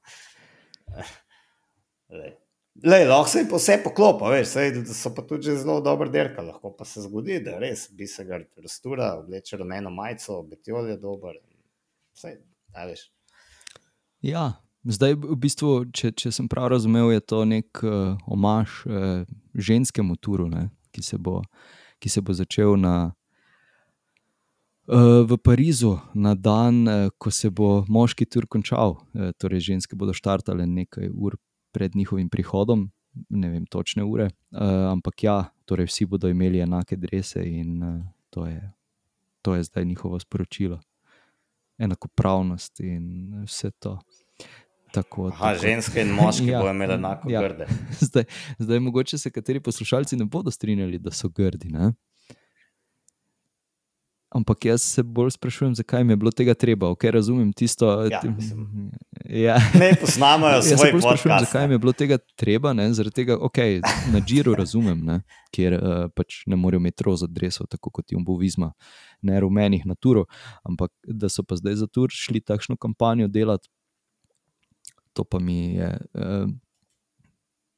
Lej. 2.18 2.34
Lej, 2.82 3.04
lahko 3.06 3.28
se 3.30 3.44
pa 3.50 3.58
vse 3.60 3.76
poklopa, 3.84 4.32
veš, 4.32 4.48
saj 4.50 4.72
so 4.98 5.12
pa 5.14 5.22
tudi 5.22 5.52
zelo 5.54 5.76
dobro 5.80 6.08
derka, 6.10 6.42
lahko 6.42 6.72
pa 6.74 6.84
se 6.84 7.04
zgodi, 7.04 7.36
da 7.44 7.54
res 7.62 7.84
bi 7.94 8.08
se 8.10 8.24
ga 8.26 8.40
rastura, 8.58 9.12
obleče 9.20 9.60
rumeno 9.60 9.92
majico, 9.94 10.40
betiol 10.50 10.88
je 10.90 10.96
dober. 10.98 11.38
Saj, 12.18 12.34
a 12.74 12.88
veš. 12.90 13.06
Ja, 14.26 14.48
zdaj 14.84 15.16
v 15.16 15.36
bistvu, 15.40 15.72
če, 15.92 16.12
če 16.12 16.32
sem 16.32 16.48
prav 16.50 16.70
razumel, 16.74 17.12
je 17.14 17.22
to 17.24 17.42
nek 17.48 17.82
uh, 17.82 18.16
omaž 18.26 18.84
uh, 18.86 19.24
ženskemu 19.54 20.16
turu, 20.20 20.48
ne, 20.52 20.68
ki, 20.92 21.02
se 21.02 21.18
bo, 21.18 21.40
ki 22.02 22.12
se 22.12 22.22
bo 22.24 22.36
začel 22.36 22.76
na, 22.80 23.14
uh, 24.88 25.22
v 25.24 25.38
Parizu 25.40 25.96
na 26.14 26.34
dan, 26.34 26.84
uh, 26.88 27.08
ko 27.18 27.32
se 27.32 27.50
bo 27.50 27.84
moški 27.88 28.28
tur 28.28 28.46
končal. 28.46 28.98
Uh, 29.14 29.32
torej, 29.40 29.72
ženske 29.72 29.96
bodo 29.96 30.14
štartale 30.16 30.66
nekaj 30.68 31.10
ur 31.12 31.38
pred 31.74 31.96
njihovim 31.96 32.28
prihodom, 32.30 32.90
ne 33.30 33.50
vem 33.50 33.66
točne 33.66 34.04
ure, 34.04 34.30
uh, 34.54 34.90
ampak 34.92 35.24
ja, 35.24 35.38
torej 35.64 35.88
vsi 35.90 36.06
bodo 36.10 36.28
imeli 36.30 36.60
enake 36.62 36.98
drese 37.00 37.42
in 37.46 37.82
uh, 37.82 38.02
to, 38.30 38.46
je, 38.46 38.60
to 39.42 39.54
je 39.54 39.64
zdaj 39.70 39.84
njihovo 39.84 40.20
sporočilo. 40.20 40.80
Enakopravnost 41.78 42.80
in 42.80 43.42
vse 43.48 43.70
to. 43.82 43.98
Tako, 44.94 45.26
Aha, 45.26 45.52
tako. 45.52 45.66
ženske 45.66 46.02
in 46.02 46.12
moški 46.14 46.46
Ja, 46.52 46.60
bodo 46.62 46.70
imeli 46.70 46.94
enako 46.94 47.30
ja. 47.30 47.42
grde. 47.42 47.66
Zdaj, 48.08 48.24
zdaj, 48.58 48.80
mogoče 48.80 49.18
se 49.18 49.30
kateri 49.30 49.60
poslušalci 49.60 50.16
ne 50.16 50.24
bodo 50.24 50.50
strinjali, 50.50 50.98
da 50.98 51.10
so 51.10 51.28
grdi. 51.28 51.68
Ne? 51.68 51.92
Ampak 54.34 54.64
jaz 54.64 54.82
se 54.82 55.02
bolj 55.02 55.30
sprašujem, 55.30 55.74
zakaj 55.74 56.04
mi 56.04 56.12
je 56.12 56.16
bilo 56.16 56.30
tega 56.30 56.54
treba. 56.54 56.88
Okay, 56.90 57.10
razumem 57.10 57.52
tisto. 57.52 57.86
Ja, 58.10 58.20
mislim. 58.36 58.90
ja. 59.24 59.58
Ne 59.80 59.92
posnamajo 60.00 60.56
Jaz 60.56 60.68
se 60.68 60.76
svoj 60.76 60.92
bolj 60.92 61.00
sprašujem, 61.00 61.38
zakaj 61.46 61.68
mi 61.68 61.74
je 61.74 61.78
bilo 61.78 61.92
tega 61.92 62.18
treba. 62.36 62.72
Ne? 62.72 62.92
Zaradi 62.92 63.14
tega, 63.14 63.36
okay, 63.38 63.80
na 64.12 64.20
Džiru 64.20 64.54
razumem, 64.54 65.04
ne? 65.04 65.20
kjer 65.54 65.78
uh, 65.78 65.92
pač 66.16 66.42
ne 66.50 66.56
morejo 66.56 66.82
imeti 66.82 67.06
roza 67.06 67.26
dresov, 67.30 67.68
tako 67.70 67.90
kot 67.94 68.10
Jumbo 68.10 68.34
Visma, 68.38 68.72
ne 69.22 69.38
rumenih 69.40 69.86
na 69.86 69.94
turu. 69.94 70.26
Ampak 70.66 70.90
da 71.06 71.30
so 71.30 71.46
pa 71.46 71.54
zdaj 71.54 71.78
za 71.84 71.86
tur 71.86 72.10
šli 72.10 72.42
takšno 72.42 72.74
kampanjo 72.76 73.30
delati, 73.30 73.70
to 75.14 75.24
pa 75.24 75.38
mi 75.38 75.74
je, 75.74 75.90
uh, 76.14 76.48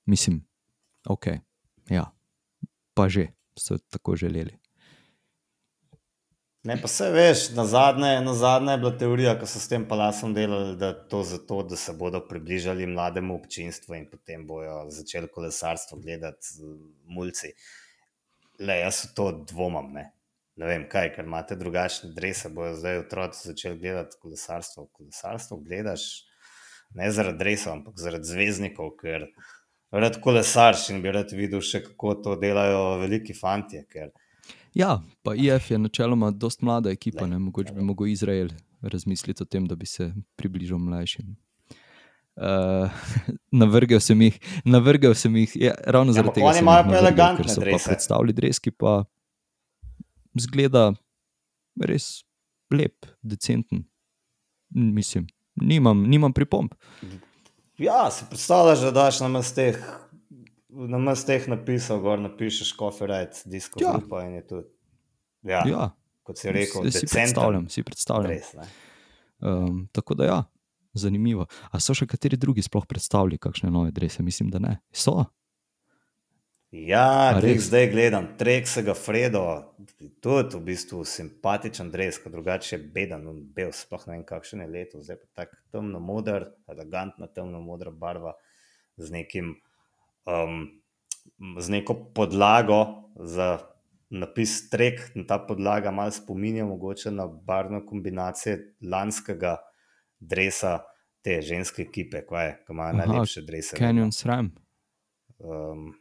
mislim, 0.07 0.41
ok. 1.09 1.27
Ja, 1.91 2.11
pa 2.95 3.09
že 3.09 3.29
so 3.59 3.79
tako 3.91 4.17
želeli. 4.17 4.59
Ne, 6.67 6.75
pa 6.83 6.89
se 6.89 7.11
veš, 7.11 7.51
na 7.55 7.65
zadnje, 7.65 8.21
na 8.21 8.33
zadnje 8.35 8.73
je 8.73 8.79
bila 8.79 8.91
teorija, 8.99 9.37
ko 9.39 9.47
so 9.47 9.61
s 9.63 9.69
tem 9.71 9.85
palasom 9.89 10.33
delali, 10.35 10.75
da 10.77 10.89
je 10.89 10.97
to 11.09 11.21
zato, 11.23 11.61
da 11.63 11.77
se 11.77 11.93
bodo 11.95 12.21
približali 12.29 12.89
mlademu 12.91 13.37
občinstvu 13.37 13.95
in 13.95 14.09
potem 14.11 14.47
bojo 14.47 14.89
začeli 14.91 15.29
kolesarstvo 15.31 15.99
gledati 16.03 16.47
z 16.57 16.73
mulci. 17.07 17.53
Le, 18.59 18.81
jaz 18.81 19.05
v 19.05 19.13
to 19.15 19.29
dvomam. 19.53 19.93
Ne. 19.95 20.11
ne 20.57 20.67
vem 20.67 20.89
kaj, 20.91 21.13
ker 21.15 21.25
imate 21.25 21.55
drugačne 21.57 22.11
drese, 22.17 22.51
bojo 22.51 22.75
zdaj 22.75 22.99
otroci 23.05 23.47
začeli 23.53 23.79
gledati 23.79 24.19
kolesarstvo. 24.23 24.89
Kolesarstvo 24.93 25.61
gledaš 25.63 26.26
ne 26.95 27.11
zaradi 27.11 27.39
dresov, 27.39 27.73
ampak 27.73 27.99
zaradi 27.99 28.25
zvezdnikov, 28.25 28.95
ker 29.01 29.27
rad 29.93 30.21
kolesarš 30.21 30.91
in 30.91 31.03
bi 31.03 31.11
rad 31.13 31.33
videl 31.33 31.61
še, 31.61 31.83
kako 31.85 32.15
to 32.15 32.37
delajo 32.37 32.99
veliki 33.01 33.35
fantje. 33.35 33.85
Ker, 33.93 34.11
Ja, 34.77 35.01
pa 35.25 35.33
IF 35.35 35.71
je 35.71 35.79
načeloma 35.79 36.31
dosta 36.31 36.67
mlada 36.67 36.91
ekipa, 36.91 37.25
Glej, 37.25 37.31
ne 37.31 37.39
mogoče 37.39 37.73
bi 37.73 37.81
mogel 37.83 38.07
Izrael 38.13 38.49
razmisliti 38.83 39.43
o 39.43 39.47
tem, 39.47 39.65
da 39.67 39.75
bi 39.75 39.87
se 39.87 40.13
približal 40.37 40.79
mlajšim. 40.79 41.37
Uh, 42.37 42.93
navrgel 43.63 44.01
sem 44.01 44.21
jih, 44.21 44.37
navrgel 44.65 45.15
sem 45.17 45.37
jih 45.37 45.55
ja, 45.57 45.73
ravno 45.87 46.13
Ja, 46.13 46.21
zaradi 46.21 46.35
tega. 46.35 46.47
oni 46.47 46.59
imajo 46.61 46.83
jih 46.83 46.85
pa 46.85 46.93
navrgel, 46.93 47.07
elegantne 47.07 47.45
ker 47.45 47.49
so 47.49 47.61
pa 47.61 47.65
drese. 47.65 47.89
predstavili 47.89 48.33
dres, 48.37 48.59
ki 48.61 48.71
pa 48.71 49.05
zgleda 50.37 50.91
res 51.81 52.25
lep, 52.71 53.07
decenten. 53.23 53.87
Mislim, 54.69 55.25
nimam, 55.57 56.05
nimam 56.09 56.33
pripomb. 56.33 56.75
Ja, 57.79 58.11
si 58.11 58.25
predstavljaš, 58.31 58.81
da 58.81 58.91
daš 58.91 59.21
na 59.21 59.29
mesteh, 59.29 59.77
na 60.69 60.99
mesteh 60.99 61.49
napisal, 61.49 62.01
gor 62.01 62.19
napišeš 62.21 62.75
copyright, 62.79 63.43
disko 63.45 63.81
Ja. 63.83 63.93
grupa 63.99 64.25
in 64.25 64.35
je 64.35 64.47
to. 64.47 64.63
Ja, 65.43 65.63
ja. 65.69 65.91
Kot 66.27 66.39
si 66.39 66.51
rekel, 66.51 66.83
si 66.91 66.91
decenten 66.91 67.21
predstavljam, 67.21 67.69
si 67.69 67.83
predstavljam. 67.83 68.31
Res, 68.33 68.53
ne. 68.55 68.67
Um, 69.41 69.89
tako 69.93 70.15
da 70.15 70.25
ja, 70.25 70.39
zanimivo. 70.95 71.47
A 71.71 71.81
so 71.81 71.95
še 71.95 72.07
kateri 72.07 72.37
drugi 72.41 72.65
sploh 72.65 72.87
predstavili 72.89 73.39
kakšne 73.39 73.71
nove 73.71 73.93
drese? 73.95 74.25
Mislim, 74.27 74.51
da 74.51 74.59
ne. 74.59 74.79
So. 74.93 75.25
Ja, 76.71 77.37
glej, 77.39 77.55
res? 77.55 77.67
zdaj 77.69 77.87
gledam, 77.91 78.27
Trek 78.39 78.67
se 78.69 78.83
ga 78.83 78.95
Fredo, 78.95 79.43
tudi 80.21 80.57
v 80.57 80.63
bistvu 80.67 81.05
simpatičen 81.07 81.93
dres, 81.93 82.19
kot 82.19 82.35
drugače 82.35 82.75
je 82.75 82.81
beden, 82.95 83.29
bel, 83.55 83.71
sploh 83.73 84.03
ne 84.09 84.17
vem, 84.17 84.25
kakšen 84.27 84.65
je 84.65 84.67
leto, 84.71 85.03
zdaj 85.03 85.21
pa 85.21 85.43
tako 85.43 85.61
temno 85.73 86.01
moder, 86.03 86.49
elegantna 86.69 87.31
temno 87.31 87.61
modra 87.63 87.93
barva 87.95 88.35
z 88.99 89.15
nekim, 89.15 89.55
um, 90.27 90.67
z 91.39 91.71
neko 91.71 91.95
podlago 92.17 92.81
za 93.15 93.61
napis 94.11 94.59
Trek, 94.71 95.01
ta 95.29 95.39
podlaga 95.39 95.91
malo 95.95 96.11
spominja 96.11 96.67
mogoče 96.67 97.11
na 97.15 97.27
barvno 97.27 97.85
kombinacijo 97.87 98.59
lanskega 98.83 99.57
dresa 100.19 100.81
te 101.23 101.39
ženske 101.43 101.83
ekipe, 101.83 102.25
kaj 102.27 102.47
je, 102.47 102.59
ki 102.67 102.75
Aha, 102.75 102.91
najlepše 103.05 103.43
drese. 103.47 103.79
Canyon 103.79 104.13
Sram. 104.13 104.51
Um, 105.39 105.95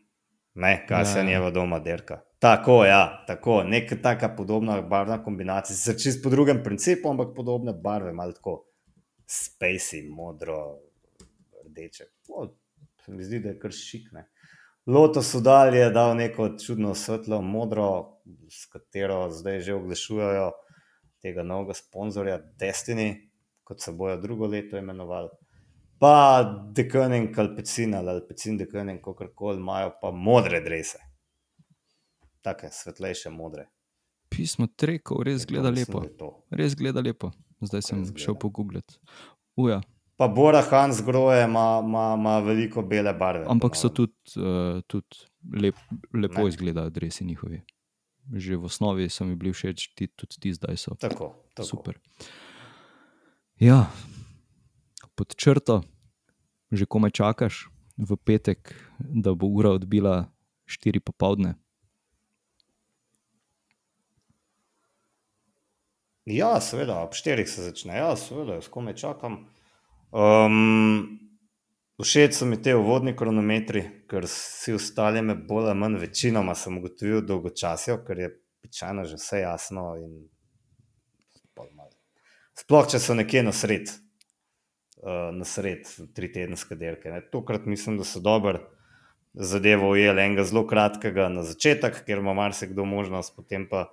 ne, 0.56 0.86
kaj 0.88 1.06
se 1.06 1.20
Ja, 1.20 1.24
ja. 1.24 1.30
njeva 1.30 1.52
doma 1.52 1.80
derka. 1.80 2.22
Tako, 2.40 2.86
ja, 2.86 3.24
tako, 3.28 3.64
neka 3.64 3.96
taka 4.02 4.30
podobna 4.36 4.82
barvna 4.82 5.24
kombinacija, 5.24 5.76
sicer 5.76 5.96
čist 6.02 6.24
po 6.24 6.30
drugem 6.30 6.64
principu, 6.64 7.10
ampak 7.10 7.36
podobne 7.36 7.74
barve, 7.74 8.14
malo 8.14 8.32
tako 8.32 8.66
spacey, 9.28 10.04
modro, 10.10 10.78
rdeče. 11.66 12.04
O, 12.30 12.48
se 13.06 13.12
mi 13.12 13.24
zdi, 13.24 13.40
da 13.40 13.50
je 13.50 13.60
kar 13.60 13.72
šikne. 13.72 14.30
Lotus 14.86 15.34
Udal 15.36 15.76
je 15.76 15.90
dal 15.90 16.16
neko 16.16 16.50
čudno 16.66 16.96
svetlo 16.96 17.42
modro, 17.42 18.20
s 18.50 18.66
katero 18.66 19.30
zdaj 19.30 19.60
že 19.60 19.74
oglašujejo 19.74 20.52
tega 21.22 21.44
novega 21.44 21.74
sponzorja 21.74 22.38
Destiny, 22.60 23.16
kot 23.64 23.82
se 23.82 23.92
bojo 23.92 24.18
drugo 24.22 24.48
leto 24.48 24.78
imenovali. 24.78 25.30
Pa 26.00 26.44
Dekoning, 26.76 27.40
Alpecin 27.40 27.96
ali 27.96 28.10
Alpecin, 28.10 28.58
Dekoning, 28.58 29.02
kako 29.02 29.28
koli 29.36 29.58
imajo 29.58 29.94
pa 30.02 30.12
modre 30.12 30.62
drese. 30.62 30.98
Take 32.42 32.70
svetlejše 32.72 33.30
modre. 33.30 33.68
Pismo 34.30 34.68
Trekov 34.68 35.24
res 35.24 35.46
To 35.46 35.54
gleda 35.54 35.72
mislim, 35.72 36.04
lepo. 36.04 36.44
Res 36.52 36.76
gleda 36.76 37.02
lepo. 37.02 37.32
Zdaj 37.62 37.82
sem 37.82 38.00
Res 38.04 38.14
šel 38.16 38.36
pogooglati. 38.36 38.98
Uja, 39.56 39.82
Pa 40.18 40.28
Bora 40.28 40.62
Hans 40.62 41.02
groje 41.04 41.44
ima, 41.44 42.40
veliko 42.40 42.82
bele 42.82 43.14
barve. 43.14 43.46
ampak 43.50 43.76
so 43.76 43.90
tudi, 43.90 44.14
uh, 44.38 44.80
tudi 44.88 45.18
lep, 45.62 45.76
lepo 46.14 46.42
Ne. 46.42 46.48
izgledajo, 46.48 46.90
dresi 46.90 47.26
njihovi. 47.26 47.62
Že 48.34 48.56
v 48.56 48.66
osnovi 48.66 49.10
so 49.10 49.26
mi 49.26 49.36
bili 49.36 49.52
všeč, 49.54 49.90
ti, 49.96 50.08
tudi 50.08 50.40
ti 50.40 50.54
zdaj 50.54 50.78
so. 50.78 50.96
Tako, 51.00 51.36
tako. 51.54 51.68
Super. 51.68 52.00
Ja, 53.60 53.92
pod 55.16 55.36
črto, 55.36 55.82
že 56.72 56.86
komaj 56.86 57.16
čakaš 57.16 57.68
v 57.98 58.18
petek, 58.20 58.76
da 59.00 59.34
bo 59.34 59.48
ura 59.48 59.72
odbila 59.76 60.28
4 60.68 61.00
popovdne. 61.00 61.56
Ja, 66.26 66.58
seveda, 66.62 67.04
ob 67.06 67.14
štirih 67.14 67.46
se 67.50 67.68
začne, 67.68 68.00
ja, 68.02 68.16
seveda, 68.18 68.58
jaz 68.58 68.68
komaj 68.74 68.96
čakam. 68.98 69.44
Um, 70.10 71.20
všeč 72.02 72.40
so 72.40 72.48
mi 72.50 72.58
te 72.58 72.74
uvodni 72.76 73.14
kronometri, 73.18 73.84
ker 74.10 74.26
vsi 74.26 74.74
ostali 74.74 75.22
me 75.22 75.36
bolj 75.38 75.70
ali 75.70 75.80
manj 75.80 76.00
večinoma 76.02 76.56
sem 76.58 76.80
ugotovil 76.80 77.22
dolgočasijo, 77.22 78.00
ker 78.08 78.24
je 78.24 78.32
običajno 78.64 79.06
že 79.06 79.20
vse 79.22 79.44
jasno. 79.44 79.86
Sploh, 82.58 82.90
če 82.90 83.00
so 83.00 83.14
nekje 83.14 83.44
na 83.46 83.54
sred, 83.54 83.92
uh, 85.06 85.30
na 85.36 85.46
sred 85.46 85.86
tri 86.18 86.32
tedenske 86.34 86.76
dirke. 86.76 87.14
Ne. 87.14 87.22
Tokrat 87.32 87.66
mislim, 87.70 88.00
da 88.02 88.08
so 88.08 88.20
dobro 88.20 88.64
zadevo 89.36 89.90
ujeli 89.92 90.22
enega 90.22 90.44
zelo 90.48 90.64
kratkega 90.68 91.28
na 91.30 91.44
začetek, 91.44 92.02
ker 92.08 92.22
ima 92.24 92.34
marsikdo 92.34 92.86
možnost, 92.88 93.36
potem 93.36 93.68
pa 93.70 93.90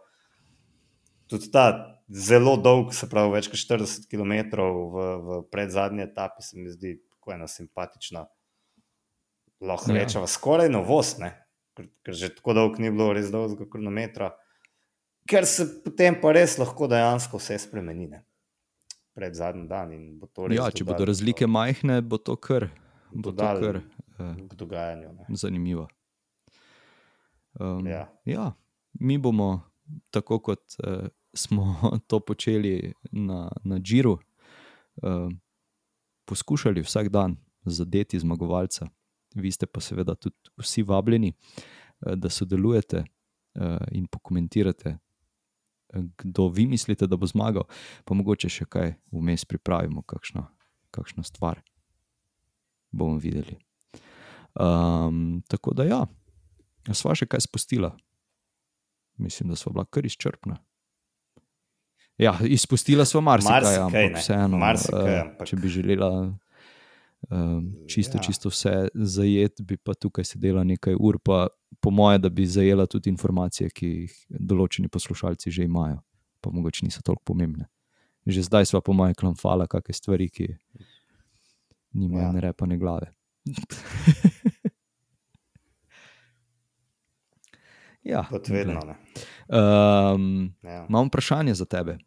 tudi 1.31 1.51
ta 1.51 1.99
zelo 2.09 2.57
dolg, 2.61 2.93
se 2.95 3.09
pravi 3.11 3.35
več 3.35 3.49
kot 3.51 3.59
40 3.59 4.07
km 4.11 4.63
v, 4.63 5.07
v 5.27 5.41
predzadnji 5.51 6.07
etapi, 6.07 6.45
se 6.47 6.61
mi 6.61 6.71
zdi 6.71 6.97
tako 7.11 7.35
ena 7.35 7.49
simpatična, 7.51 8.27
lahko 9.67 9.93
ja. 9.93 10.03
rečemo, 10.03 10.29
skoraj 10.31 10.71
novost, 10.71 11.19
ne? 11.23 11.33
ker, 11.77 11.89
ker 12.05 12.19
že 12.19 12.35
tako 12.37 12.55
dolg 12.59 12.79
ni 12.83 12.93
bilo 12.93 13.11
res 13.17 13.31
dolgega 13.33 13.67
kronometra, 13.71 14.33
ker 15.29 15.47
se 15.49 15.67
potem 15.85 16.19
pa 16.21 16.35
res 16.37 16.59
lahko 16.61 16.89
dejansko 16.91 17.41
vse 17.41 17.59
spremeni. 17.65 18.11
Ne? 18.13 18.23
Pred 19.15 19.35
zadnji 19.35 19.67
dan. 19.69 19.93
Ja, 20.53 20.71
če 20.73 20.87
bodo 20.89 21.05
razlike 21.05 21.47
majhne, 21.47 22.01
bo 22.01 22.17
to 22.17 22.37
kar, 22.41 22.71
bo 23.13 23.33
to 23.33 23.49
kar 23.61 23.83
uh, 23.83 24.37
k 24.49 24.57
dogajanju. 24.57 25.13
Ne? 25.13 25.27
zanimivo. 25.37 25.89
Um, 27.61 27.87
Ja. 27.87 28.09
ja, 28.25 28.53
mi 28.93 29.19
bomo, 29.19 29.61
tako 30.11 30.39
kot 30.39 30.61
uh, 30.81 31.09
smo 31.35 31.77
to 32.09 32.21
počeli 32.21 32.93
na, 33.13 33.53
na 33.65 33.79
Džiru, 33.79 34.13
uh, 35.03 35.29
poskušali 36.25 36.81
vsak 36.81 37.09
dan 37.09 37.37
zadeti 37.65 38.19
zmagovalca. 38.19 38.89
Vi 39.35 39.51
ste 39.53 39.67
pa 39.67 39.81
seveda 39.81 40.15
tudi 40.15 40.37
vsi 40.57 40.83
vabljeni, 40.83 41.33
uh, 41.33 42.15
da 42.15 42.31
sodelujete 42.31 43.05
uh, 43.05 43.77
in 43.93 44.07
pokomentirate, 44.07 44.99
kdo 45.93 46.49
vi 46.49 46.67
mislite, 46.67 47.07
da 47.07 47.17
bo 47.17 47.27
zmagal, 47.27 47.65
pa 48.05 48.15
mogoče 48.15 48.49
še 48.49 48.65
kaj 48.65 48.95
vmes 49.13 49.45
pripravimo, 49.45 50.03
kakšno, 50.03 50.47
kakšno 50.91 51.23
stvar. 51.23 51.61
Bomo 52.93 53.19
videli. 53.19 53.57
Um, 54.55 55.43
tako 55.49 55.73
da, 55.75 55.85
ja, 55.85 56.01
sva 56.93 57.15
še 57.17 57.27
kaj 57.27 57.41
spustila. 57.41 57.93
Mislim, 59.17 59.49
da 59.49 59.57
smo 59.57 59.73
bila 59.73 59.85
kar 59.85 60.07
izčrpna. 60.07 60.59
Ja, 62.21 62.37
izpustila 62.45 63.05
smo 63.05 63.21
marsikaj, 63.21 63.61
Marsikaj, 63.61 63.79
ampak 63.79 64.13
ne. 64.13 64.21
vseeno, 64.21 64.59
Marsikaj, 64.59 65.15
eh, 65.15 65.21
ampak- 65.23 65.49
če 65.49 65.57
bi 65.57 65.69
želela 65.69 66.11
um, 67.33 67.73
čisto, 67.89 68.19
Ja. 68.19 68.23
čisto 68.23 68.49
vse 68.49 68.89
zajeti, 68.95 69.63
bi 69.63 69.77
pa 69.77 69.95
tukaj 69.95 70.25
sedela 70.27 70.65
nekaj 70.65 70.95
ur, 70.95 71.17
pa 71.19 71.49
po 71.81 71.91
moje, 71.91 72.19
da 72.19 72.29
bi 72.29 72.45
zajela 72.47 72.87
tudi 72.87 73.11
informacije, 73.11 73.71
ki 73.71 73.87
jih 73.89 74.13
določeni 74.31 74.89
poslušalci 74.89 75.51
že 75.51 75.65
imajo, 75.65 75.99
pa 76.41 76.51
mogoče 76.51 76.85
niso 76.85 77.01
toliko 77.03 77.23
pomembne. 77.25 77.67
Že 78.23 78.43
zdaj 78.43 78.67
smo, 78.67 78.81
po 78.81 78.93
mojem, 78.93 79.15
klamfala 79.15 79.67
kakšne 79.67 79.95
stvari, 79.95 80.29
ki 80.29 80.47
nimajo 81.93 82.23
Ja. 82.23 82.33
ne 82.33 82.41
repa, 82.41 82.67
ne 82.67 82.79
glave. 82.79 83.09
ja, 88.05 88.25
Kot 88.25 88.49
vedno. 88.49 88.81
Ne? 88.81 88.95
Um, 89.49 90.55
Ja. 90.63 90.87
imam 90.89 91.07
vprašanje 91.09 91.55
za 91.55 91.65
tebe. 91.65 91.99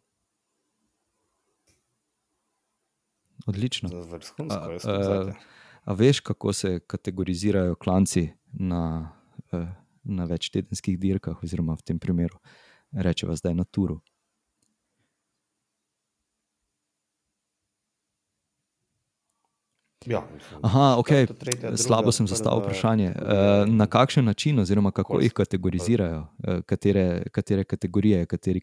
Odlično. 3.46 3.88
Vrhunsko, 3.88 4.90
A, 4.90 5.02
zate. 5.02 5.38
A 5.84 5.92
veš, 5.92 6.20
kako 6.20 6.52
se 6.52 6.80
kategorizirajo 6.86 7.74
klanci 7.74 8.28
na, 8.52 9.12
eh, 9.52 9.66
na 10.04 10.24
večtedenskih 10.24 10.98
dirkah, 10.98 11.42
oziroma 11.42 11.74
v 11.74 11.82
tem 11.82 11.98
primeru, 11.98 12.38
rečemo 12.92 13.36
zdaj 13.36 13.54
na 13.54 13.64
turu? 13.64 14.00
Ja, 20.06 20.22
mislim, 20.34 20.60
Aha, 20.62 20.94
ok, 20.98 21.08
tretja, 21.08 21.60
druga, 21.60 21.76
slabo 21.76 22.12
sem 22.12 22.26
zastavil 22.26 22.60
vprašanje. 22.62 23.06
Eh, 23.06 23.64
Na 23.66 23.86
kakšen 23.86 24.24
način, 24.24 24.58
oziroma 24.58 24.90
kako 24.90 25.20
jih 25.20 25.32
kategorizirajo, 25.32 26.26
Eh, 26.46 26.60
katere, 26.66 27.22
katere 27.30 27.64
kategorije 27.64 28.18
je 28.18 28.26
kateri 28.26 28.60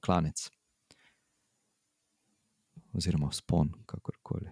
klanec? 0.00 0.50
Oziroma 2.92 3.32
spon, 3.32 3.70
kakorkoli. 3.86 4.50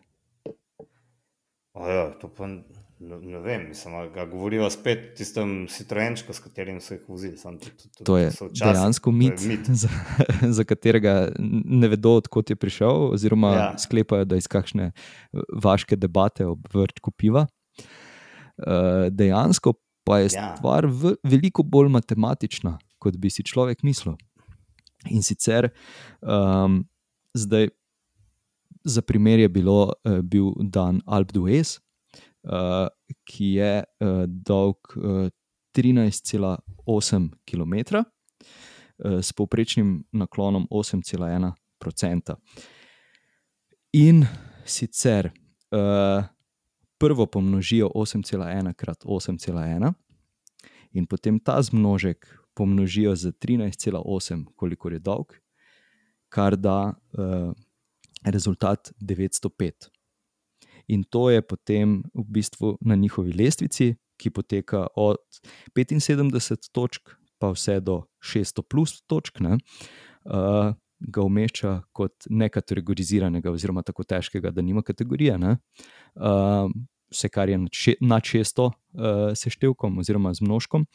Ojo, 1.73 2.13
to 2.21 2.29
pa 2.29 2.47
ne, 2.47 2.63
ne 2.99 3.39
vem, 3.39 3.69
mislim, 3.69 3.95
a 3.95 4.07
ga 4.09 4.25
govorijo 4.27 4.71
spet 4.71 5.13
o 5.13 5.17
tistem 5.17 5.67
Citroenčku, 5.69 6.33
s 6.33 6.41
katerim 6.41 6.81
so 6.81 6.95
jih 6.95 7.05
vozili. 7.09 7.37
Sam, 7.37 7.59
to, 7.59 7.67
to, 7.99 8.05
To 8.05 8.17
je 8.19 8.31
so 8.31 8.45
včasih- 8.47 8.73
dejansko 8.73 9.11
to 9.11 9.15
je 9.15 9.19
mit, 9.19 9.41
mit. 9.43 9.67
za, 9.83 9.89
za 10.43 10.65
katerega 10.65 11.29
ne 11.65 11.89
vedo, 11.89 12.17
odkot 12.17 12.51
je 12.51 12.57
prišel, 12.57 13.13
oziroma 13.13 13.53
ja. 13.53 13.59
Ja. 13.61 13.79
sklepajo, 13.79 14.25
da 14.25 14.37
iz 14.37 14.47
kakšne 14.47 14.91
vaške 15.55 15.97
debate 15.97 16.47
ob 16.47 16.67
vrčku 16.75 17.11
piva. 17.11 17.47
Eh, 18.59 19.11
Dejansko 19.11 19.75
pa 20.05 20.19
je 20.19 20.31
Ja. 20.35 20.57
stvar 20.57 20.87
v, 20.87 21.15
veliko 21.23 21.63
bolj 21.63 21.89
matematična, 21.89 22.79
kot 22.99 23.17
bi 23.17 23.31
si 23.31 23.43
človek 23.43 23.83
mislil. 23.83 24.17
In 25.07 25.23
sicer 25.23 25.69
um, 26.21 26.83
zdaj, 27.31 27.69
za 28.89 29.03
primer 29.03 29.39
je 29.39 29.49
bilo, 29.49 29.93
uh, 30.05 30.21
bil 30.23 30.53
dan 30.59 31.01
Alp 31.07 31.33
d'Huez, 31.33 31.79
uh, 32.43 32.89
ki 33.25 33.53
je 33.61 33.73
uh, 33.85 34.25
dolg 34.27 34.77
uh, 34.97 35.29
13,8 35.77 37.29
km 37.47 38.03
s 38.99 39.31
povprečnim 39.33 40.09
naklonom 40.13 40.67
8,1 40.71 41.53
%. 41.79 42.35
In 43.93 44.25
sicer 44.65 45.31
prvo 46.99 47.27
pomnožijo 47.27 47.93
8,1 47.95 48.73
krat 48.75 49.05
8,1 49.05 49.93
In 50.93 51.07
potem 51.07 51.39
ta 51.41 51.63
zmnožek 51.63 52.27
pomnožijo 52.55 53.17
z 53.17 53.33
13,8, 53.33 54.45
kolikor 54.57 54.93
je 54.93 54.99
dolg, 54.99 55.37
kar 56.29 56.57
da 56.57 56.95
rezultat 58.25 58.93
905. 59.01 59.91
In 60.89 61.05
to 61.05 61.31
je 61.31 61.43
potem 61.43 62.03
v 62.15 62.25
bistvu 62.25 62.79
na 62.81 62.95
njihovi 62.95 63.33
lestvici, 63.33 63.95
ki 64.19 64.31
poteka 64.31 64.87
od 64.97 65.21
75 65.77 66.71
točk 66.73 67.19
pa 67.39 67.53
vse 67.55 67.81
do 67.81 68.03
600 68.21 68.63
plus 68.63 69.03
točk, 69.07 69.41
ne, 69.41 69.59
uh, 70.25 70.75
ga 70.99 71.23
umešča 71.23 71.83
kot 71.93 72.27
nekategoriziranega, 72.31 73.53
oziroma 73.55 73.85
tako 73.87 74.03
težkega, 74.05 74.51
da 74.51 74.63
nima 74.63 74.83
kategorije. 74.83 75.37
Uh, 75.39 76.73
vse, 77.13 77.29
kar 77.31 77.49
je 77.49 77.59
nad 78.01 78.23
600 78.27 78.67
uh, 78.67 78.73
seštevkom 79.39 79.99
oziroma 79.99 80.35
z 80.35 80.43
množkom. 80.43 80.87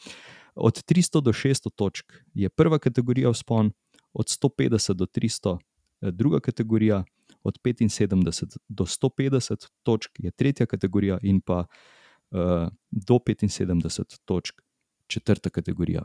Od 0.54 0.82
300 0.84 1.22
do 1.24 1.32
600 1.32 1.72
točk 1.74 2.12
je 2.34 2.48
prva 2.48 2.78
kategorija 2.78 3.32
vzpon, 3.32 3.72
od 4.12 4.26
150 4.26 4.92
do 4.94 5.06
300 5.06 5.58
je 5.58 5.73
druga 6.00 6.40
kategorija, 6.40 7.04
od 7.44 7.58
75 7.64 8.56
do 8.68 8.84
150 8.84 9.68
točk 9.82 10.10
je 10.18 10.30
tretja 10.30 10.66
kategorija, 10.66 11.18
in 11.22 11.40
pa 11.40 11.64
uh, 11.64 12.68
do 12.90 13.14
75 13.14 14.20
točk 14.24 14.62
četrta 15.06 15.50
kategorija. 15.50 16.02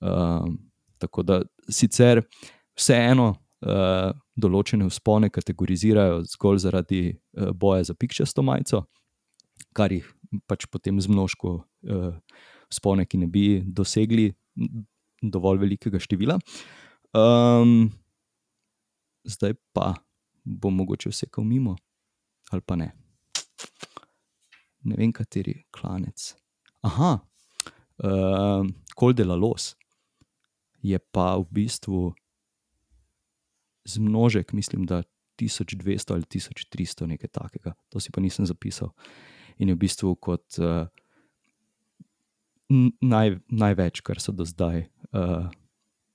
Uh, 0.00 0.48
tako 0.98 1.22
da 1.22 1.42
sicer 1.68 2.22
vseeno 2.76 3.28
uh, 3.30 4.10
določene 4.36 4.88
vzpone 4.90 5.30
kategorizirajo 5.30 6.22
zgolj 6.34 6.58
zaradi 6.66 7.02
uh, 7.14 7.50
boja 7.52 7.84
za 7.84 7.94
pikčasto 7.94 8.42
majico, 8.42 8.84
kar 9.72 9.92
jih 9.92 10.08
pač 10.50 10.66
potem 10.66 11.00
z 11.00 11.10
množko 11.10 11.56
uh, 11.62 12.14
vzpone, 12.72 13.06
ki 13.06 13.22
ne 13.22 13.28
bi 13.30 13.62
dosegli 13.64 14.32
dovolj 15.22 15.62
velikega 15.62 16.00
števila. 16.02 16.38
Um, 17.14 17.92
zdaj 19.24 19.54
pa 19.72 19.94
bo 20.44 20.70
mogoče 20.70 21.10
vsekal 21.10 21.44
mimo, 21.44 21.76
ali 22.50 22.62
pa 22.62 22.76
ne. 22.76 22.92
Ne 24.84 24.96
vem, 24.98 25.12
kateri 25.12 25.62
klanec. 25.72 26.34
Aha, 26.84 27.18
uh, 28.04 28.66
Koldela 28.94 29.36
Los 29.36 29.72
je 30.82 30.98
pa 30.98 31.36
v 31.40 31.46
bistvu 31.50 32.12
zmnožek, 33.84 34.52
mislim, 34.52 34.84
da 34.86 35.02
1200 35.40 36.12
ali 36.12 36.22
1300, 36.22 37.06
nekaj 37.06 37.28
takega. 37.28 37.74
To 37.88 38.00
si 38.00 38.12
pa 38.12 38.20
nisem 38.20 38.46
zapisal. 38.46 38.92
In 39.58 39.68
je 39.68 39.74
v 39.74 39.78
bistvu 39.78 40.14
kot 40.20 40.58
uh, 40.60 40.86
naj, 43.00 43.38
največ, 43.48 44.02
kar 44.04 44.20
so 44.20 44.32
do 44.32 44.44
zdaj 44.44 44.84
uh, 45.12 45.48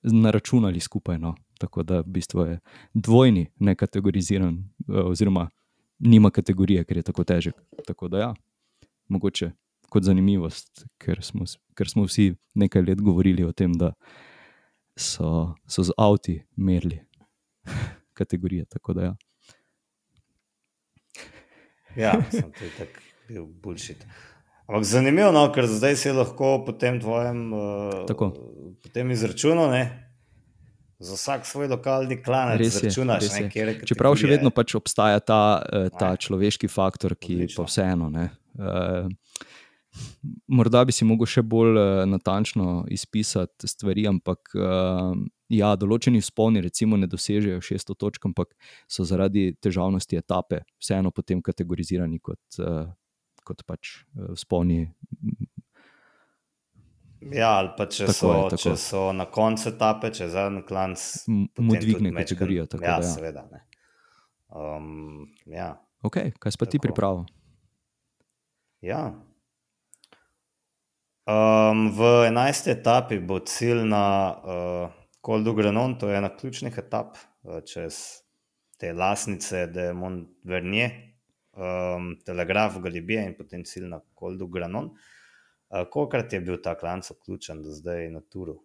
naračunali 0.02 0.80
skupaj. 0.80 1.18
No. 1.18 1.34
Tako 1.60 1.82
da 1.84 2.00
v 2.00 2.14
bistvu 2.16 2.44
je 2.46 2.58
dvojni, 2.94 3.50
ne 3.60 3.74
kategoriziran, 3.76 4.54
uh, 4.88 5.10
oziroma 5.12 5.50
nima 6.00 6.30
kategorije, 6.30 6.84
ker 6.84 6.96
je 6.96 7.02
tako 7.02 7.24
težek. 7.24 7.54
Tako 7.86 8.08
da 8.08 8.18
ja, 8.18 8.30
mogoče 9.08 9.50
kot 9.90 10.06
zanimivost, 10.06 10.84
ker 11.02 11.20
smo, 11.24 11.44
ker 11.76 11.88
smo 11.90 12.06
vsi 12.06 12.32
nekaj 12.54 12.86
let 12.86 13.02
govorili 13.02 13.44
o 13.44 13.52
tem, 13.52 13.74
da 13.74 13.92
so, 14.96 15.54
so 15.66 15.84
z 15.84 15.96
avti 15.98 16.38
merili 16.56 17.00
kategorije. 18.18 18.66
Ja, 18.96 19.14
ja 21.96 22.14
sem 22.30 22.52
tudi 22.52 22.70
tak 22.78 23.02
bil 23.28 23.46
bullshit. 23.46 24.06
Ampak 24.70 24.84
zanimivo, 24.86 25.32
no, 25.34 25.48
ker 25.50 25.66
zdaj 25.66 25.96
si 25.98 26.12
lahko 26.14 26.60
po 26.66 26.72
tem 26.78 27.00
tvojem 27.02 27.50
uh, 27.52 29.10
izračunu, 29.10 29.66
ne, 29.72 30.09
za 31.00 31.14
vsak 31.14 31.46
svoj 31.46 31.68
lokalni 31.72 32.18
klan, 32.22 32.58
res 32.60 32.76
je, 32.76 32.88
računaš, 32.88 33.24
res 33.24 33.38
je. 33.40 33.64
Ne, 33.64 33.74
Čeprav 33.88 34.16
še 34.20 34.28
vedno 34.28 34.52
pač 34.52 34.74
obstaja 34.76 35.22
ta, 35.24 35.62
eh, 35.64 35.88
ta 35.96 36.12
človeški 36.16 36.68
faktor, 36.68 37.16
ki 37.16 37.38
Odlično. 37.40 37.56
pa 37.56 37.68
vseeno. 37.68 38.10
Ne, 38.12 38.28
uh, 38.60 39.08
morda 40.52 40.84
bi 40.84 40.92
si 40.92 41.08
mogel 41.08 41.30
še 41.30 41.42
bolj 41.42 41.80
uh, 41.80 42.04
natančno 42.10 42.84
izpisati 42.92 43.70
stvari, 43.70 44.04
ampak 44.12 44.52
uh, 44.60 45.16
ja, 45.48 45.72
določeni 45.80 46.20
spolni, 46.20 46.60
recimo, 46.60 47.00
ne 47.00 47.08
dosežejo 47.08 47.64
600 47.64 47.96
točk, 47.96 48.28
ampak 48.28 48.52
so 48.84 49.08
zaradi 49.08 49.54
težavnosti 49.56 50.20
etape 50.20 50.66
vseeno 50.78 51.14
potem 51.16 51.40
kategorizirani 51.40 52.20
kot. 52.20 52.42
Uh, 52.60 52.92
kot 53.40 53.64
pač 53.66 54.04
spolni. 54.38 54.84
Ja, 57.20 57.50
ali 57.58 57.74
pa 57.76 57.84
če, 57.84 58.06
tako 58.08 58.16
so, 58.16 58.30
je, 58.32 58.58
če 58.62 58.70
so 58.80 59.00
na 59.12 59.26
koncu 59.28 59.68
etape, 59.68 60.08
če 60.16 60.30
za 60.32 60.46
en 60.48 60.62
klan 60.64 60.94
mu 61.28 61.76
dvigne 61.76 62.14
kategorijo. 62.16 62.64
Tako, 62.70 62.86
ja, 62.86 62.94
da, 62.96 63.04
ja, 63.04 63.10
seveda. 63.12 63.42
Um, 64.48 65.26
ja. 65.52 65.74
Ok, 66.06 66.16
kaj 66.40 66.54
si 66.54 66.60
pa 66.62 66.68
ti 66.70 66.80
pripravil? 66.80 67.26
Ja. 68.84 69.02
Um, 71.28 71.90
v 71.92 72.08
11. 72.30 72.72
etapi 72.72 73.20
bo 73.20 73.42
cilj 73.44 73.84
na 73.84 74.06
uh, 74.32 74.96
Koldu 75.20 75.52
Granon, 75.54 75.98
to 76.00 76.08
je 76.08 76.16
ena 76.16 76.32
ključnih 76.32 76.80
etap 76.80 77.20
uh, 77.20 77.60
čez 77.68 78.00
te 78.80 78.94
lasnice, 78.96 79.66
da 79.68 79.90
je 79.90 79.94
Montvernier, 79.94 80.96
um, 81.52 82.14
Telegraf, 82.24 82.80
Galibija 82.80 83.28
in 83.28 83.36
potem 83.36 83.68
cilj 83.68 83.90
na 83.92 84.00
Koldu 84.16 84.48
Granon. 84.48 84.88
Uh, 84.88 85.19
Kolikrat 85.70 86.32
je 86.32 86.40
bil 86.42 86.58
ta 86.62 86.74
klanc 86.74 87.10
vključen 87.10 87.62
do 87.62 87.70
zdaj 87.70 88.08
na 88.10 88.20
Turu? 88.20 88.56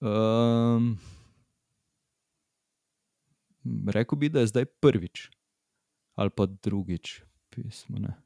Um, 0.00 0.94
Rekl 3.92 4.16
bi, 4.16 4.30
da 4.32 4.40
je 4.40 4.52
zdaj 4.54 4.64
prvič 4.80 5.28
ali 6.18 6.30
pa 6.34 6.48
drugič, 6.50 7.20
pismo. 7.54 8.00
Ne. 8.02 8.16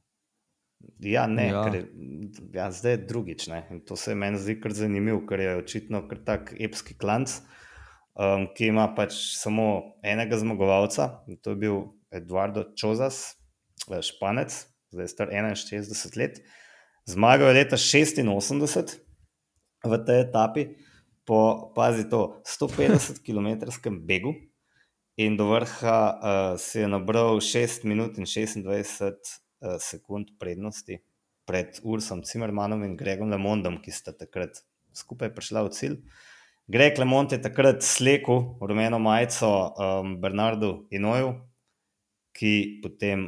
Ja, 1.04 1.26
ne, 1.28 1.46
ja. 1.50 1.60
Ker, 1.64 1.74
ja, 2.54 2.70
zdaj 2.72 2.96
je 2.96 3.00
drugič. 3.04 3.46
Ne. 3.52 3.66
In 3.70 3.82
to 3.84 3.98
se 4.00 4.14
meni 4.16 4.40
zdi 4.40 4.56
kar 4.62 4.72
zanimivo, 4.72 5.20
ker 5.28 5.42
je 5.44 5.58
očitno 5.60 6.00
kar 6.08 6.22
tak 6.24 6.54
epski 6.56 6.96
klanc, 6.98 7.34
um, 8.16 8.48
ki 8.56 8.72
ima 8.72 8.88
pač 8.96 9.18
samo 9.36 9.98
enega 10.00 10.40
zmagovalca. 10.40 11.10
To 11.44 11.52
je 11.52 11.60
bil 11.66 11.78
Eduardo 12.08 12.64
Čozas, 12.80 13.36
eh, 13.90 14.00
španec, 14.00 14.56
zdaj 14.96 15.12
star 15.12 15.36
61 15.36 16.16
let. 16.16 16.40
Zmagal 17.02 17.50
je 17.50 17.54
leta 17.54 17.76
86 17.76 19.02
v 19.82 19.92
tej 20.06 20.18
etapi, 20.22 20.78
po 21.26 21.70
pazi 21.74 22.06
to 22.06 22.42
150 22.46 23.22
km 23.26 23.58
begu 23.98 24.34
in 25.18 25.36
do 25.36 25.50
vrha 25.50 25.98
uh, 26.14 26.58
si 26.58 26.78
je 26.82 26.86
nabral 26.86 27.38
6 27.42 27.84
minut 27.84 28.18
in 28.18 28.26
26 28.26 28.62
uh, 28.62 29.14
eh, 29.62 29.78
sekund 29.78 30.34
prednosti 30.38 30.98
pred 31.46 31.78
Ursom 31.82 32.22
Cimermanom 32.22 32.82
in 32.82 32.96
Gregom 32.96 33.30
Lemondom, 33.30 33.82
ki 33.82 33.90
sta 33.90 34.14
takrat 34.14 34.62
skupaj 34.94 35.34
prišla 35.34 35.66
v 35.66 35.70
cilj. 35.74 35.96
Greg 36.70 36.98
Lemond 36.98 37.34
je 37.34 37.42
takrat 37.42 37.82
slekel 37.82 38.58
rumeno 38.62 38.98
majico 39.02 39.50
um, 39.50 40.16
Bernardu 40.22 40.86
Inoju, 40.94 41.34
ki 42.32 42.82
potem 42.82 43.26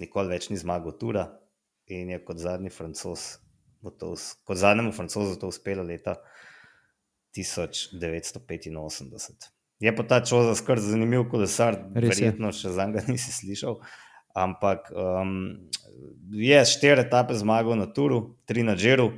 nikoli 0.00 0.32
več 0.32 0.48
ni 0.50 0.56
zmagal 0.56 0.96
Tura 0.98 1.28
in 1.86 2.10
je 2.10 2.24
kot 2.24 2.38
zadnji 2.38 2.70
francos, 2.70 3.38
to, 3.98 4.14
kot 4.44 4.56
zadnjemu 4.56 4.92
francozu 4.92 5.40
to 5.40 5.48
uspelo 5.48 5.82
leta 5.82 6.14
1985. 7.36 9.50
Je 9.80 9.96
pa 9.96 10.02
ta 10.02 10.24
čoza 10.24 10.54
skrb 10.54 10.78
zanimiv 10.80 11.28
kolesar, 11.30 11.76
verjetno 11.94 12.52
še 12.54 12.68
za 12.72 12.86
njega 12.88 13.02
nisi 13.12 13.32
slišal. 13.32 13.80
Ampak 14.34 14.90
um, 14.90 15.70
je 16.34 16.64
štiri 16.66 17.00
etape 17.04 17.34
zmagal 17.38 17.78
na 17.78 17.86
Turu, 17.86 18.36
tri 18.48 18.62
na 18.66 18.74
Džeru. 18.78 19.12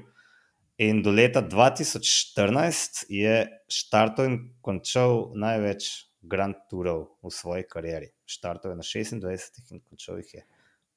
In 0.76 1.00
do 1.00 1.10
leta 1.10 1.40
2014 1.40 3.06
je 3.08 3.46
štartov 3.72 4.26
in 4.28 4.36
končal 4.60 5.32
največ 5.32 5.88
Grand 6.20 6.58
Tourov 6.68 7.16
v 7.24 7.32
svoji 7.32 7.64
karieri. 7.70 8.12
Štartov 8.28 8.74
je 8.74 8.80
na 8.82 8.84
26 8.84 9.72
in 9.72 9.80
končal 9.80 10.20
jih 10.20 10.34
je 10.34 10.42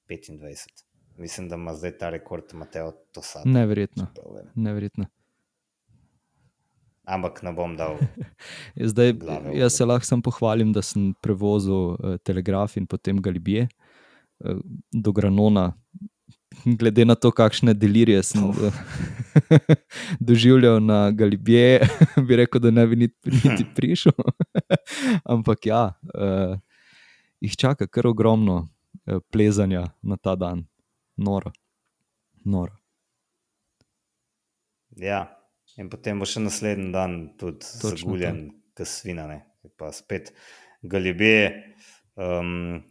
25. 0.10 0.89
Mislim, 1.20 1.50
da 1.50 1.56
ima 1.56 1.74
zdaj 1.76 1.98
ta 1.98 2.10
rekord 2.10 2.44
Mateo 2.54 2.92
Tosad. 3.12 3.42
Neverjetno. 3.46 4.08
Neverjetno. 4.56 5.06
Ampak 7.04 7.42
ne 7.44 7.52
bom 7.52 7.74
dal. 7.76 7.98
zdaj, 8.92 9.14
jaz 9.54 9.74
se 9.74 9.86
lahko 9.86 10.06
samo 10.06 10.22
pohvalim, 10.22 10.72
da 10.74 10.82
sem 10.86 11.10
prevozil 11.22 11.74
uh, 11.74 12.16
telegraf 12.24 12.78
in 12.78 12.88
potem 12.88 13.20
Galibije 13.22 13.68
uh, 13.68 14.62
do 14.94 15.12
Granona. 15.12 15.74
Glede 16.66 17.06
na 17.06 17.16
to, 17.16 17.34
kakšne 17.36 17.74
delirije 17.74 18.24
sem 18.24 18.48
oh. 18.48 18.80
doživljal 20.30 20.80
na 20.86 21.12
Galibije, 21.12 21.84
bi 22.28 22.40
rekel, 22.40 22.62
da 22.62 22.72
ne 22.72 22.88
bi 22.88 22.96
niti, 22.96 23.36
niti 23.44 23.68
prišel. 23.76 24.16
Ampak 25.26 25.66
ja, 25.66 25.84
uh, 26.16 26.56
jih 27.42 27.58
čaka 27.58 27.88
kar 27.88 28.08
ogromno 28.08 28.62
uh, 28.64 29.20
plezanja 29.34 29.90
na 30.02 30.18
ta 30.18 30.36
dan, 30.36 30.69
noro. 31.20 31.52
noro. 32.46 32.78
Ja. 34.98 35.26
In 35.78 35.90
potem 35.92 36.20
bo 36.20 36.28
še 36.28 36.42
naslednji 36.42 36.90
dan 36.92 37.20
tudi 37.40 37.62
Točno 37.64 37.92
zaguljen, 38.02 38.40
kot 38.76 38.90
svina, 38.90 39.28
ne. 39.30 39.44
pa 39.78 39.92
spet 39.96 40.32
galibije. 40.82 41.76
Um, 42.20 42.82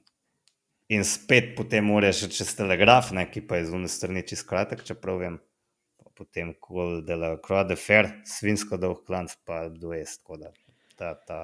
in 0.89 1.05
spet 1.05 1.53
potem 1.57 1.85
moraš 1.91 2.23
čez 2.33 2.55
telegraf, 2.57 3.11
ne, 3.17 3.27
ki 3.29 3.43
pa 3.49 3.59
je 3.59 3.67
zunaj 3.73 3.93
strani 3.93 4.25
čez 4.25 4.45
kratek, 4.47 4.87
čeprav 4.89 5.21
vem. 5.25 5.41
Potem, 6.19 6.51
ko 6.59 6.97
delajo 7.07 7.37
krode 7.45 7.77
fer, 7.79 8.09
svinsko 8.27 8.79
dolg 8.81 9.05
klanc, 9.07 9.37
pa 9.47 9.69
dojest, 9.71 10.25
tako 10.25 10.41
da 10.41 10.49
ta, 10.99 11.13
ta, 11.15 11.39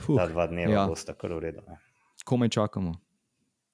Fuh, 0.00 0.16
ta 0.16 0.24
dva 0.30 0.46
dneva 0.48 0.72
ja. 0.72 0.78
ja. 0.80 0.86
bosta 0.88 1.12
kar. 1.12 1.34
Ne. 1.36 1.76
komaj 2.24 2.54
čakamo. 2.56 2.94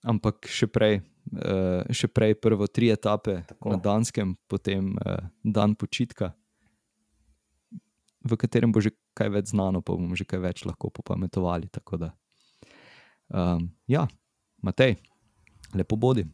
Ampak 0.03 0.49
še 0.51 0.67
prej, 0.67 0.99
uh, 1.39 1.87
še 1.95 2.11
prej 2.11 2.35
prvo 2.43 2.67
tri 2.67 2.91
etape 2.91 3.43
Tako. 3.47 3.75
Na 3.75 3.79
Danskem, 3.79 4.35
potem 4.51 4.97
uh, 4.99 5.23
dan 5.47 5.77
počitka, 5.79 6.33
v 8.23 8.39
katerem 8.39 8.75
bo 8.75 8.83
že 8.83 8.95
kaj 9.19 9.31
več 9.31 9.53
znano, 9.55 9.83
pa 9.83 9.95
bomo 9.95 10.19
že 10.19 10.27
kaj 10.27 10.43
več 10.43 10.65
lahko 10.67 10.91
popametovali. 10.91 11.71
Da, 11.71 12.11
um, 13.31 13.71
ja, 13.87 14.07
Matej, 14.63 14.97
lepo 15.75 15.99
bodi, 15.99 16.27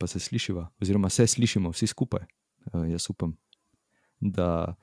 pa 0.00 0.08
se 0.08 0.20
slišiva, 0.20 0.68
oziroma 0.80 1.12
se 1.12 1.26
slišimo 1.28 1.72
vsi 1.72 1.88
skupaj. 1.88 2.24
Uh, 2.72 2.84
jaz 2.88 3.08
upam, 3.12 3.36
da, 4.20 4.76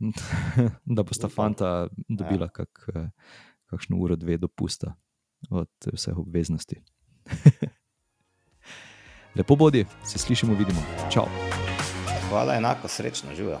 da 0.96 1.04
bosta 1.04 1.28
Upam. 1.28 1.36
fanta 1.36 1.88
dobila 2.08 2.48
ja. 2.48 2.54
kak, 2.60 2.88
kakšno 3.72 4.00
uro, 4.00 4.16
dve 4.16 4.36
dopusta 4.40 4.96
od 5.50 5.70
vseh 5.92 6.16
obveznosti. 6.16 6.80
Lepo 9.34 9.56
bodi, 9.56 9.86
se 10.04 10.18
slišimo, 10.18 10.54
vidimo. 10.54 10.82
Čau. 11.12 11.26
Hvala, 12.28 12.54
enako 12.54 12.88
srečno, 12.88 13.34
živijo. 13.36 13.60